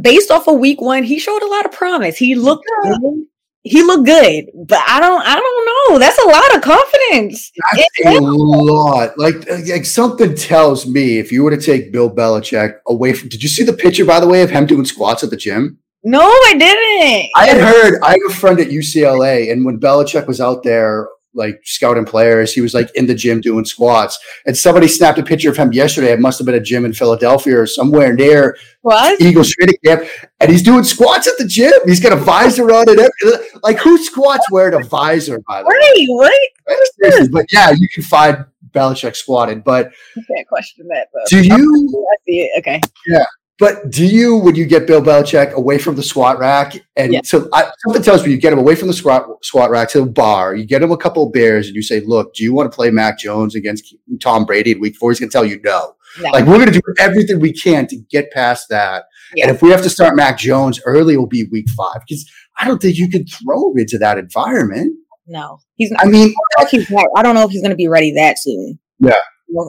based 0.00 0.32
off 0.32 0.48
of 0.48 0.58
week 0.58 0.80
one, 0.80 1.04
he 1.04 1.20
showed 1.20 1.42
a 1.42 1.46
lot 1.46 1.64
of 1.64 1.70
promise. 1.70 2.16
He 2.16 2.34
looked 2.34 2.64
yeah. 2.84 2.96
good. 3.00 3.26
He 3.64 3.82
looked 3.82 4.06
good, 4.06 4.46
but 4.66 4.78
I 4.86 5.00
don't. 5.00 5.20
I 5.26 5.34
don't 5.34 5.92
know. 5.92 5.98
That's 5.98 6.18
a 6.18 6.28
lot 6.28 6.56
of 6.56 6.62
confidence. 6.62 7.50
That's 7.74 7.88
a 8.06 8.20
lot. 8.20 9.18
Like, 9.18 9.48
like 9.68 9.84
something 9.84 10.34
tells 10.34 10.86
me 10.86 11.18
if 11.18 11.32
you 11.32 11.42
were 11.42 11.50
to 11.50 11.60
take 11.60 11.92
Bill 11.92 12.08
Belichick 12.08 12.78
away 12.86 13.12
from. 13.12 13.28
Did 13.28 13.42
you 13.42 13.48
see 13.48 13.64
the 13.64 13.72
picture, 13.72 14.04
by 14.04 14.20
the 14.20 14.28
way, 14.28 14.42
of 14.42 14.50
him 14.50 14.66
doing 14.66 14.84
squats 14.84 15.24
at 15.24 15.30
the 15.30 15.36
gym? 15.36 15.78
No, 16.04 16.20
I 16.20 16.54
didn't. 16.56 17.30
I 17.34 17.46
had 17.46 17.60
heard. 17.60 18.00
I 18.02 18.10
have 18.12 18.30
a 18.30 18.34
friend 18.34 18.60
at 18.60 18.68
UCLA, 18.68 19.50
and 19.50 19.64
when 19.64 19.80
Belichick 19.80 20.26
was 20.26 20.40
out 20.40 20.62
there 20.62 21.08
like 21.34 21.60
scouting 21.64 22.04
players. 22.04 22.52
He 22.52 22.60
was 22.60 22.74
like 22.74 22.90
in 22.94 23.06
the 23.06 23.14
gym 23.14 23.40
doing 23.40 23.64
squats. 23.64 24.18
And 24.46 24.56
somebody 24.56 24.88
snapped 24.88 25.18
a 25.18 25.22
picture 25.22 25.50
of 25.50 25.56
him 25.56 25.72
yesterday. 25.72 26.12
It 26.12 26.20
must 26.20 26.38
have 26.38 26.46
been 26.46 26.54
a 26.54 26.60
gym 26.60 26.84
in 26.84 26.92
Philadelphia 26.92 27.60
or 27.60 27.66
somewhere 27.66 28.12
near 28.12 28.56
what? 28.82 29.20
Eagles 29.20 29.50
training 29.50 29.76
camp. 29.84 30.08
And 30.40 30.50
he's 30.50 30.62
doing 30.62 30.84
squats 30.84 31.26
at 31.26 31.34
the 31.38 31.46
gym. 31.46 31.72
He's 31.84 32.00
got 32.00 32.12
a 32.12 32.16
visor 32.16 32.70
on 32.70 32.86
it. 32.88 33.62
Like 33.62 33.78
who 33.78 34.02
squats 34.02 34.50
wearing 34.50 34.80
a 34.80 34.84
visor, 34.84 35.40
by 35.46 35.62
the 35.62 35.68
way? 35.68 35.74
Right, 36.20 37.28
But 37.30 37.46
yeah, 37.52 37.70
you 37.70 37.88
can 37.88 38.02
find 38.02 38.44
Belichick 38.70 39.16
squatted. 39.16 39.64
But 39.64 39.92
you 40.16 40.22
can't 40.24 40.46
question 40.48 40.86
that. 40.88 41.08
Though. 41.12 41.24
Do 41.28 41.42
you? 41.42 42.06
I 42.12 42.16
see 42.26 42.40
it. 42.40 42.58
Okay. 42.58 42.80
Yeah. 43.06 43.24
But 43.58 43.90
do 43.90 44.06
you, 44.06 44.36
when 44.36 44.54
you 44.54 44.66
get 44.66 44.86
Bill 44.86 45.02
Belichick 45.02 45.52
away 45.52 45.78
from 45.78 45.96
the 45.96 46.02
squat 46.02 46.38
rack, 46.38 46.76
and 46.94 47.12
yeah. 47.12 47.20
so 47.24 47.48
I, 47.52 47.70
something 47.84 48.02
tells 48.02 48.24
me 48.24 48.30
you 48.30 48.38
get 48.38 48.52
him 48.52 48.58
away 48.58 48.76
from 48.76 48.86
the 48.86 48.94
squat 48.94 49.26
squat 49.42 49.70
rack 49.70 49.88
to 49.90 50.00
the 50.00 50.06
bar, 50.06 50.54
you 50.54 50.64
get 50.64 50.80
him 50.80 50.92
a 50.92 50.96
couple 50.96 51.26
of 51.26 51.32
beers, 51.32 51.66
and 51.66 51.74
you 51.74 51.82
say, 51.82 51.98
"Look, 52.00 52.34
do 52.34 52.44
you 52.44 52.54
want 52.54 52.70
to 52.70 52.74
play 52.74 52.90
Mac 52.90 53.18
Jones 53.18 53.56
against 53.56 53.96
Tom 54.20 54.44
Brady 54.44 54.72
in 54.72 54.80
Week 54.80 54.94
Four? 54.94 55.10
He's 55.10 55.18
going 55.18 55.30
to 55.30 55.32
tell 55.32 55.44
you 55.44 55.60
no. 55.64 55.96
no. 56.20 56.30
Like 56.30 56.46
we're 56.46 56.58
going 56.58 56.72
to 56.72 56.72
do 56.72 56.80
everything 57.00 57.40
we 57.40 57.52
can 57.52 57.88
to 57.88 57.96
get 57.96 58.30
past 58.30 58.68
that. 58.68 59.06
Yeah. 59.34 59.48
And 59.48 59.56
if 59.56 59.60
we 59.60 59.70
have 59.70 59.82
to 59.82 59.90
start 59.90 60.14
Mac 60.14 60.38
Jones 60.38 60.80
early, 60.86 61.14
it 61.14 61.16
will 61.16 61.26
be 61.26 61.48
Week 61.50 61.68
Five 61.76 62.02
because 62.06 62.30
I 62.60 62.64
don't 62.64 62.80
think 62.80 62.96
you 62.96 63.08
can 63.08 63.26
throw 63.26 63.72
him 63.72 63.78
into 63.78 63.98
that 63.98 64.18
environment. 64.18 64.96
No, 65.26 65.58
he's. 65.74 65.90
Not, 65.90 66.06
I 66.06 66.08
mean, 66.08 66.32
I 66.58 67.22
don't 67.22 67.34
know 67.34 67.42
if 67.42 67.50
he's 67.50 67.60
going 67.60 67.70
to 67.70 67.76
be 67.76 67.88
ready 67.88 68.12
that 68.12 68.38
soon. 68.38 68.78
Yeah. 69.00 69.16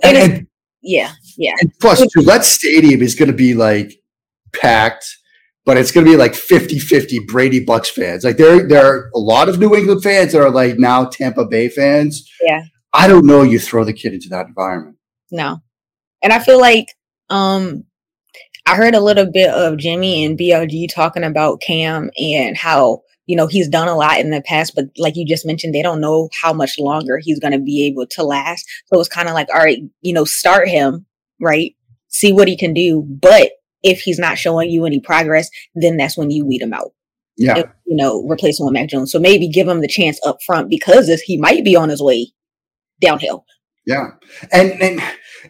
and, 0.04 0.18
and, 0.18 0.48
yeah, 0.82 1.12
yeah. 1.38 1.54
And 1.62 1.72
plus, 1.80 2.06
Gillette 2.14 2.46
Stadium 2.46 3.02
is 3.02 3.16
going 3.16 3.30
to 3.30 3.36
be 3.36 3.54
like 3.54 3.94
packed, 4.54 5.06
but 5.66 5.78
it's 5.78 5.92
going 5.92 6.06
to 6.06 6.12
be 6.12 6.18
like 6.18 6.36
50 6.36 6.80
50 6.80 7.20
Brady 7.28 7.64
Bucks 7.64 7.90
fans. 7.90 8.24
Like 8.24 8.38
there, 8.38 8.68
there 8.68 8.86
are 8.86 9.10
a 9.16 9.20
lot 9.20 9.50
of 9.50 9.60
New 9.60 9.76
England 9.76 10.04
fans 10.04 10.32
that 10.32 10.42
are 10.42 10.50
like 10.50 10.80
now 10.80 11.06
Tampa 11.06 11.46
Bay 11.46 11.70
fans. 11.70 12.30
Yeah. 12.42 12.64
I 12.94 13.08
don't 13.08 13.26
know. 13.26 13.44
You 13.44 13.60
throw 13.60 13.84
the 13.84 13.94
kid 13.94 14.14
into 14.14 14.30
that 14.30 14.48
environment. 14.48 14.98
No. 15.32 15.62
And 16.24 16.34
I 16.34 16.40
feel 16.40 16.60
like, 16.60 16.88
um, 17.30 17.84
I 18.66 18.76
heard 18.76 18.94
a 18.94 19.00
little 19.00 19.32
bit 19.32 19.50
of 19.50 19.78
Jimmy 19.78 20.26
and 20.26 20.38
BLG 20.38 20.94
talking 20.94 21.24
about 21.24 21.62
Cam 21.62 22.12
and 22.20 22.56
how 22.56 23.02
you 23.30 23.36
know, 23.36 23.46
he's 23.46 23.70
done 23.70 23.88
a 23.88 23.96
lot 23.96 24.20
in 24.20 24.32
the 24.32 24.42
past, 24.42 24.74
but 24.74 24.86
like 24.98 25.16
you 25.16 25.24
just 25.24 25.46
mentioned, 25.46 25.76
they 25.76 25.84
don't 25.84 26.02
know 26.02 26.30
how 26.42 26.52
much 26.52 26.80
longer 26.80 27.20
he's 27.22 27.40
going 27.40 27.54
to 27.54 27.60
be 27.60 27.86
able 27.86 28.08
to 28.08 28.24
last. 28.24 28.66
So 28.88 29.00
it's 29.00 29.08
kind 29.08 29.28
of 29.28 29.36
like, 29.36 29.50
all 29.54 29.62
right, 29.62 29.78
you 30.02 30.14
know, 30.14 30.26
start 30.26 30.68
him, 30.68 31.06
right? 31.40 31.76
See 32.08 32.34
what 32.34 32.48
he 32.48 32.58
can 32.58 32.74
do. 32.74 33.04
But 33.08 33.52
if 33.84 34.02
he's 34.02 34.18
not 34.18 34.40
showing 34.40 34.72
you 34.72 34.84
any 34.84 35.00
progress, 35.00 35.48
then 35.76 35.96
that's 35.96 36.18
when 36.18 36.32
you 36.32 36.44
weed 36.44 36.64
him 36.64 36.74
out. 36.74 36.92
Yeah. 37.38 37.60
If, 37.60 37.66
you 37.86 37.96
know, 37.96 38.28
replace 38.28 38.60
him 38.60 38.66
with 38.66 38.74
Mac 38.74 38.90
Jones. 38.90 39.12
So 39.12 39.20
maybe 39.20 39.48
give 39.48 39.68
him 39.68 39.82
the 39.82 39.88
chance 39.88 40.20
up 40.26 40.40
front 40.44 40.68
because 40.68 41.08
he 41.22 41.38
might 41.38 41.64
be 41.64 41.76
on 41.76 41.90
his 41.90 42.02
way 42.02 42.32
downhill. 43.00 43.46
Yeah. 43.86 44.08
And, 44.52 44.72
and 44.82 45.04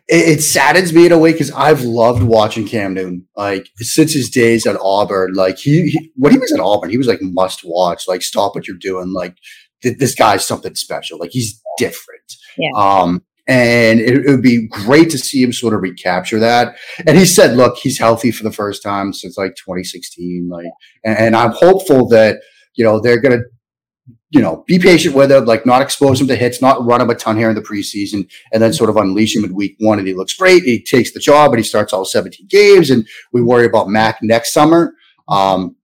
it, 0.07 0.37
it 0.37 0.41
saddens 0.41 0.93
me 0.93 1.05
in 1.05 1.11
a 1.11 1.17
way 1.17 1.31
because 1.31 1.51
I've 1.51 1.81
loved 1.81 2.23
watching 2.23 2.67
Cam 2.67 2.93
Newton 2.93 3.27
like 3.35 3.69
since 3.77 4.13
his 4.13 4.29
days 4.29 4.65
at 4.65 4.77
Auburn. 4.81 5.33
Like 5.33 5.57
he, 5.57 5.89
he 5.89 6.11
when 6.15 6.31
he 6.31 6.39
was 6.39 6.51
at 6.51 6.59
Auburn, 6.59 6.89
he 6.89 6.97
was 6.97 7.07
like 7.07 7.21
must 7.21 7.61
watch. 7.63 8.07
Like 8.07 8.21
stop 8.21 8.55
what 8.55 8.67
you're 8.67 8.77
doing. 8.77 9.13
Like 9.13 9.35
th- 9.81 9.97
this 9.97 10.15
guy's 10.15 10.45
something 10.45 10.75
special. 10.75 11.19
Like 11.19 11.31
he's 11.31 11.61
different. 11.77 12.35
Yeah. 12.57 12.71
Um, 12.75 13.23
and 13.47 13.99
it, 13.99 14.25
it, 14.25 14.29
would 14.29 14.43
be 14.43 14.67
great 14.67 15.09
to 15.09 15.17
see 15.17 15.41
him 15.41 15.51
sort 15.51 15.73
of 15.73 15.81
recapture 15.81 16.39
that. 16.39 16.77
And 17.07 17.17
he 17.17 17.25
said, 17.25 17.57
"Look, 17.57 17.77
he's 17.77 17.97
healthy 17.97 18.31
for 18.31 18.43
the 18.43 18.51
first 18.51 18.83
time 18.83 19.11
since 19.11 19.37
like 19.37 19.55
2016." 19.55 20.47
Like, 20.49 20.67
and, 21.03 21.17
and 21.17 21.35
I'm 21.35 21.51
hopeful 21.51 22.07
that 22.09 22.41
you 22.75 22.85
know 22.85 22.99
they're 22.99 23.19
going 23.19 23.39
to 23.39 23.45
you 24.31 24.41
know, 24.41 24.63
be 24.67 24.77
patient 24.77 25.15
with 25.15 25.31
him, 25.31 25.45
like 25.45 25.65
not 25.65 25.81
expose 25.81 26.21
him 26.21 26.27
to 26.27 26.35
hits, 26.35 26.61
not 26.61 26.85
run 26.85 27.01
him 27.01 27.09
a 27.09 27.15
ton 27.15 27.37
here 27.37 27.49
in 27.49 27.55
the 27.55 27.61
preseason, 27.61 28.29
and 28.53 28.61
then 28.61 28.73
sort 28.73 28.89
of 28.89 28.97
unleash 28.97 29.35
him 29.35 29.43
in 29.43 29.55
week 29.55 29.75
one. 29.79 29.97
And 29.97 30.07
he 30.07 30.13
looks 30.13 30.35
great. 30.35 30.63
He 30.63 30.81
takes 30.81 31.11
the 31.11 31.19
job 31.19 31.51
and 31.51 31.59
he 31.59 31.63
starts 31.63 31.93
all 31.93 32.05
17 32.05 32.47
games. 32.47 32.91
And 32.91 33.07
we 33.31 33.41
worry 33.41 33.65
about 33.65 33.89
Mac 33.89 34.19
next 34.21 34.53
summer. 34.53 34.93
Um, 35.27 35.75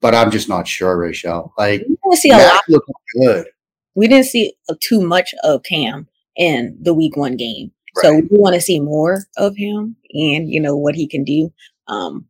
but 0.00 0.14
I'm 0.14 0.30
just 0.30 0.48
not 0.48 0.68
sure, 0.68 0.96
Raichele. 0.96 1.50
Like, 1.58 1.84
we 2.08 2.16
see 2.16 2.30
Mac 2.30 2.62
a 2.68 2.72
lot. 2.72 2.82
good. 3.14 3.46
We 3.94 4.06
didn't 4.06 4.26
see 4.26 4.54
too 4.80 5.00
much 5.00 5.34
of 5.42 5.64
Cam 5.64 6.08
in 6.36 6.78
the 6.80 6.94
week 6.94 7.16
one 7.16 7.36
game. 7.36 7.72
Right. 7.96 8.02
So 8.02 8.14
we 8.14 8.28
want 8.30 8.54
to 8.54 8.60
see 8.60 8.78
more 8.78 9.26
of 9.36 9.56
him 9.56 9.96
and, 10.12 10.48
you 10.48 10.60
know, 10.60 10.76
what 10.76 10.94
he 10.94 11.08
can 11.08 11.24
do. 11.24 11.52
Um, 11.88 12.26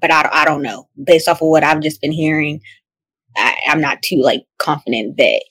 but 0.00 0.12
I, 0.12 0.28
I 0.32 0.44
don't 0.44 0.62
know. 0.62 0.88
Based 1.02 1.28
off 1.28 1.42
of 1.42 1.48
what 1.48 1.64
I've 1.64 1.82
just 1.82 2.00
been 2.00 2.12
hearing, 2.12 2.60
I, 3.36 3.56
am 3.66 3.80
not 3.80 4.02
too 4.02 4.20
like 4.22 4.44
confident 4.58 5.16
that 5.18 5.44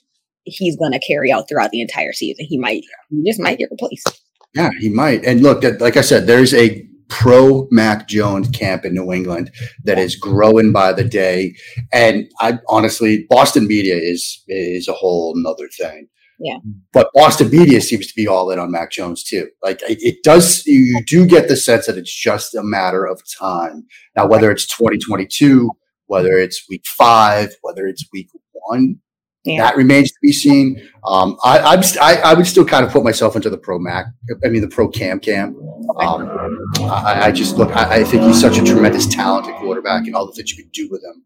he's 0.43 0.77
going 0.77 0.91
to 0.91 0.99
carry 0.99 1.31
out 1.31 1.47
throughout 1.47 1.71
the 1.71 1.81
entire 1.81 2.13
season. 2.13 2.45
He 2.47 2.57
might, 2.57 2.83
he 3.09 3.23
just 3.25 3.39
might 3.39 3.57
get 3.57 3.69
replaced. 3.71 4.21
Yeah, 4.55 4.69
he 4.79 4.89
might. 4.89 5.23
And 5.25 5.41
look, 5.41 5.63
like 5.79 5.97
I 5.97 6.01
said, 6.01 6.27
there's 6.27 6.53
a 6.53 6.87
pro 7.09 7.67
Mac 7.71 8.07
Jones 8.07 8.49
camp 8.49 8.85
in 8.85 8.93
New 8.93 9.11
England 9.11 9.51
that 9.83 9.99
is 9.99 10.15
growing 10.15 10.71
by 10.71 10.93
the 10.93 11.03
day. 11.03 11.55
And 11.91 12.29
I 12.39 12.59
honestly, 12.67 13.25
Boston 13.29 13.67
media 13.67 13.95
is 13.95 14.43
is 14.47 14.87
a 14.87 14.93
whole 14.93 15.33
nother 15.35 15.69
thing. 15.69 16.07
Yeah. 16.39 16.57
But 16.91 17.09
Boston 17.13 17.49
media 17.49 17.79
seems 17.81 18.07
to 18.07 18.13
be 18.15 18.27
all 18.27 18.51
in 18.51 18.59
on 18.59 18.71
Mac 18.71 18.91
Jones 18.91 19.23
too. 19.23 19.49
Like 19.61 19.81
it, 19.83 19.99
it, 20.01 20.23
does, 20.23 20.65
you 20.65 21.01
do 21.05 21.25
get 21.25 21.47
the 21.47 21.55
sense 21.55 21.85
that 21.85 21.97
it's 21.97 22.13
just 22.13 22.55
a 22.55 22.63
matter 22.63 23.05
of 23.05 23.21
time. 23.39 23.85
Now, 24.17 24.27
whether 24.27 24.51
it's 24.51 24.67
2022 24.67 25.69
whether 26.13 26.37
it's 26.37 26.69
week 26.69 26.85
five, 26.85 27.55
whether 27.63 27.87
it's 27.87 28.05
week 28.13 28.29
one. 28.67 28.99
Yeah. 29.45 29.63
That 29.63 29.75
remains 29.75 30.11
to 30.11 30.17
be 30.21 30.31
seen. 30.31 30.79
Um, 31.05 31.37
I, 31.43 31.57
I'm 31.57 31.81
st- 31.81 32.01
I, 32.01 32.21
I, 32.21 32.33
would 32.35 32.45
still 32.45 32.63
kind 32.63 32.85
of 32.85 32.91
put 32.91 33.03
myself 33.03 33.35
into 33.35 33.49
the 33.49 33.57
pro 33.57 33.79
Mac. 33.79 34.05
I 34.45 34.47
mean, 34.47 34.61
the 34.61 34.67
pro 34.67 34.87
Cam 34.87 35.19
Cam. 35.19 35.59
Um, 35.99 36.59
I, 36.81 37.23
I, 37.25 37.31
just 37.31 37.57
look. 37.57 37.75
I, 37.75 37.95
I, 37.95 38.03
think 38.03 38.23
he's 38.23 38.39
such 38.39 38.59
a 38.59 38.63
tremendous 38.63 39.07
talented 39.07 39.55
quarterback, 39.55 40.05
and 40.05 40.15
all 40.15 40.27
the 40.27 40.33
things 40.33 40.51
you 40.51 40.63
can 40.63 40.69
do 40.71 40.87
with 40.89 41.03
him. 41.03 41.23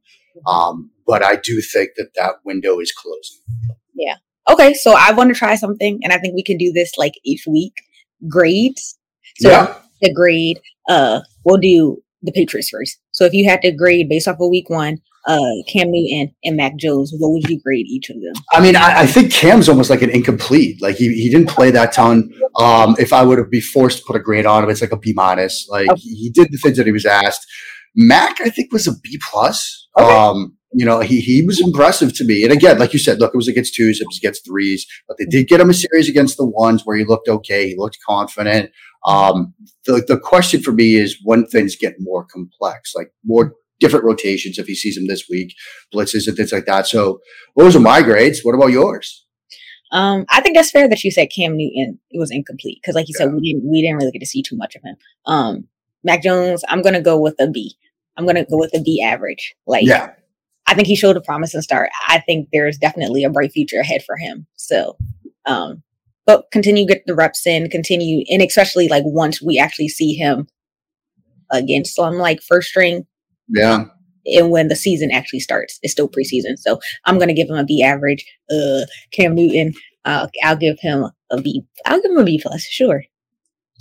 Um, 0.48 0.90
but 1.06 1.22
I 1.24 1.36
do 1.36 1.62
think 1.62 1.92
that 1.98 2.12
that 2.16 2.36
window 2.46 2.80
is 2.80 2.94
closing. 2.94 3.42
Yeah. 3.94 4.16
Okay. 4.50 4.74
So 4.74 4.96
I 4.98 5.12
want 5.12 5.32
to 5.34 5.38
try 5.38 5.56
something, 5.56 6.00
and 6.02 6.14
I 6.14 6.18
think 6.18 6.34
we 6.34 6.44
can 6.44 6.58
do 6.58 6.72
this 6.72 6.94
like 6.98 7.14
each 7.26 7.44
week. 7.46 7.74
Grades. 8.28 8.98
So 9.40 9.50
yeah. 9.50 9.76
the 10.02 10.14
grade. 10.14 10.62
Uh, 10.88 11.20
we'll 11.44 11.58
do 11.58 12.02
the 12.24 12.32
Patriots 12.32 12.70
first. 12.70 12.98
So 13.18 13.26
if 13.26 13.34
you 13.34 13.50
had 13.50 13.64
to 13.64 13.72
grade 13.72 14.10
based 14.10 14.28
off 14.28 14.40
of 14.40 14.52
week 14.52 14.70
one, 14.70 15.00
uh, 15.26 15.64
Cam 15.68 15.90
Newton 15.90 16.36
and 16.44 16.56
Mac 16.56 16.76
Jones, 16.78 17.12
what 17.18 17.32
would 17.32 17.50
you 17.50 17.60
grade 17.60 17.88
each 17.88 18.12
of 18.12 18.18
them? 18.22 18.34
I 18.54 18.62
mean, 18.62 18.76
I, 18.76 19.00
I, 19.00 19.06
think 19.08 19.34
Cam's 19.34 19.68
almost 19.68 19.90
like 19.90 20.04
an 20.04 20.12
incomplete. 20.12 20.80
Like 20.84 20.98
he, 20.98 21.12
he 21.16 21.28
didn't 21.28 21.50
play 21.50 21.72
that 21.72 21.94
ton. 21.94 22.32
Um, 22.60 22.96
if 23.00 23.12
I 23.12 23.24
would 23.24 23.40
have 23.40 23.50
be 23.50 23.60
forced 23.60 23.98
to 23.98 24.04
put 24.06 24.16
a 24.16 24.20
grade 24.20 24.46
on 24.46 24.64
him, 24.64 24.70
it's 24.70 24.82
like 24.82 24.92
a 24.92 24.98
B 24.98 25.14
minus. 25.16 25.68
Like 25.68 25.90
okay. 25.90 26.00
he 26.00 26.30
did 26.30 26.50
the 26.52 26.60
things 26.60 26.78
that 26.78 26.86
he 26.86 26.92
was 26.92 27.08
asked. 27.08 27.44
Mac, 27.96 28.40
I 28.40 28.50
think, 28.50 28.72
was 28.72 28.86
a 28.86 28.92
B 29.00 29.20
plus. 29.32 29.88
Okay. 29.98 30.08
Um, 30.08 30.56
you 30.74 30.86
know, 30.86 31.00
he 31.00 31.22
he 31.22 31.42
was 31.44 31.60
impressive 31.60 32.14
to 32.16 32.24
me. 32.24 32.44
And 32.44 32.52
again, 32.52 32.78
like 32.78 32.94
you 32.94 33.00
said, 33.00 33.20
look, 33.20 33.34
it 33.34 33.38
was 33.38 33.48
against 33.48 33.76
twos, 33.76 34.02
it 34.02 34.08
was 34.08 34.18
against 34.18 34.46
threes, 34.46 34.86
but 35.08 35.18
they 35.18 35.26
did 35.26 35.48
get 35.48 35.62
him 35.62 35.70
a 35.70 35.74
series 35.74 36.10
against 36.10 36.38
the 36.38 36.46
ones 36.46 36.84
where 36.86 36.98
he 36.98 37.06
looked 37.06 37.30
okay, 37.30 37.70
he 37.70 37.76
looked 37.78 37.98
confident. 38.06 38.72
Um, 39.06 39.54
the 39.86 40.04
the 40.08 40.20
question 40.20 40.62
for 40.62 40.72
me 40.72 40.96
is 40.96 41.18
when 41.24 41.46
things 41.46 41.76
get 41.76 41.96
more 42.00 42.26
complex, 42.26 42.94
like 42.96 43.12
more 43.24 43.54
different 43.80 44.06
rotations. 44.06 44.58
If 44.58 44.68
he 44.68 44.76
sees 44.76 44.98
him 44.98 45.08
this 45.08 45.26
week, 45.30 45.54
blitzes 45.94 46.28
and 46.28 46.36
things 46.36 46.52
like 46.52 46.66
that. 46.66 46.88
So 46.88 47.20
those 47.56 47.76
are 47.76 47.80
my 47.82 48.02
grades. 48.02 48.42
What 48.44 48.56
about 48.56 48.72
yours? 48.72 49.26
Um, 49.92 50.26
I 50.30 50.42
think 50.42 50.56
that's 50.56 50.72
fair 50.72 50.90
that 50.90 51.04
you 51.04 51.12
said 51.12 51.28
Cam 51.28 51.56
Newton 51.56 52.00
it 52.12 52.20
was 52.20 52.32
incomplete 52.32 52.80
because, 52.82 52.96
like 52.96 53.08
you 53.08 53.14
yeah. 53.18 53.26
said, 53.26 53.34
we 53.34 53.54
didn't 53.54 53.70
we 53.70 53.82
didn't 53.82 53.98
really 53.98 54.12
get 54.12 54.20
to 54.20 54.26
see 54.26 54.44
too 54.44 54.58
much 54.58 54.76
of 54.76 54.84
him. 54.84 54.96
Um, 55.26 55.68
Mac 56.04 56.24
Jones, 56.24 56.64
I'm 56.68 56.82
gonna 56.82 57.02
go 57.02 57.20
with 57.20 57.36
a 57.40 57.50
B. 57.50 57.78
I'm 58.18 58.26
gonna 58.26 58.46
go 58.46 58.58
with 58.58 58.76
a 58.76 58.82
B 58.82 59.02
average. 59.02 59.56
Like, 59.66 59.86
yeah, 59.86 60.12
I 60.68 60.74
think 60.74 60.88
he 60.88 60.96
showed 60.96 61.18
a 61.18 61.22
promising 61.22 61.62
start. 61.62 61.90
I 62.08 62.20
think 62.20 62.50
there's 62.52 62.78
definitely 62.78 63.24
a 63.24 63.30
bright 63.30 63.52
future 63.52 63.80
ahead 63.80 64.04
for 64.06 64.18
him. 64.18 64.46
So, 64.58 64.98
um, 65.46 65.82
but 66.26 66.46
continue 66.52 66.86
get 66.86 67.04
the 67.08 67.16
reps 67.16 67.48
in, 67.48 67.70
continue, 67.70 68.26
and 68.30 68.42
especially 68.42 68.90
like 68.90 69.04
once 69.06 69.42
we 69.42 69.58
actually 69.58 69.88
see 69.88 70.14
him 70.14 70.48
against 71.52 71.96
some 71.96 72.16
like 72.16 72.42
first 72.42 72.68
string. 72.68 73.06
Yeah. 73.48 73.86
And 74.26 74.52
when 74.52 74.68
the 74.68 74.76
season 74.76 75.10
actually 75.10 75.40
starts, 75.40 75.80
it's 75.82 75.94
still 75.94 76.10
preseason. 76.10 76.58
So 76.58 76.80
I'm 77.06 77.18
gonna 77.18 77.34
give 77.34 77.50
him 77.50 77.56
a 77.56 77.64
B 77.64 77.82
average. 77.82 78.26
Uh, 78.52 78.82
Cam 79.14 79.36
Newton, 79.36 79.74
uh, 80.04 80.28
I'll 80.44 80.58
give 80.58 80.78
him 80.82 81.06
a 81.32 81.42
B. 81.42 81.64
I'll 81.86 82.02
give 82.02 82.12
him 82.12 82.18
a 82.18 82.26
B 82.26 82.42
plus. 82.42 82.64
Sure. 82.64 83.04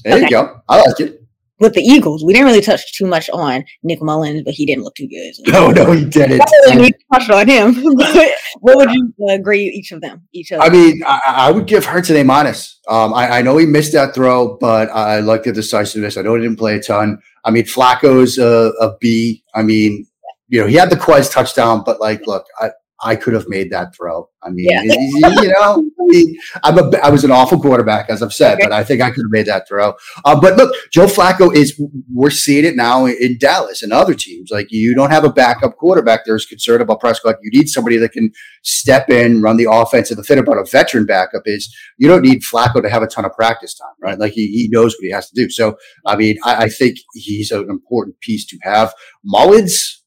There 0.05 0.15
okay. 0.15 0.23
you 0.25 0.31
go. 0.31 0.61
I 0.69 0.83
like 0.83 1.01
it 1.01 1.26
with 1.59 1.75
the 1.75 1.81
Eagles, 1.81 2.25
we 2.25 2.33
didn't 2.33 2.47
really 2.47 2.61
touch 2.61 2.93
too 2.93 3.07
much 3.07 3.31
on 3.31 3.65
Nick 3.83 4.01
Mullens, 4.01 4.43
but 4.45 4.55
he 4.55 4.67
didn't 4.67 4.85
look 4.85 4.95
too 4.95 5.09
good. 5.09 5.35
So. 5.35 5.43
No, 5.53 5.71
no, 5.71 5.93
he 5.93 6.05
didn't. 6.05 6.43
We 6.79 6.93
touched 7.13 7.31
on 7.31 7.49
him. 7.49 7.75
what 8.61 8.77
would 8.77 8.93
you 8.93 9.13
uh, 9.29 9.39
grade 9.39 9.73
each 9.73 9.93
of 9.93 10.01
them? 10.01 10.29
Each 10.33 10.53
of 10.53 10.61
I 10.61 10.69
mean, 10.69 11.03
I, 11.07 11.21
I, 11.27 11.51
would 11.51 11.67
give 11.67 11.85
Hurts 11.85 12.11
an 12.11 12.17
A 12.17 12.25
minus. 12.25 12.79
Um, 12.89 13.15
I, 13.15 13.39
I, 13.39 13.43
know 13.43 13.57
he 13.57 13.65
missed 13.65 13.93
that 13.93 14.15
throw, 14.15 14.57
but 14.59 14.91
I 14.91 15.21
like 15.21 15.45
the 15.45 15.53
decisiveness. 15.53 16.17
I 16.17 16.23
know 16.23 16.35
he 16.35 16.43
didn't 16.43 16.59
play 16.59 16.77
a 16.77 16.83
ton. 16.83 17.19
I 17.45 17.51
mean, 17.51 17.65
Flacco's 17.65 18.39
a, 18.39 18.73
a 18.81 18.97
B. 19.01 19.43
I 19.55 19.63
mean, 19.63 20.07
you 20.49 20.61
know, 20.61 20.67
he 20.67 20.75
had 20.75 20.91
the 20.91 20.97
Quez 20.97 21.33
touchdown, 21.33 21.83
but 21.85 22.01
like, 22.01 22.27
look, 22.27 22.47
I, 22.61 22.71
I 23.03 23.15
could 23.15 23.35
have 23.35 23.49
made 23.49 23.71
that 23.73 23.95
throw. 23.95 24.29
I 24.43 24.49
mean, 24.51 24.69
yeah. 24.71 24.83
you 24.83 25.53
know, 25.53 25.91
I 26.63 26.71
am 26.71 26.79
a, 26.79 26.97
I 26.99 27.11
was 27.11 27.25
an 27.25 27.31
awful 27.31 27.61
quarterback, 27.61 28.09
as 28.09 28.23
I've 28.23 28.33
said, 28.33 28.59
but 28.61 28.73
I 28.73 28.85
think 28.85 29.03
I 29.03 29.11
could 29.11 29.25
have 29.25 29.31
made 29.31 29.47
that 29.47 29.69
throw. 29.69 29.95
Uh, 30.25 30.41
but 30.41 30.57
look, 30.57 30.75
Joe 30.91 31.07
Flacco 31.07 31.55
is, 31.55 31.79
we're 32.13 32.31
seeing 32.31 32.65
it 32.65 32.75
now 32.75 33.05
in 33.05 33.37
Dallas 33.39 33.83
and 33.83 33.93
other 33.93 34.15
teams. 34.15 34.51
Like, 34.51 34.69
you 34.71 34.95
don't 34.95 35.11
have 35.11 35.25
a 35.25 35.33
backup 35.33 35.77
quarterback. 35.77 36.25
There's 36.25 36.47
concern 36.47 36.81
about 36.81 37.01
Prescott. 37.01 37.37
You 37.43 37.51
need 37.51 37.69
somebody 37.69 37.99
that 37.99 38.13
can 38.13 38.33
step 38.63 39.11
in, 39.11 39.43
run 39.43 39.59
the 39.59 39.69
offense. 39.71 40.11
And 40.11 40.19
the 40.19 40.25
thing 40.25 40.39
about 40.39 40.59
a 40.59 40.65
veteran 40.65 41.05
backup 41.05 41.43
is 41.45 41.75
you 41.99 42.09
don't 42.09 42.23
need 42.23 42.43
Flacco 42.43 42.81
to 42.81 42.89
have 42.89 43.03
a 43.03 43.07
ton 43.07 43.27
of 43.27 43.33
practice 43.33 43.75
time, 43.75 43.95
right? 44.01 44.19
Like, 44.19 44.33
he, 44.33 44.47
he 44.47 44.69
knows 44.71 44.95
what 44.95 45.05
he 45.05 45.11
has 45.11 45.29
to 45.29 45.35
do. 45.35 45.51
So, 45.51 45.77
I 46.07 46.17
mean, 46.17 46.39
I, 46.45 46.65
I 46.65 46.69
think 46.71 46.99
he's 47.13 47.51
an 47.51 47.69
important 47.69 48.19
piece 48.21 48.47
to 48.47 48.59
have. 48.63 48.95
Mullens, 49.25 50.03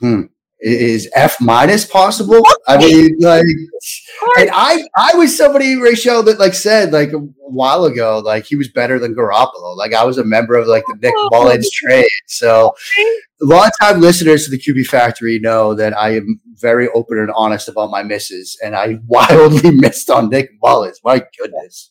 hmm 0.00 0.22
is 0.60 1.10
F 1.14 1.40
minus 1.40 1.84
possible? 1.84 2.42
I 2.66 2.78
mean, 2.78 3.16
like, 3.20 3.44
and 4.38 4.50
I 4.52 4.84
I 4.96 5.14
was 5.14 5.36
somebody, 5.36 5.74
Raichele, 5.76 6.24
that 6.24 6.38
like 6.38 6.54
said 6.54 6.92
like 6.92 7.12
a 7.12 7.18
while 7.18 7.84
ago, 7.84 8.20
like 8.24 8.44
he 8.44 8.56
was 8.56 8.68
better 8.68 8.98
than 8.98 9.14
Garoppolo. 9.14 9.76
Like 9.76 9.92
I 9.92 10.04
was 10.04 10.18
a 10.18 10.24
member 10.24 10.54
of 10.54 10.66
like 10.66 10.84
the 10.86 10.96
Nick 11.00 11.14
oh. 11.16 11.28
Mullens 11.32 11.70
trade. 11.70 12.08
So 12.26 12.74
a 13.42 13.44
lot 13.44 13.68
of 13.68 13.72
time 13.80 14.00
listeners 14.00 14.44
to 14.44 14.50
the 14.50 14.58
QB 14.58 14.86
Factory 14.86 15.38
know 15.38 15.74
that 15.74 15.96
I 15.96 16.16
am 16.16 16.40
very 16.54 16.88
open 16.88 17.18
and 17.18 17.30
honest 17.34 17.68
about 17.68 17.90
my 17.90 18.02
misses, 18.02 18.58
and 18.64 18.74
I 18.74 18.98
wildly 19.06 19.70
missed 19.70 20.10
on 20.10 20.30
Nick 20.30 20.50
Mullens. 20.62 21.00
My 21.04 21.22
goodness. 21.38 21.90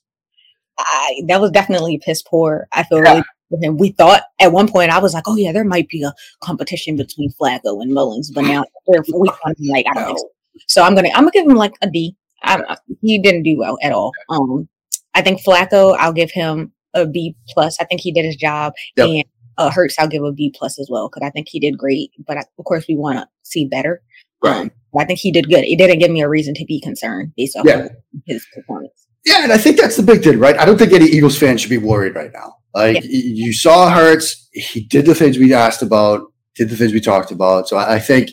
I, 0.80 1.22
that 1.28 1.40
was 1.40 1.52
definitely 1.52 2.02
piss 2.04 2.24
poor. 2.24 2.68
I 2.74 2.84
feel 2.84 2.98
yeah. 3.04 3.12
really 3.12 3.24
and 3.62 3.80
we 3.80 3.92
thought 3.92 4.24
at 4.40 4.52
one 4.52 4.68
point 4.68 4.92
I 4.92 5.00
was 5.00 5.14
like, 5.14 5.24
oh 5.28 5.36
yeah, 5.36 5.52
there 5.52 5.64
might 5.64 5.88
be 5.90 6.04
a 6.04 6.14
competition 6.44 6.96
between 6.96 7.32
Flacco 7.32 7.82
and 7.82 7.92
Mullens," 7.94 8.32
but 8.32 8.42
now 8.42 8.66
we 8.88 9.30
like 9.70 9.86
I 9.90 9.94
don't 9.94 10.10
know. 10.10 10.30
So 10.68 10.84
I'm 10.84 10.96
gonna 10.96 11.10
I'm 11.10 11.24
gonna 11.24 11.32
give 11.32 11.46
him 11.46 11.56
like 11.56 11.74
a 11.82 11.90
D. 11.90 12.16
I, 12.44 12.78
he 13.02 13.20
didn't 13.20 13.44
do 13.44 13.58
well 13.58 13.78
at 13.82 13.94
all. 13.94 14.12
Um, 14.30 14.68
I 15.14 15.22
think 15.22 15.42
Flacco 15.42 15.96
I'll 15.98 16.14
give 16.14 16.32
him 16.32 16.74
a 16.94 17.06
B 17.06 17.36
plus. 17.50 17.78
I 17.80 17.86
think 17.86 18.02
he 18.02 18.12
did 18.12 18.26
his 18.26 18.36
job, 18.36 18.74
yep. 18.96 19.08
and 19.08 19.24
uh, 19.58 19.70
Hurts 19.70 19.96
I'll 20.00 20.08
give 20.08 20.24
a 20.24 20.32
B 20.32 20.54
plus 20.56 20.80
as 20.80 20.90
well 20.90 21.10
because 21.10 21.26
I 21.26 21.32
think 21.32 21.48
he 21.50 21.60
did 21.60 21.78
great. 21.78 22.12
But 22.26 22.38
I, 22.38 22.44
of 22.58 22.66
course 22.66 22.86
we 22.88 22.96
want 22.96 23.20
to 23.20 23.28
see 23.44 23.66
better. 23.66 24.02
Right. 24.44 24.62
Um, 24.62 24.72
I 24.98 25.06
think 25.06 25.20
he 25.20 25.32
did 25.32 25.50
good. 25.50 25.64
It 25.64 25.78
didn't 25.78 26.00
give 26.00 26.12
me 26.12 26.22
a 26.22 26.30
reason 26.30 26.54
to 26.56 26.66
be 26.66 26.80
concerned 26.80 27.34
based 27.36 27.56
off 27.58 27.66
yeah. 27.66 27.88
his 28.28 28.46
performance. 28.54 29.08
Yeah, 29.26 29.44
and 29.44 29.54
I 29.54 29.58
think 29.58 29.80
that's 29.80 29.96
the 29.96 30.04
big 30.04 30.22
thing, 30.22 30.38
right? 30.38 30.58
I 30.58 30.66
don't 30.66 30.78
think 30.78 30.92
any 30.92 31.06
Eagles 31.06 31.38
fan 31.38 31.58
should 31.58 31.70
be 31.70 31.78
worried 31.78 32.14
right 32.14 32.32
now. 32.34 32.58
Like 32.74 33.04
yeah. 33.04 33.10
you 33.10 33.54
saw 33.54 33.90
Hurts, 33.90 34.50
he 34.52 34.82
did 34.82 35.06
the 35.06 35.16
things 35.16 35.38
we 35.38 35.54
asked 35.54 35.82
about, 35.82 36.32
did 36.56 36.70
the 36.70 36.76
things 36.76 36.94
we 36.94 37.02
talked 37.02 37.32
about. 37.32 37.68
So 37.68 37.78
I, 37.78 37.96
I 37.96 38.00
think 38.00 38.30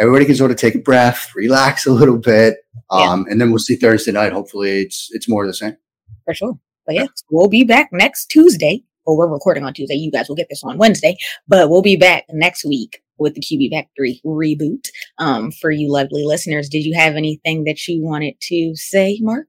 everybody 0.00 0.24
can 0.24 0.34
sort 0.34 0.50
of 0.50 0.56
take 0.56 0.74
a 0.74 0.80
breath, 0.80 1.30
relax 1.34 1.86
a 1.86 1.92
little 1.92 2.18
bit, 2.18 2.58
um, 2.90 3.24
yeah. 3.26 3.32
and 3.32 3.40
then 3.40 3.50
we'll 3.50 3.58
see 3.58 3.76
Thursday 3.76 4.12
night. 4.12 4.32
Hopefully, 4.32 4.80
it's 4.82 5.08
it's 5.12 5.28
more 5.28 5.44
of 5.44 5.48
the 5.48 5.54
same. 5.54 5.76
For 6.24 6.34
sure. 6.34 6.58
But 6.86 6.96
yeah, 6.96 7.06
we'll 7.30 7.48
be 7.48 7.64
back 7.64 7.88
next 7.92 8.26
Tuesday. 8.26 8.82
Well, 9.06 9.16
we're 9.16 9.28
recording 9.28 9.64
on 9.64 9.74
Tuesday. 9.74 9.94
You 9.94 10.10
guys 10.10 10.28
will 10.28 10.36
get 10.36 10.48
this 10.48 10.64
on 10.64 10.78
Wednesday, 10.78 11.16
but 11.46 11.68
we'll 11.68 11.82
be 11.82 11.96
back 11.96 12.24
next 12.30 12.64
week 12.64 13.02
with 13.18 13.34
the 13.34 13.40
QB 13.40 13.70
Factory 13.70 14.20
reboot. 14.24 14.88
Um, 15.18 15.50
for 15.52 15.70
you 15.70 15.92
lovely 15.92 16.24
listeners, 16.24 16.68
did 16.68 16.84
you 16.84 16.94
have 16.94 17.14
anything 17.14 17.64
that 17.64 17.86
you 17.86 18.02
wanted 18.02 18.34
to 18.42 18.74
say, 18.74 19.18
Mark? 19.20 19.48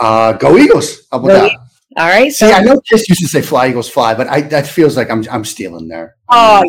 Uh, 0.00 0.32
go 0.32 0.56
Eagles! 0.56 1.06
How 1.10 1.18
about 1.18 1.28
go 1.28 1.34
that? 1.34 1.52
Eagles. 1.52 1.65
All 1.96 2.06
right. 2.06 2.30
So 2.30 2.46
See, 2.46 2.52
I 2.52 2.62
know 2.62 2.80
Kiss 2.80 3.08
used 3.08 3.22
to 3.22 3.28
say 3.28 3.40
"Fly 3.40 3.68
Eagles 3.68 3.88
Fly," 3.88 4.14
but 4.14 4.26
I, 4.28 4.42
that 4.42 4.66
feels 4.66 4.96
like 4.96 5.10
I'm 5.10 5.24
I'm 5.30 5.44
stealing 5.44 5.88
there. 5.88 6.16
Oh, 6.28 6.62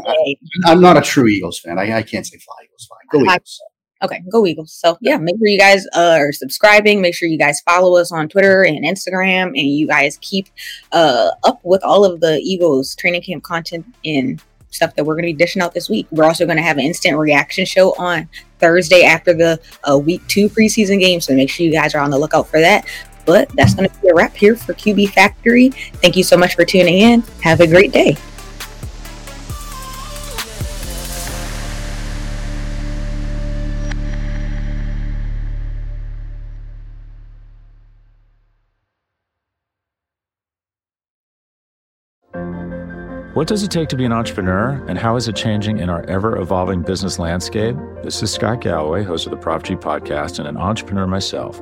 I, 0.65 0.71
am 0.71 0.79
not 0.79 0.95
a 0.95 1.01
true 1.01 1.27
Eagles 1.27 1.59
fan. 1.59 1.77
I, 1.77 1.97
I 1.97 2.01
can't 2.01 2.25
say 2.25 2.37
"Fly 2.37 2.55
Eagles 2.63 2.87
Fly." 2.87 2.97
Go 3.11 3.33
Eagles. 3.33 3.61
Okay, 4.03 4.21
go 4.31 4.45
Eagles. 4.45 4.73
So 4.73 4.97
yeah, 5.01 5.17
make 5.17 5.35
sure 5.37 5.47
you 5.47 5.59
guys 5.59 5.85
uh, 5.93 6.17
are 6.19 6.31
subscribing. 6.31 7.01
Make 7.01 7.13
sure 7.13 7.27
you 7.27 7.37
guys 7.37 7.59
follow 7.61 7.97
us 7.97 8.11
on 8.11 8.29
Twitter 8.29 8.63
and 8.63 8.85
Instagram, 8.85 9.47
and 9.47 9.57
you 9.57 9.87
guys 9.87 10.17
keep 10.21 10.47
uh, 10.93 11.31
up 11.43 11.59
with 11.63 11.83
all 11.83 12.05
of 12.05 12.21
the 12.21 12.39
Eagles 12.43 12.95
training 12.95 13.23
camp 13.23 13.43
content 13.43 13.85
and 14.05 14.41
stuff 14.69 14.95
that 14.95 15.03
we're 15.03 15.15
going 15.15 15.23
to 15.23 15.33
be 15.33 15.37
dishing 15.37 15.61
out 15.61 15.73
this 15.73 15.89
week. 15.89 16.07
We're 16.11 16.25
also 16.25 16.45
going 16.45 16.57
to 16.57 16.63
have 16.63 16.77
an 16.77 16.85
instant 16.85 17.17
reaction 17.17 17.65
show 17.65 17.93
on 17.97 18.29
Thursday 18.59 19.03
after 19.03 19.33
the 19.33 19.59
uh, 19.89 19.97
week 19.97 20.25
two 20.27 20.47
preseason 20.49 20.99
game. 20.99 21.19
So 21.19 21.33
make 21.33 21.49
sure 21.49 21.65
you 21.65 21.71
guys 21.71 21.95
are 21.95 21.99
on 21.99 22.11
the 22.11 22.19
lookout 22.19 22.47
for 22.47 22.59
that. 22.59 22.85
But 23.27 23.49
that's 23.49 23.75
going 23.75 23.87
to 23.87 24.01
be 24.01 24.07
a 24.07 24.15
wrap 24.15 24.35
here 24.35 24.55
for 24.55 24.73
QB 24.73 25.09
Factory. 25.09 25.69
Thank 26.01 26.15
you 26.15 26.23
so 26.23 26.37
much 26.37 26.55
for 26.55 26.65
tuning 26.65 26.97
in. 26.97 27.21
Have 27.41 27.59
a 27.59 27.67
great 27.67 27.91
day. 27.91 28.17
What 43.33 43.47
does 43.47 43.61
it 43.61 43.69
take 43.69 43.87
to 43.89 43.95
be 43.95 44.03
an 44.03 44.11
entrepreneur, 44.11 44.83
and 44.87 44.97
how 44.97 45.15
is 45.15 45.27
it 45.27 45.35
changing 45.35 45.77
in 45.77 45.91
our 45.91 46.03
ever 46.05 46.37
evolving 46.37 46.81
business 46.81 47.19
landscape? 47.19 47.75
This 48.01 48.23
is 48.23 48.33
Scott 48.33 48.61
Galloway, 48.61 49.03
host 49.03 49.27
of 49.27 49.31
the 49.31 49.37
Prop 49.37 49.61
G 49.61 49.75
podcast, 49.75 50.39
and 50.39 50.47
an 50.47 50.57
entrepreneur 50.57 51.05
myself. 51.05 51.61